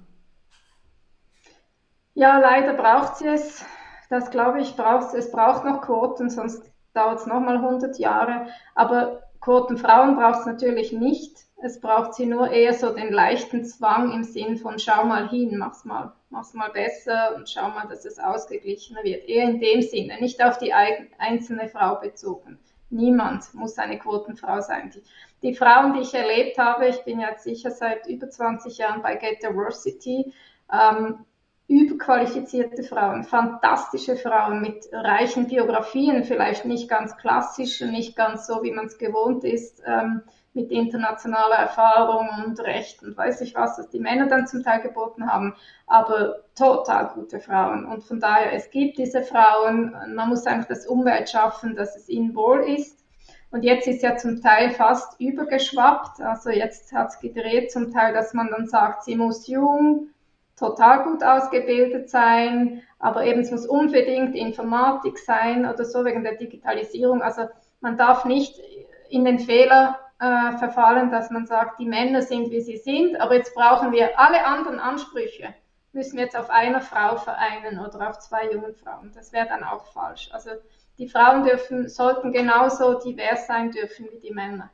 Ja, 2.14 2.38
leider 2.38 2.72
braucht 2.72 3.16
sie 3.16 3.26
es. 3.26 3.62
Das 4.08 4.30
glaube 4.30 4.62
ich, 4.62 4.76
braucht 4.76 5.12
es. 5.12 5.30
braucht 5.30 5.66
noch 5.66 5.82
Quoten, 5.82 6.30
sonst 6.30 6.62
dauert 6.94 7.20
es 7.20 7.26
nochmal 7.26 7.56
100 7.56 7.98
Jahre. 7.98 8.46
Aber 8.74 9.24
Quoten 9.42 9.76
Frauen 9.76 10.16
braucht 10.16 10.40
es 10.40 10.46
natürlich 10.46 10.90
nicht. 10.90 11.36
Es 11.62 11.82
braucht 11.82 12.14
sie 12.14 12.24
nur 12.24 12.50
eher 12.50 12.72
so 12.72 12.94
den 12.94 13.12
leichten 13.12 13.66
Zwang 13.66 14.10
im 14.12 14.24
Sinn 14.24 14.56
von 14.56 14.78
schau 14.78 15.04
mal 15.04 15.28
hin, 15.28 15.58
mach's 15.58 15.84
mal, 15.84 16.14
mach's 16.30 16.54
mal 16.54 16.70
besser 16.70 17.36
und 17.36 17.50
schau 17.50 17.68
mal, 17.68 17.88
dass 17.88 18.06
es 18.06 18.18
ausgeglichener 18.18 19.04
wird. 19.04 19.28
Eher 19.28 19.50
in 19.50 19.60
dem 19.60 19.82
Sinne, 19.82 20.18
nicht 20.18 20.42
auf 20.42 20.56
die 20.56 20.72
einzelne 20.72 21.68
Frau 21.68 21.96
bezogen. 21.96 22.58
Niemand 22.90 23.52
muss 23.54 23.78
eine 23.78 23.98
Quotenfrau 23.98 24.60
sein. 24.60 24.90
Die, 24.94 25.02
die 25.42 25.54
Frauen, 25.54 25.92
die 25.92 26.00
ich 26.00 26.14
erlebt 26.14 26.58
habe, 26.58 26.88
ich 26.88 27.04
bin 27.04 27.20
jetzt 27.20 27.44
sicher 27.44 27.70
seit 27.70 28.06
über 28.06 28.30
20 28.30 28.78
Jahren 28.78 29.02
bei 29.02 29.16
Get 29.16 29.42
Diversity, 29.42 30.32
ähm, 30.72 31.24
überqualifizierte 31.68 32.82
Frauen, 32.82 33.24
fantastische 33.24 34.16
Frauen 34.16 34.62
mit 34.62 34.88
reichen 34.90 35.48
Biografien, 35.48 36.24
vielleicht 36.24 36.64
nicht 36.64 36.88
ganz 36.88 37.16
klassisch, 37.18 37.82
nicht 37.82 38.16
ganz 38.16 38.46
so, 38.46 38.62
wie 38.62 38.72
man 38.72 38.86
es 38.86 38.96
gewohnt 38.96 39.44
ist, 39.44 39.82
ähm, 39.86 40.22
mit 40.54 40.70
internationaler 40.70 41.56
Erfahrung 41.56 42.28
und 42.44 42.60
Recht 42.60 43.02
und 43.02 43.16
weiß 43.16 43.40
ich 43.42 43.54
was, 43.54 43.78
was 43.78 43.88
die 43.90 44.00
Männer 44.00 44.26
dann 44.26 44.46
zum 44.46 44.62
Teil 44.62 44.80
geboten 44.80 45.30
haben, 45.30 45.54
aber 45.86 46.40
total 46.56 47.10
gute 47.14 47.38
Frauen. 47.38 47.86
Und 47.86 48.02
von 48.04 48.18
daher, 48.18 48.52
es 48.52 48.70
gibt 48.70 48.98
diese 48.98 49.22
Frauen, 49.22 49.94
man 50.14 50.28
muss 50.28 50.46
einfach 50.46 50.68
das 50.68 50.86
Umwelt 50.86 51.30
schaffen, 51.30 51.76
dass 51.76 51.96
es 51.96 52.08
ihnen 52.08 52.34
wohl 52.34 52.60
ist. 52.60 53.04
Und 53.50 53.62
jetzt 53.62 53.86
ist 53.86 54.02
ja 54.02 54.16
zum 54.16 54.42
Teil 54.42 54.70
fast 54.70 55.18
übergeschwappt, 55.20 56.20
also 56.20 56.50
jetzt 56.50 56.92
hat 56.92 57.08
es 57.08 57.18
gedreht 57.18 57.70
zum 57.70 57.92
Teil, 57.92 58.12
dass 58.12 58.34
man 58.34 58.50
dann 58.50 58.66
sagt, 58.66 59.04
sie 59.04 59.16
muss 59.16 59.46
jung, 59.46 60.10
total 60.58 61.04
gut 61.04 61.22
ausgebildet 61.22 62.10
sein, 62.10 62.82
aber 62.98 63.24
eben 63.24 63.40
es 63.40 63.50
muss 63.50 63.66
unbedingt 63.66 64.34
Informatik 64.34 65.18
sein 65.18 65.64
oder 65.64 65.84
so 65.84 66.04
wegen 66.04 66.24
der 66.24 66.34
Digitalisierung. 66.34 67.22
Also 67.22 67.42
man 67.80 67.96
darf 67.96 68.24
nicht 68.24 68.60
in 69.08 69.24
den 69.24 69.38
Fehler 69.38 69.98
äh, 70.20 70.56
verfallen, 70.58 71.10
dass 71.10 71.30
man 71.30 71.46
sagt, 71.46 71.78
die 71.78 71.86
Männer 71.86 72.22
sind, 72.22 72.50
wie 72.50 72.60
sie 72.60 72.76
sind, 72.76 73.20
aber 73.20 73.36
jetzt 73.36 73.54
brauchen 73.54 73.92
wir 73.92 74.18
alle 74.18 74.44
anderen 74.44 74.80
Ansprüche, 74.80 75.54
müssen 75.92 76.16
wir 76.16 76.24
jetzt 76.24 76.36
auf 76.36 76.50
einer 76.50 76.80
Frau 76.80 77.16
vereinen 77.16 77.78
oder 77.78 78.08
auf 78.08 78.18
zwei 78.18 78.50
jungen 78.50 78.74
Frauen. 78.74 79.12
Das 79.14 79.32
wäre 79.32 79.46
dann 79.46 79.64
auch 79.64 79.86
falsch. 79.92 80.30
Also 80.32 80.50
die 80.98 81.08
Frauen 81.08 81.44
dürfen, 81.44 81.88
sollten 81.88 82.32
genauso 82.32 82.98
divers 82.98 83.46
sein 83.46 83.70
dürfen 83.70 84.08
wie 84.12 84.18
die 84.18 84.34
Männer. 84.34 84.70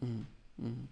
Mhm. 0.00 0.26
Mhm. 0.56 0.88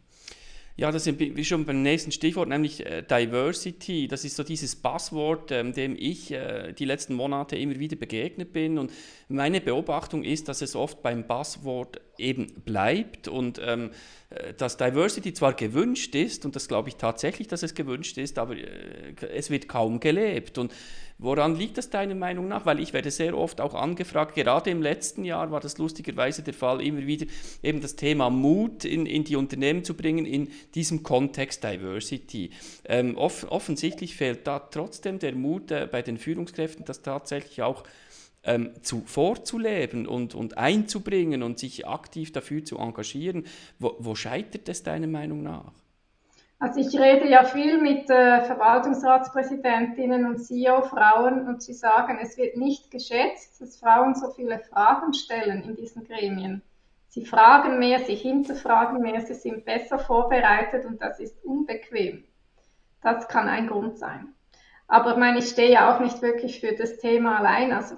Ja, 0.80 0.90
das 0.90 1.04
sind 1.04 1.20
wir 1.20 1.44
schon 1.44 1.66
beim 1.66 1.82
nächsten 1.82 2.10
Stichwort, 2.10 2.48
nämlich 2.48 2.86
äh, 2.86 3.02
Diversity. 3.02 4.08
Das 4.08 4.24
ist 4.24 4.34
so 4.34 4.42
dieses 4.42 4.74
Passwort, 4.74 5.52
ähm, 5.52 5.74
dem 5.74 5.94
ich 5.94 6.32
äh, 6.32 6.72
die 6.72 6.86
letzten 6.86 7.12
Monate 7.12 7.54
immer 7.56 7.78
wieder 7.78 7.96
begegnet 7.96 8.54
bin. 8.54 8.78
Und 8.78 8.90
meine 9.28 9.60
Beobachtung 9.60 10.24
ist, 10.24 10.48
dass 10.48 10.62
es 10.62 10.74
oft 10.74 11.02
beim 11.02 11.26
Passwort 11.26 12.00
eben 12.16 12.46
bleibt 12.64 13.28
und 13.28 13.60
ähm, 13.62 13.90
äh, 14.30 14.54
dass 14.54 14.78
Diversity 14.78 15.34
zwar 15.34 15.52
gewünscht 15.52 16.14
ist, 16.14 16.46
und 16.46 16.56
das 16.56 16.66
glaube 16.66 16.88
ich 16.88 16.96
tatsächlich, 16.96 17.46
dass 17.46 17.62
es 17.62 17.74
gewünscht 17.74 18.16
ist, 18.16 18.38
aber 18.38 18.56
äh, 18.56 19.14
es 19.34 19.50
wird 19.50 19.68
kaum 19.68 20.00
gelebt. 20.00 20.56
Und 20.56 20.72
woran 21.20 21.56
liegt 21.56 21.78
das 21.78 21.90
deiner 21.90 22.14
Meinung 22.14 22.48
nach? 22.48 22.66
Weil 22.66 22.80
ich 22.80 22.92
werde 22.92 23.10
sehr 23.10 23.36
oft 23.36 23.60
auch 23.60 23.74
angefragt, 23.74 24.34
gerade 24.34 24.70
im 24.70 24.82
letzten 24.82 25.24
Jahr 25.24 25.50
war 25.50 25.60
das 25.60 25.78
lustigerweise 25.78 26.42
der 26.42 26.54
Fall, 26.54 26.80
immer 26.80 27.06
wieder 27.06 27.26
eben 27.62 27.80
das 27.80 27.96
Thema 27.96 28.30
Mut 28.30 28.84
in, 28.84 29.06
in 29.06 29.24
die 29.24 29.36
Unternehmen 29.36 29.84
zu 29.84 29.94
bringen, 29.94 30.26
in 30.26 30.48
diesem 30.74 31.02
Kontext 31.02 31.62
Diversity. 31.62 32.50
Ähm, 32.84 33.16
off 33.16 33.46
offensichtlich 33.50 34.16
fehlt 34.16 34.46
da 34.46 34.58
trotzdem 34.58 35.18
der 35.18 35.34
Mut 35.34 35.70
äh, 35.70 35.88
bei 35.90 36.02
den 36.02 36.18
Führungskräften, 36.18 36.84
das 36.84 37.02
tatsächlich 37.02 37.62
auch 37.62 37.84
ähm, 38.42 38.70
zu, 38.82 39.02
vorzuleben 39.04 40.06
und, 40.06 40.34
und 40.34 40.56
einzubringen 40.56 41.42
und 41.42 41.58
sich 41.58 41.86
aktiv 41.86 42.32
dafür 42.32 42.64
zu 42.64 42.78
engagieren. 42.78 43.44
Wo, 43.78 43.96
wo 43.98 44.14
scheitert 44.14 44.68
es 44.68 44.82
deiner 44.82 45.06
Meinung 45.06 45.42
nach? 45.42 45.72
Also 46.60 46.78
ich 46.78 46.94
rede 47.00 47.26
ja 47.26 47.42
viel 47.44 47.80
mit 47.80 48.10
äh, 48.10 48.42
Verwaltungsratspräsidentinnen 48.42 50.26
und 50.26 50.44
CEO-Frauen 50.44 51.48
und 51.48 51.62
sie 51.62 51.72
sagen, 51.72 52.18
es 52.20 52.36
wird 52.36 52.58
nicht 52.58 52.90
geschätzt, 52.90 53.62
dass 53.62 53.78
Frauen 53.78 54.14
so 54.14 54.28
viele 54.30 54.58
Fragen 54.58 55.14
stellen 55.14 55.62
in 55.62 55.74
diesen 55.74 56.04
Gremien. 56.04 56.60
Sie 57.08 57.24
fragen 57.24 57.78
mehr, 57.78 58.00
sie 58.00 58.14
hinterfragen 58.14 59.00
mehr, 59.00 59.22
sie 59.22 59.34
sind 59.34 59.64
besser 59.64 59.98
vorbereitet 59.98 60.84
und 60.84 61.00
das 61.00 61.18
ist 61.18 61.42
unbequem. 61.42 62.24
Das 63.00 63.26
kann 63.26 63.48
ein 63.48 63.66
Grund 63.66 63.96
sein. 63.96 64.34
Aber 64.86 65.12
ich 65.12 65.16
meine, 65.16 65.38
ich 65.38 65.48
stehe 65.48 65.72
ja 65.72 65.96
auch 65.96 66.00
nicht 66.00 66.20
wirklich 66.20 66.60
für 66.60 66.74
das 66.74 66.98
Thema 66.98 67.38
allein. 67.38 67.72
Also 67.72 67.96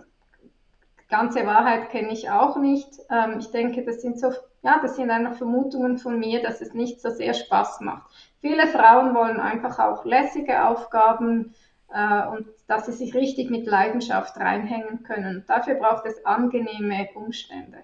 ganze 1.08 1.44
Wahrheit 1.46 1.90
kenne 1.90 2.12
ich 2.12 2.30
auch 2.30 2.56
nicht. 2.56 2.88
Ähm, 3.10 3.38
ich 3.40 3.50
denke, 3.50 3.84
das 3.84 4.00
sind 4.02 4.20
so, 4.20 4.32
ja, 4.62 4.78
das 4.80 4.94
sind 4.94 5.10
einfach 5.10 5.34
Vermutungen 5.34 5.98
von 5.98 6.20
mir, 6.20 6.40
dass 6.42 6.60
es 6.60 6.74
nicht 6.74 7.00
so 7.00 7.10
sehr 7.10 7.34
Spaß 7.34 7.80
macht. 7.80 8.31
Viele 8.42 8.66
Frauen 8.66 9.14
wollen 9.14 9.40
einfach 9.40 9.78
auch 9.78 10.04
lässige 10.04 10.66
Aufgaben 10.66 11.54
äh, 11.94 12.26
und 12.26 12.48
dass 12.66 12.86
sie 12.86 12.92
sich 12.92 13.14
richtig 13.14 13.50
mit 13.50 13.66
Leidenschaft 13.66 14.36
reinhängen 14.36 15.04
können. 15.04 15.44
Dafür 15.46 15.76
braucht 15.76 16.04
es 16.06 16.26
angenehme 16.26 17.08
Umstände. 17.14 17.78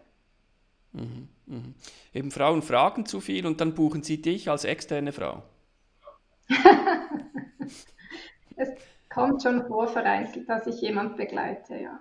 Mhm, 0.93 1.29
mh. 1.47 1.63
Eben 2.13 2.31
Frauen 2.33 2.63
fragen 2.63 3.07
zu 3.07 3.21
viel 3.21 3.47
und 3.47 3.61
dann 3.61 3.75
buchen 3.75 4.03
sie 4.03 4.21
dich 4.21 4.51
als 4.51 4.65
externe 4.65 5.13
Frau. 5.13 5.45
es 8.57 8.71
kommt 9.09 9.43
schon 9.43 9.65
vor 9.67 9.87
vereinzelt, 9.87 10.49
dass 10.49 10.67
ich 10.67 10.81
jemand 10.81 11.17
begleite, 11.17 11.77
ja 11.77 12.01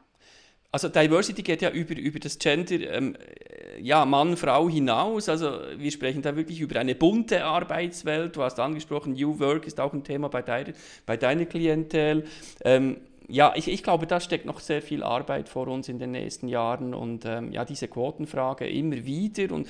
also 0.72 0.90
Diversity 0.90 1.42
geht 1.42 1.62
ja 1.62 1.72
über, 1.72 1.98
über 1.98 2.20
das 2.20 2.38
Gender, 2.38 2.76
ähm, 2.76 3.16
ja, 3.80 4.06
Mann, 4.06 4.38
Frau 4.38 4.70
hinaus. 4.70 5.30
Also 5.30 5.60
wir 5.78 5.92
sprechen 5.92 6.22
da 6.22 6.36
wirklich 6.36 6.60
über 6.62 6.80
eine 6.80 6.96
bunte 6.96 7.46
Arbeitswelt. 7.46 8.36
Du 8.36 8.44
hast 8.44 8.60
angesprochen, 8.60 9.14
New 9.14 9.40
Work 9.40 9.66
ist 9.68 9.80
auch 9.80 9.94
ein 9.94 10.04
Thema 10.04 10.30
bei, 10.30 10.42
deiner, 10.42 10.74
bei 11.06 11.18
deiner 11.18 11.46
Klientel. 11.46 12.26
Ähm, 12.64 12.98
ja, 13.28 13.54
ich, 13.56 13.68
ich 13.68 13.84
glaube, 13.84 14.08
da 14.08 14.20
steckt 14.20 14.46
noch 14.46 14.60
sehr 14.60 14.82
viel 14.82 15.04
Arbeit 15.04 15.50
vor 15.50 15.68
uns 15.68 15.90
in 15.90 16.00
den 16.00 16.12
nächsten 16.12 16.48
Jahren 16.48 16.94
und 16.94 17.26
ähm, 17.26 17.52
ja, 17.52 17.66
diese 17.66 17.88
Quotenfrage 17.88 18.68
immer 18.68 19.06
wieder 19.06 19.54
und 19.54 19.68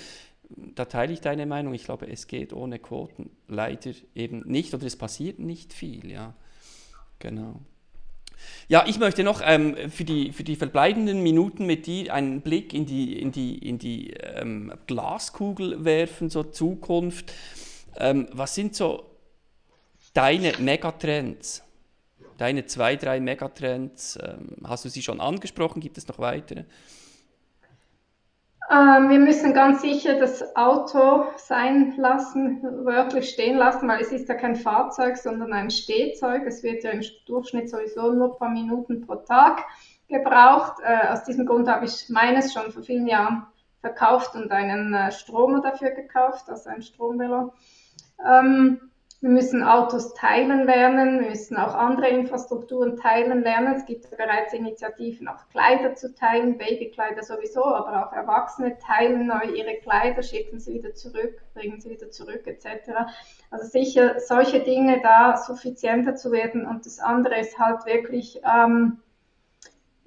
da 0.50 0.86
teile 0.86 1.14
ich 1.14 1.22
deine 1.22 1.46
Meinung. 1.46 1.74
Ich 1.74 1.84
glaube, 1.84 2.08
es 2.08 2.28
geht 2.28 2.54
ohne 2.54 2.80
Quoten 2.80 3.32
leider 3.48 3.92
eben 4.16 4.44
nicht 4.46 4.74
oder 4.74 4.86
es 4.86 4.96
passiert 4.96 5.40
nicht 5.40 5.74
viel, 5.74 6.10
ja. 6.10 6.34
Genau. 7.20 7.60
Ja, 8.68 8.86
ich 8.86 9.00
möchte 9.00 9.24
noch 9.24 9.42
ähm, 9.44 9.76
für, 9.90 10.04
die, 10.04 10.32
für 10.32 10.44
die 10.44 10.56
verbleibenden 10.56 11.24
Minuten 11.24 11.66
mit 11.66 11.88
dir 11.88 12.14
einen 12.14 12.42
Blick 12.42 12.74
in 12.74 12.86
die, 12.86 13.20
in 13.22 13.32
die, 13.32 13.58
in 13.58 13.80
die 13.80 14.12
ähm, 14.12 14.74
Glaskugel 14.88 15.86
werfen, 15.86 16.30
so 16.30 16.44
Zukunft. 16.44 17.34
Ähm, 17.98 18.28
was 18.32 18.56
sind 18.56 18.76
so 18.76 19.10
deine 20.14 20.54
Megatrends? 20.60 21.64
Deine 22.38 22.66
zwei, 22.66 22.96
drei 22.96 23.20
Megatrends? 23.20 24.20
Ähm, 24.22 24.58
hast 24.64 24.86
du 24.86 24.90
sie 24.90 25.02
schon 25.02 25.20
angesprochen? 25.22 25.80
Gibt 25.80 25.98
es 25.98 26.08
noch 26.08 26.20
weitere? 26.20 26.66
Ähm, 28.70 29.10
wir 29.10 29.20
müssen 29.20 29.54
ganz 29.54 29.82
sicher 29.82 30.20
das 30.20 30.56
Auto 30.58 31.26
sein 31.38 31.94
lassen, 31.96 32.62
wörtlich 32.84 33.30
stehen 33.30 33.58
lassen, 33.58 33.88
weil 33.88 34.02
es 34.02 34.12
ist 34.12 34.28
ja 34.28 34.36
kein 34.36 34.58
Fahrzeug, 34.58 35.16
sondern 35.16 35.54
ein 35.54 35.70
Stehzeug. 35.70 36.44
Es 36.46 36.64
wird 36.64 36.84
ja 36.84 36.92
im 36.92 37.02
Durchschnitt 37.26 37.70
sowieso 37.70 38.12
nur 38.12 38.34
ein 38.34 38.38
paar 38.38 38.50
Minuten 38.50 39.06
pro 39.06 39.16
Tag 39.16 39.64
gebraucht. 40.10 40.82
Äh, 40.84 41.08
aus 41.08 41.24
diesem 41.24 41.46
Grund 41.46 41.70
habe 41.70 41.86
ich 41.86 42.10
meines 42.10 42.54
schon 42.54 42.72
vor 42.72 42.84
vielen 42.84 43.08
Jahren 43.08 43.48
verkauft 43.80 44.36
und 44.36 44.52
einen 44.52 44.94
äh, 44.94 45.14
Stromer 45.14 45.62
dafür 45.62 45.92
gekauft, 45.92 46.50
also 46.50 46.70
ein 46.70 46.82
Stromvelo. 46.82 47.54
Ähm, 48.26 48.82
wir 49.28 49.34
müssen 49.34 49.62
Autos 49.62 50.14
teilen 50.14 50.66
lernen, 50.66 51.20
wir 51.20 51.30
müssen 51.32 51.58
auch 51.58 51.76
andere 51.76 52.08
Infrastrukturen 52.08 52.96
teilen 52.96 53.44
lernen. 53.44 53.76
Es 53.76 53.86
gibt 53.86 54.10
bereits 54.10 54.54
Initiativen, 54.54 55.28
auch 55.28 55.50
Kleider 55.50 55.96
zu 55.96 56.16
teilen, 56.16 56.58
Babykleider 56.58 57.22
sowieso, 57.24 57.66
aber 57.66 58.08
auch 58.08 58.14
Erwachsene 58.14 58.78
teilen 58.78 59.28
neu 59.28 59.52
ihre 59.54 59.76
Kleider, 59.82 60.24
schicken 60.24 60.62
sie 60.62 60.76
wieder 60.76 60.94
zurück, 60.94 61.42
bringen 61.54 61.82
sie 61.82 61.90
wieder 61.90 62.10
zurück 62.10 62.48
etc. 62.48 62.90
Also 63.52 63.68
sicher 63.68 64.18
solche 64.22 64.62
Dinge 64.62 65.02
da 65.04 65.36
suffizienter 65.36 66.16
zu 66.16 66.32
werden 66.32 66.66
und 66.66 66.86
das 66.86 67.00
andere 67.00 67.38
ist 67.38 67.60
halt 67.60 67.86
wirklich 67.86 68.40
ähm, 68.46 69.00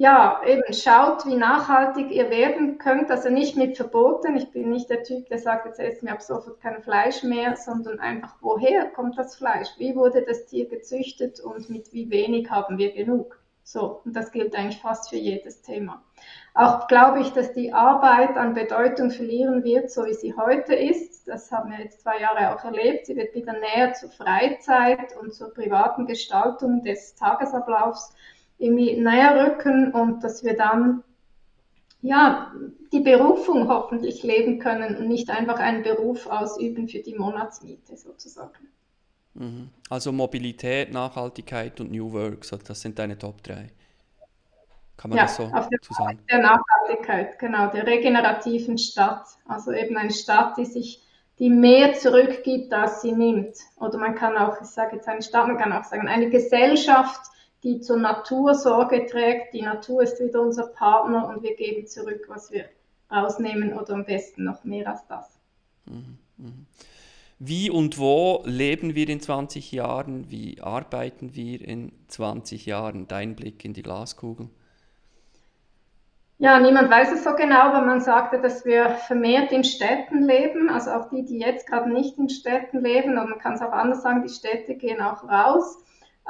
ja, 0.01 0.41
eben 0.47 0.73
schaut, 0.73 1.27
wie 1.27 1.37
nachhaltig 1.37 2.11
ihr 2.11 2.31
werden 2.31 2.79
könnt. 2.79 3.11
Also 3.11 3.29
nicht 3.29 3.55
mit 3.59 3.77
Verboten. 3.77 4.35
Ich 4.35 4.51
bin 4.51 4.71
nicht 4.71 4.89
der 4.89 5.03
Typ, 5.03 5.29
der 5.29 5.37
sagt, 5.37 5.67
jetzt 5.67 5.79
essen 5.79 6.07
wir 6.07 6.15
ab 6.15 6.23
sofort 6.23 6.59
kein 6.59 6.81
Fleisch 6.81 7.23
mehr, 7.23 7.55
sondern 7.55 8.01
einfach, 8.01 8.35
woher 8.41 8.87
kommt 8.87 9.19
das 9.19 9.37
Fleisch? 9.37 9.69
Wie 9.77 9.95
wurde 9.95 10.23
das 10.23 10.47
Tier 10.47 10.67
gezüchtet 10.71 11.39
und 11.41 11.69
mit 11.69 11.93
wie 11.93 12.09
wenig 12.11 12.51
haben 12.51 12.79
wir 12.79 12.95
genug? 12.95 13.39
So, 13.63 14.01
und 14.07 14.17
das 14.17 14.33
gilt 14.33 14.57
eigentlich 14.57 14.81
fast 14.81 15.11
für 15.11 15.17
jedes 15.17 15.61
Thema. 15.61 16.03
Auch 16.55 16.89
glaube 16.89 17.21
ich, 17.21 17.35
dass 17.35 17.53
die 17.53 17.75
Arbeit 17.75 18.39
an 18.39 18.55
Bedeutung 18.55 19.11
verlieren 19.11 19.65
wird, 19.65 19.91
so 19.91 20.07
wie 20.07 20.15
sie 20.15 20.35
heute 20.35 20.75
ist. 20.75 21.29
Das 21.29 21.53
haben 21.53 21.73
wir 21.73 21.79
jetzt 21.79 22.01
zwei 22.01 22.19
Jahre 22.21 22.55
auch 22.55 22.65
erlebt. 22.65 23.05
Sie 23.05 23.17
wird 23.17 23.35
wieder 23.35 23.53
näher 23.53 23.93
zur 23.93 24.11
Freizeit 24.11 25.15
und 25.21 25.35
zur 25.35 25.53
privaten 25.53 26.07
Gestaltung 26.07 26.83
des 26.85 27.17
Tagesablaufs 27.17 28.15
irgendwie 28.61 29.01
näher 29.01 29.47
rücken 29.47 29.93
und 29.93 30.23
dass 30.23 30.45
wir 30.45 30.57
dann 30.57 31.03
ja, 32.03 32.53
die 32.93 33.01
Berufung 33.01 33.69
hoffentlich 33.69 34.23
leben 34.23 34.59
können 34.59 34.97
und 34.97 35.09
nicht 35.09 35.29
einfach 35.29 35.59
einen 35.59 35.83
Beruf 35.83 36.27
ausüben 36.27 36.89
für 36.89 37.01
die 37.01 37.15
Monatsmiete 37.15 37.97
sozusagen. 37.97 38.69
Mhm. 39.35 39.71
Also 39.89 40.13
Mobilität, 40.13 40.93
Nachhaltigkeit 40.93 41.81
und 41.81 41.91
New 41.91 42.13
Work, 42.13 42.47
das 42.67 42.81
sind 42.81 42.99
deine 42.99 43.19
Top 43.19 43.43
3. 43.43 43.71
Kann 44.97 45.11
man 45.11 45.19
ja, 45.19 45.25
das 45.25 45.37
so 45.37 45.45
auf 45.45 45.69
der, 45.69 45.79
sagen? 45.91 46.19
der 46.31 46.39
Nachhaltigkeit, 46.41 47.39
genau, 47.39 47.69
der 47.69 47.87
regenerativen 47.87 48.77
Stadt. 48.77 49.27
Also 49.47 49.73
eben 49.73 49.97
eine 49.97 50.11
Stadt, 50.11 50.59
die 50.59 50.67
sich, 50.67 51.03
die 51.39 51.49
mehr 51.49 51.95
zurückgibt, 51.95 52.73
als 52.73 53.03
sie 53.03 53.13
nimmt. 53.13 53.57
Oder 53.77 53.99
man 53.99 54.15
kann 54.15 54.37
auch, 54.37 54.61
ich 54.61 54.69
sage 54.69 54.97
jetzt 54.97 55.09
eine 55.09 55.23
Stadt, 55.23 55.49
man 55.49 55.59
kann 55.59 55.73
auch 55.73 55.85
sagen, 55.85 56.07
eine 56.07 56.29
Gesellschaft, 56.29 57.31
die 57.63 57.81
zur 57.81 57.99
Natur 57.99 58.55
Sorge 58.55 59.07
trägt. 59.07 59.55
Die 59.55 59.63
Natur 59.63 60.03
ist 60.03 60.21
wieder 60.21 60.41
unser 60.41 60.67
Partner 60.67 61.29
und 61.29 61.43
wir 61.43 61.57
geben 61.57 61.87
zurück, 61.87 62.25
was 62.29 62.51
wir 62.51 62.65
rausnehmen 63.11 63.73
oder 63.79 63.95
am 63.95 64.05
besten 64.05 64.45
noch 64.45 64.65
mehr 64.65 64.89
als 64.89 65.07
das. 65.07 65.39
Mhm, 65.87 66.19
mhm. 66.39 66.67
Wie 67.39 67.71
und 67.71 67.99
wo 67.99 68.43
leben 68.45 68.95
wir 68.95 69.09
in 69.09 69.21
20 69.21 69.73
Jahren? 69.73 70.31
Wie 70.31 70.61
arbeiten 70.61 71.35
wir 71.35 71.67
in 71.67 71.93
20 72.09 72.67
Jahren? 72.67 73.09
Dein 73.09 73.35
Blick 73.35 73.65
in 73.65 73.73
die 73.73 73.83
Glaskugel. 73.83 74.51
Ja, 76.37 76.59
niemand 76.59 76.91
weiß 76.91 77.13
es 77.13 77.25
so 77.25 77.35
genau, 77.35 77.61
aber 77.61 77.85
man 77.85 78.01
sagte, 78.01 78.41
dass 78.41 78.65
wir 78.65 78.91
vermehrt 78.91 79.53
in 79.53 79.65
Städten 79.65 80.23
leben, 80.23 80.71
also 80.71 80.91
auch 80.91 81.11
die, 81.11 81.25
die 81.25 81.39
jetzt 81.39 81.67
gerade 81.67 81.93
nicht 81.93 82.17
in 82.17 82.31
Städten 82.31 82.81
leben, 82.81 83.19
und 83.19 83.29
man 83.29 83.39
kann 83.39 83.55
es 83.55 83.61
auch 83.61 83.73
anders 83.73 84.03
sagen, 84.03 84.23
die 84.23 84.33
Städte 84.33 84.75
gehen 84.75 85.03
auch 85.03 85.25
raus. 85.25 85.79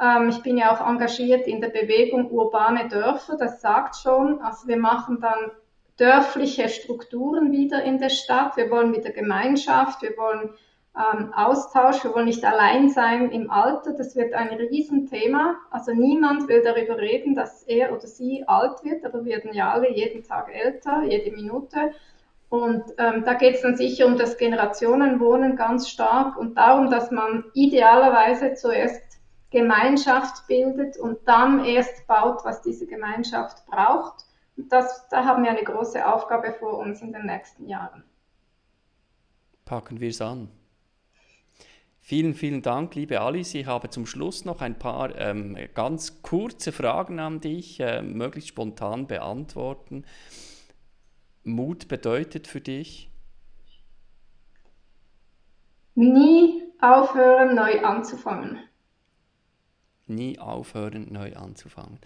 Ähm, 0.01 0.29
ich 0.29 0.41
bin 0.41 0.57
ja 0.57 0.73
auch 0.73 0.85
engagiert 0.85 1.47
in 1.47 1.61
der 1.61 1.69
Bewegung 1.69 2.31
Urbane 2.31 2.89
Dörfer, 2.89 3.37
das 3.37 3.61
sagt 3.61 3.95
schon, 3.97 4.41
also 4.41 4.67
wir 4.67 4.77
machen 4.77 5.19
dann 5.21 5.51
dörfliche 5.97 6.67
Strukturen 6.69 7.51
wieder 7.51 7.83
in 7.83 7.99
der 7.99 8.09
Stadt, 8.09 8.57
wir 8.57 8.71
wollen 8.71 8.93
wieder 8.93 9.11
Gemeinschaft, 9.11 10.01
wir 10.01 10.17
wollen 10.17 10.49
ähm, 10.97 11.31
Austausch, 11.33 12.03
wir 12.03 12.15
wollen 12.15 12.25
nicht 12.25 12.43
allein 12.43 12.89
sein 12.89 13.29
im 13.31 13.51
Alter, 13.51 13.93
das 13.93 14.15
wird 14.15 14.33
ein 14.33 14.49
Riesenthema. 14.49 15.57
Also 15.69 15.93
niemand 15.93 16.47
will 16.47 16.63
darüber 16.63 16.97
reden, 16.97 17.35
dass 17.35 17.63
er 17.63 17.93
oder 17.93 18.07
sie 18.07 18.43
alt 18.47 18.83
wird, 18.83 19.05
aber 19.05 19.23
wir 19.23 19.35
werden 19.35 19.53
ja 19.53 19.71
alle 19.71 19.91
jeden 19.91 20.23
Tag 20.23 20.49
älter, 20.53 21.03
jede 21.03 21.31
Minute. 21.31 21.91
Und 22.49 22.83
ähm, 22.97 23.23
da 23.23 23.35
geht 23.35 23.55
es 23.55 23.61
dann 23.61 23.77
sicher 23.77 24.07
um 24.07 24.17
das 24.17 24.37
Generationenwohnen 24.37 25.55
ganz 25.55 25.87
stark 25.87 26.35
und 26.37 26.57
darum, 26.57 26.89
dass 26.89 27.11
man 27.11 27.45
idealerweise 27.53 28.55
zuerst 28.55 29.10
Gemeinschaft 29.51 30.47
bildet 30.47 30.97
und 30.97 31.19
dann 31.25 31.63
erst 31.63 32.07
baut, 32.07 32.43
was 32.43 32.61
diese 32.61 32.87
Gemeinschaft 32.87 33.65
braucht. 33.67 34.25
Und 34.57 34.71
das, 34.71 35.07
da 35.09 35.25
haben 35.25 35.43
wir 35.43 35.51
eine 35.51 35.63
große 35.63 36.05
Aufgabe 36.05 36.53
vor 36.53 36.79
uns 36.79 37.01
in 37.01 37.13
den 37.13 37.25
nächsten 37.25 37.67
Jahren. 37.67 38.03
Packen 39.65 39.99
wir 39.99 40.09
es 40.09 40.21
an. 40.21 40.49
Vielen, 41.99 42.33
vielen 42.33 42.61
Dank, 42.61 42.95
liebe 42.95 43.21
Alice. 43.21 43.53
Ich 43.53 43.67
habe 43.67 43.89
zum 43.89 44.05
Schluss 44.05 44.43
noch 44.43 44.61
ein 44.61 44.79
paar 44.79 45.15
ähm, 45.17 45.57
ganz 45.75 46.23
kurze 46.23 46.71
Fragen 46.71 47.19
an 47.19 47.41
dich, 47.41 47.79
äh, 47.79 48.01
möglichst 48.01 48.49
spontan 48.49 49.05
beantworten. 49.05 50.05
Mut 51.43 51.87
bedeutet 51.87 52.47
für 52.47 52.59
dich? 52.59 53.11
Nie 55.93 56.63
aufhören, 56.81 57.55
neu 57.55 57.83
anzufangen. 57.83 58.59
Nie 60.07 60.39
aufhören, 60.39 61.07
neu 61.11 61.35
anzufangen. 61.35 61.99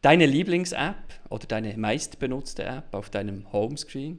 Deine 0.00 0.26
Lieblings-App 0.26 0.96
oder 1.30 1.46
deine 1.46 1.76
meistbenutzte 1.76 2.64
App 2.64 2.94
auf 2.94 3.10
deinem 3.10 3.52
Homescreen? 3.52 4.18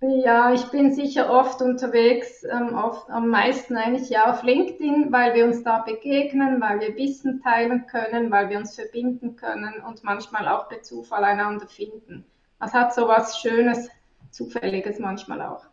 Ja, 0.00 0.52
ich 0.52 0.64
bin 0.66 0.94
sicher 0.94 1.28
oft 1.28 1.60
unterwegs, 1.60 2.44
ähm, 2.44 2.72
oft, 2.76 3.10
am 3.10 3.28
meisten 3.28 3.76
eigentlich 3.76 4.08
ja 4.10 4.30
auf 4.30 4.44
LinkedIn, 4.44 5.10
weil 5.10 5.34
wir 5.34 5.44
uns 5.44 5.64
da 5.64 5.80
begegnen, 5.80 6.60
weil 6.60 6.78
wir 6.78 6.94
Wissen 6.94 7.42
teilen 7.42 7.84
können, 7.88 8.30
weil 8.30 8.48
wir 8.48 8.58
uns 8.58 8.76
verbinden 8.76 9.34
können 9.34 9.82
und 9.84 10.04
manchmal 10.04 10.46
auch 10.46 10.68
per 10.68 10.82
Zufall 10.82 11.24
einander 11.24 11.66
finden. 11.66 12.24
Es 12.60 12.72
hat 12.74 12.94
so 12.94 13.08
was 13.08 13.40
Schönes, 13.40 13.88
Zufälliges 14.30 15.00
manchmal 15.00 15.42
auch. 15.42 15.64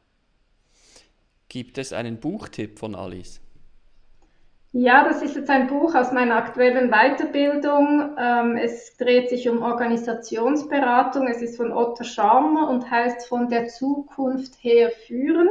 Gibt 1.48 1.78
es 1.78 1.94
einen 1.94 2.20
Buchtipp 2.20 2.80
von 2.80 2.96
Alice? 2.96 3.42
Ja, 4.78 5.06
das 5.06 5.22
ist 5.22 5.38
jetzt 5.38 5.50
ein 5.50 5.68
Buch 5.68 5.96
aus 5.96 6.12
meiner 6.12 6.36
aktuellen 6.36 6.92
Weiterbildung. 6.92 8.14
Ähm, 8.20 8.58
es 8.58 8.98
dreht 8.98 9.30
sich 9.30 9.48
um 9.48 9.62
Organisationsberatung. 9.62 11.30
Es 11.30 11.42
ist 11.42 11.56
von 11.56 11.72
Otto 11.72 12.04
Scharmer 12.04 12.70
und 12.70 12.92
heißt 12.92 13.26
von 13.26 13.48
der 13.48 13.68
Zukunft 13.68 14.62
her 14.62 14.92
führen, 15.08 15.48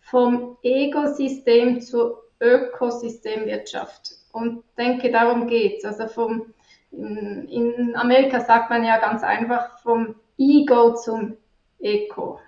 vom 0.00 0.56
Ego-System 0.62 1.82
zur 1.82 2.22
Ökosystemwirtschaft. 2.40 4.12
Und 4.32 4.64
denke, 4.78 5.10
darum 5.10 5.48
geht's. 5.48 5.84
Also 5.84 6.06
vom, 6.08 6.54
in, 6.92 7.46
in 7.48 7.94
Amerika 7.94 8.40
sagt 8.40 8.70
man 8.70 8.84
ja 8.84 8.98
ganz 8.98 9.22
einfach 9.22 9.78
vom 9.80 10.14
Ego 10.38 10.94
zum 10.94 11.36
Eko. 11.78 12.40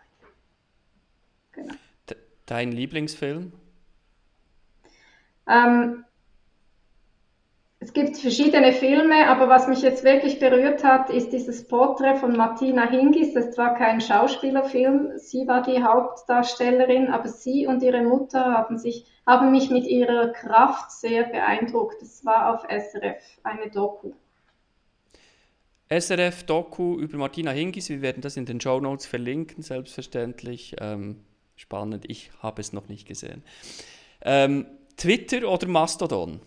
Genau. 1.53 1.75
Dein 2.47 2.73
Lieblingsfilm? 2.73 3.53
Ähm, 5.49 6.05
es 7.81 7.93
gibt 7.93 8.17
verschiedene 8.17 8.73
Filme, 8.73 9.29
aber 9.29 9.49
was 9.49 9.69
mich 9.69 9.83
jetzt 9.83 10.03
wirklich 10.03 10.41
berührt 10.41 10.83
hat, 10.83 11.11
ist 11.11 11.33
dieses 11.33 11.67
Porträt 11.67 12.17
von 12.17 12.37
Martina 12.37 12.91
Hingis. 12.91 13.35
Das 13.35 13.57
war 13.57 13.77
kein 13.77 14.01
Schauspielerfilm, 14.01 15.13
sie 15.17 15.47
war 15.47 15.63
die 15.63 15.83
Hauptdarstellerin, 15.83 17.07
aber 17.09 17.29
sie 17.29 17.67
und 17.69 17.83
ihre 17.83 18.03
Mutter 18.03 18.45
haben, 18.45 18.79
sich, 18.79 19.07
haben 19.27 19.53
mich 19.53 19.71
mit 19.71 19.87
ihrer 19.87 20.33
Kraft 20.33 20.91
sehr 20.91 21.25
beeindruckt. 21.25 22.03
Das 22.03 22.25
war 22.25 22.53
auf 22.53 22.65
SRF, 22.69 23.23
eine 23.45 23.71
Doku. 23.71 24.13
SRF 25.89 26.43
Doku 26.43 26.99
über 26.99 27.17
Martina 27.17 27.53
Hingis, 27.53 27.89
wir 27.89 28.03
werden 28.03 28.21
das 28.21 28.37
in 28.37 28.45
den 28.45 28.61
Show 28.61 28.81
Notes 28.81 29.07
verlinken, 29.07 29.63
selbstverständlich. 29.63 30.75
Ähm, 30.81 31.21
spannend, 31.55 32.05
ich 32.09 32.33
habe 32.43 32.61
es 32.61 32.73
noch 32.73 32.89
nicht 32.89 33.07
gesehen. 33.07 33.45
Ähm, 34.23 34.67
Twitter 34.99 35.49
oder 35.49 35.69
Mastodon? 35.69 36.41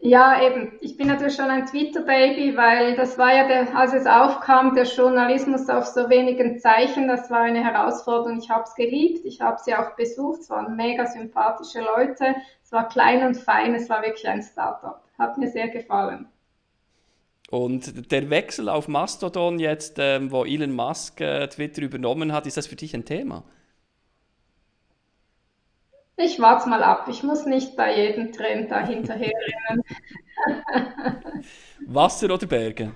Ja, 0.00 0.42
eben. 0.42 0.72
Ich 0.80 0.96
bin 0.96 1.06
natürlich 1.06 1.36
schon 1.36 1.48
ein 1.48 1.64
Twitter-Baby, 1.64 2.56
weil 2.56 2.96
das 2.96 3.16
war 3.18 3.32
ja, 3.32 3.46
der, 3.46 3.76
als 3.76 3.92
es 3.92 4.04
aufkam, 4.04 4.74
der 4.74 4.84
Journalismus 4.84 5.68
auf 5.68 5.86
so 5.86 6.10
wenigen 6.10 6.58
Zeichen. 6.58 7.06
Das 7.06 7.30
war 7.30 7.42
eine 7.42 7.62
Herausforderung. 7.62 8.40
Ich 8.40 8.50
habe 8.50 8.64
es 8.64 8.74
geliebt. 8.74 9.24
Ich 9.24 9.40
habe 9.40 9.60
sie 9.62 9.76
auch 9.76 9.94
besucht. 9.94 10.40
Es 10.40 10.50
waren 10.50 10.74
mega 10.74 11.06
sympathische 11.06 11.80
Leute. 11.80 12.34
Es 12.64 12.72
war 12.72 12.88
klein 12.88 13.24
und 13.24 13.36
fein. 13.36 13.76
Es 13.76 13.88
war 13.88 14.02
wirklich 14.02 14.26
ein 14.28 14.42
Startup. 14.42 15.00
Hat 15.16 15.38
mir 15.38 15.48
sehr 15.48 15.68
gefallen. 15.68 16.26
Und 17.50 18.10
der 18.10 18.28
Wechsel 18.28 18.68
auf 18.68 18.88
Mastodon 18.88 19.60
jetzt, 19.60 19.98
ähm, 20.00 20.32
wo 20.32 20.44
Elon 20.44 20.72
Musk 20.72 21.20
äh, 21.20 21.46
Twitter 21.46 21.82
übernommen 21.82 22.32
hat, 22.32 22.48
ist 22.48 22.56
das 22.56 22.66
für 22.66 22.76
dich 22.76 22.92
ein 22.94 23.04
Thema? 23.04 23.44
Ich 26.24 26.38
warte 26.38 26.68
mal 26.68 26.82
ab. 26.82 27.08
Ich 27.08 27.22
muss 27.22 27.46
nicht 27.46 27.76
bei 27.76 27.96
jedem 27.96 28.32
Trend 28.32 28.70
da 28.70 28.86
hinterher 28.86 29.32
rennen. 29.68 29.82
Wasser 31.86 32.32
oder 32.32 32.46
Berge? 32.46 32.92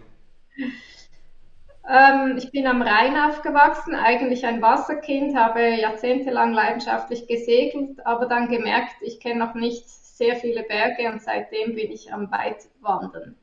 Ähm, 1.88 2.36
ich 2.36 2.50
bin 2.50 2.66
am 2.66 2.82
Rhein 2.82 3.16
aufgewachsen, 3.16 3.94
eigentlich 3.94 4.44
ein 4.46 4.62
Wasserkind, 4.62 5.36
habe 5.36 5.60
jahrzehntelang 5.76 6.52
leidenschaftlich 6.52 7.26
gesegelt, 7.28 8.04
aber 8.04 8.26
dann 8.26 8.48
gemerkt, 8.48 8.96
ich 9.00 9.20
kenne 9.20 9.38
noch 9.44 9.54
nicht 9.54 9.88
sehr 9.88 10.36
viele 10.36 10.62
Berge 10.64 11.10
und 11.12 11.22
seitdem 11.22 11.74
bin 11.74 11.92
ich 11.92 12.12
am 12.12 12.30
Weitwandern. 12.30 13.36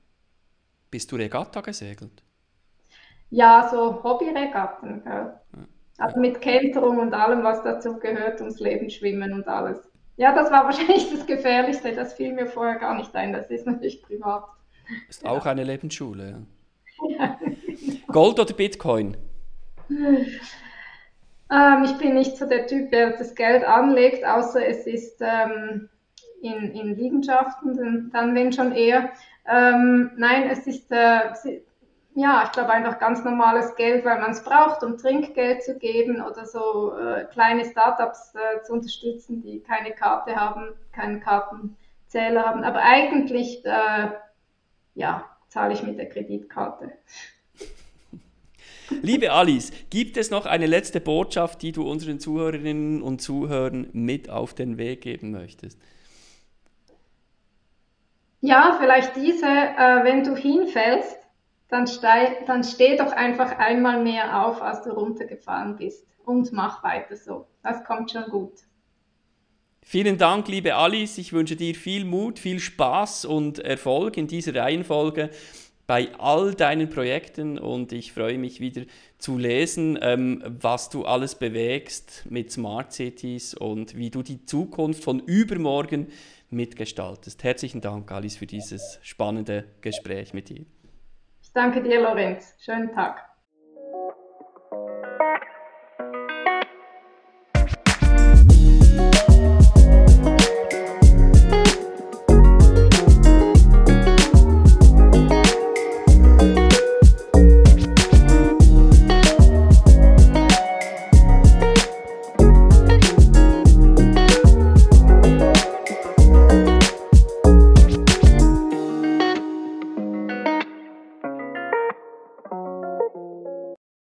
Bist 0.92 1.12
du 1.12 1.16
Regatta 1.16 1.62
gesegelt? 1.62 2.24
Ja, 3.30 3.68
so 3.70 4.04
Hobbyregatten. 4.04 5.04
Ja. 5.06 5.40
Also 5.98 6.20
mit 6.20 6.42
Kenterung 6.42 7.00
und 7.00 7.14
allem, 7.14 7.44
was 7.44 7.64
dazu 7.64 7.98
gehört, 8.00 8.40
ums 8.42 8.60
Leben 8.60 8.90
schwimmen 8.90 9.34
und 9.34 9.48
alles. 9.48 9.78
Ja, 10.18 10.34
das 10.34 10.52
war 10.52 10.64
wahrscheinlich 10.66 11.10
das 11.12 11.26
Gefährlichste. 11.26 11.94
Das 11.94 12.14
fiel 12.14 12.34
mir 12.34 12.48
vorher 12.48 12.76
gar 12.76 12.96
nicht 12.96 13.16
ein. 13.16 13.34
Das 13.34 13.50
ist 13.50 13.66
natürlich 13.66 14.02
privat. 14.02 14.46
Ist 15.08 15.26
auch 15.26 15.46
eine 15.46 15.64
Lebensschule. 15.64 16.46
Ja. 17.08 17.40
Gold 18.08 18.40
oder 18.40 18.54
Bitcoin? 18.54 19.18
Ähm, 19.90 21.84
ich 21.84 21.98
bin 21.98 22.16
nicht 22.16 22.38
so 22.38 22.46
der 22.48 22.68
Typ, 22.68 22.92
der 22.92 23.12
das 23.12 23.36
Geld 23.36 23.64
anlegt, 23.64 24.26
außer 24.26 24.66
es 24.66 24.88
ist 24.88 25.22
ähm, 25.22 25.90
in, 26.42 26.72
in 26.72 26.96
Liegenschaften, 26.96 28.10
dann 28.12 28.36
wenn 28.36 28.52
schon 28.52 28.74
eher. 28.74 29.12
Ähm, 29.48 30.12
nein, 30.18 30.50
es 30.50 30.68
ist, 30.68 30.92
äh, 30.92 31.32
ja, 32.16 32.44
ich 32.46 32.52
glaube 32.52 32.72
einfach 32.72 33.00
ganz 33.00 33.24
normales 33.24 33.76
Geld, 33.76 34.06
weil 34.06 34.20
man 34.20 34.32
es 34.32 34.44
braucht, 34.44 34.84
um 34.84 34.98
Trinkgeld 34.98 35.64
zu 35.64 35.78
geben 35.78 36.22
oder 36.22 36.46
so 36.46 36.96
äh, 36.96 37.26
kleine 37.26 37.66
Startups 37.66 38.34
äh, 38.36 38.62
zu 38.64 38.74
unterstützen, 38.74 39.42
die 39.42 39.62
keine 39.62 39.92
Karte 39.92 40.36
haben, 40.36 40.74
keinen 40.92 41.20
Kartenzähler 41.22 42.46
haben. 42.46 42.64
Aber 42.64 42.82
eigentlich, 42.82 43.66
äh, 43.66 44.10
ja, 44.96 45.26
zahle 45.48 45.74
ich 45.74 45.84
mit 45.84 45.98
der 45.98 46.10
Kreditkarte. 46.10 46.92
Liebe 49.02 49.32
Alice, 49.32 49.72
gibt 49.90 50.18
es 50.18 50.30
noch 50.30 50.46
eine 50.46 50.68
letzte 50.68 51.02
Botschaft, 51.02 51.64
die 51.64 51.72
du 51.72 51.90
unseren 51.90 52.20
Zuhörerinnen 52.20 53.02
und 53.02 53.22
Zuhörern 53.22 53.90
mit 53.94 54.30
auf 54.30 54.54
den 54.54 54.78
Weg 54.78 55.02
geben 55.02 55.32
möchtest? 55.32 55.80
Ja, 58.42 58.78
vielleicht 58.80 59.16
diese, 59.16 59.48
äh, 59.48 60.04
wenn 60.04 60.24
du 60.24 60.36
hinfällst, 60.36 61.23
dann, 61.74 61.88
stei 61.88 62.44
dann 62.46 62.64
steh 62.64 62.96
doch 62.98 63.12
einfach 63.12 63.58
einmal 63.58 64.02
mehr 64.04 64.46
auf, 64.46 64.62
als 64.62 64.84
du 64.84 64.92
runtergefahren 64.92 65.76
bist 65.76 66.06
und 66.24 66.54
mach 66.54 66.84
weiter 66.84 67.16
so. 67.16 67.48
Das 67.64 67.84
kommt 67.84 68.12
schon 68.12 68.26
gut. 68.26 68.54
Vielen 69.82 70.18
Dank, 70.18 70.48
liebe 70.48 70.76
Alice. 70.76 71.18
Ich 71.18 71.34
wünsche 71.34 71.56
dir 71.56 71.74
viel 71.76 72.06
Mut, 72.06 72.40
viel 72.40 72.60
Spaß 72.60 73.26
und 73.26 73.60
Erfolg 73.60 74.18
in 74.18 74.28
dieser 74.28 74.56
Reihenfolge 74.56 75.32
bei 75.88 76.14
all 76.18 76.54
deinen 76.54 76.90
Projekten 76.90 77.58
und 77.58 77.92
ich 77.92 78.14
freue 78.14 78.38
mich 78.38 78.62
wieder 78.62 78.84
zu 79.18 79.38
lesen, 79.38 80.00
ähm, 80.02 80.42
was 80.46 80.90
du 80.90 81.04
alles 81.04 81.36
bewegst 81.36 82.26
mit 82.30 82.52
Smart 82.52 82.94
Cities 82.94 83.54
und 83.54 83.98
wie 83.98 84.10
du 84.10 84.22
die 84.22 84.46
Zukunft 84.46 85.04
von 85.04 85.20
übermorgen 85.20 86.08
mitgestaltest. 86.50 87.44
Herzlichen 87.44 87.82
Dank, 87.82 88.10
Alice, 88.12 88.38
für 88.38 88.48
dieses 88.48 89.00
spannende 89.02 89.66
Gespräch 89.82 90.34
mit 90.34 90.50
dir. 90.50 90.66
Danke 91.54 91.84
dir, 91.84 92.02
Lorenz. 92.02 92.56
Schönen 92.60 92.92
Tag. 92.94 93.24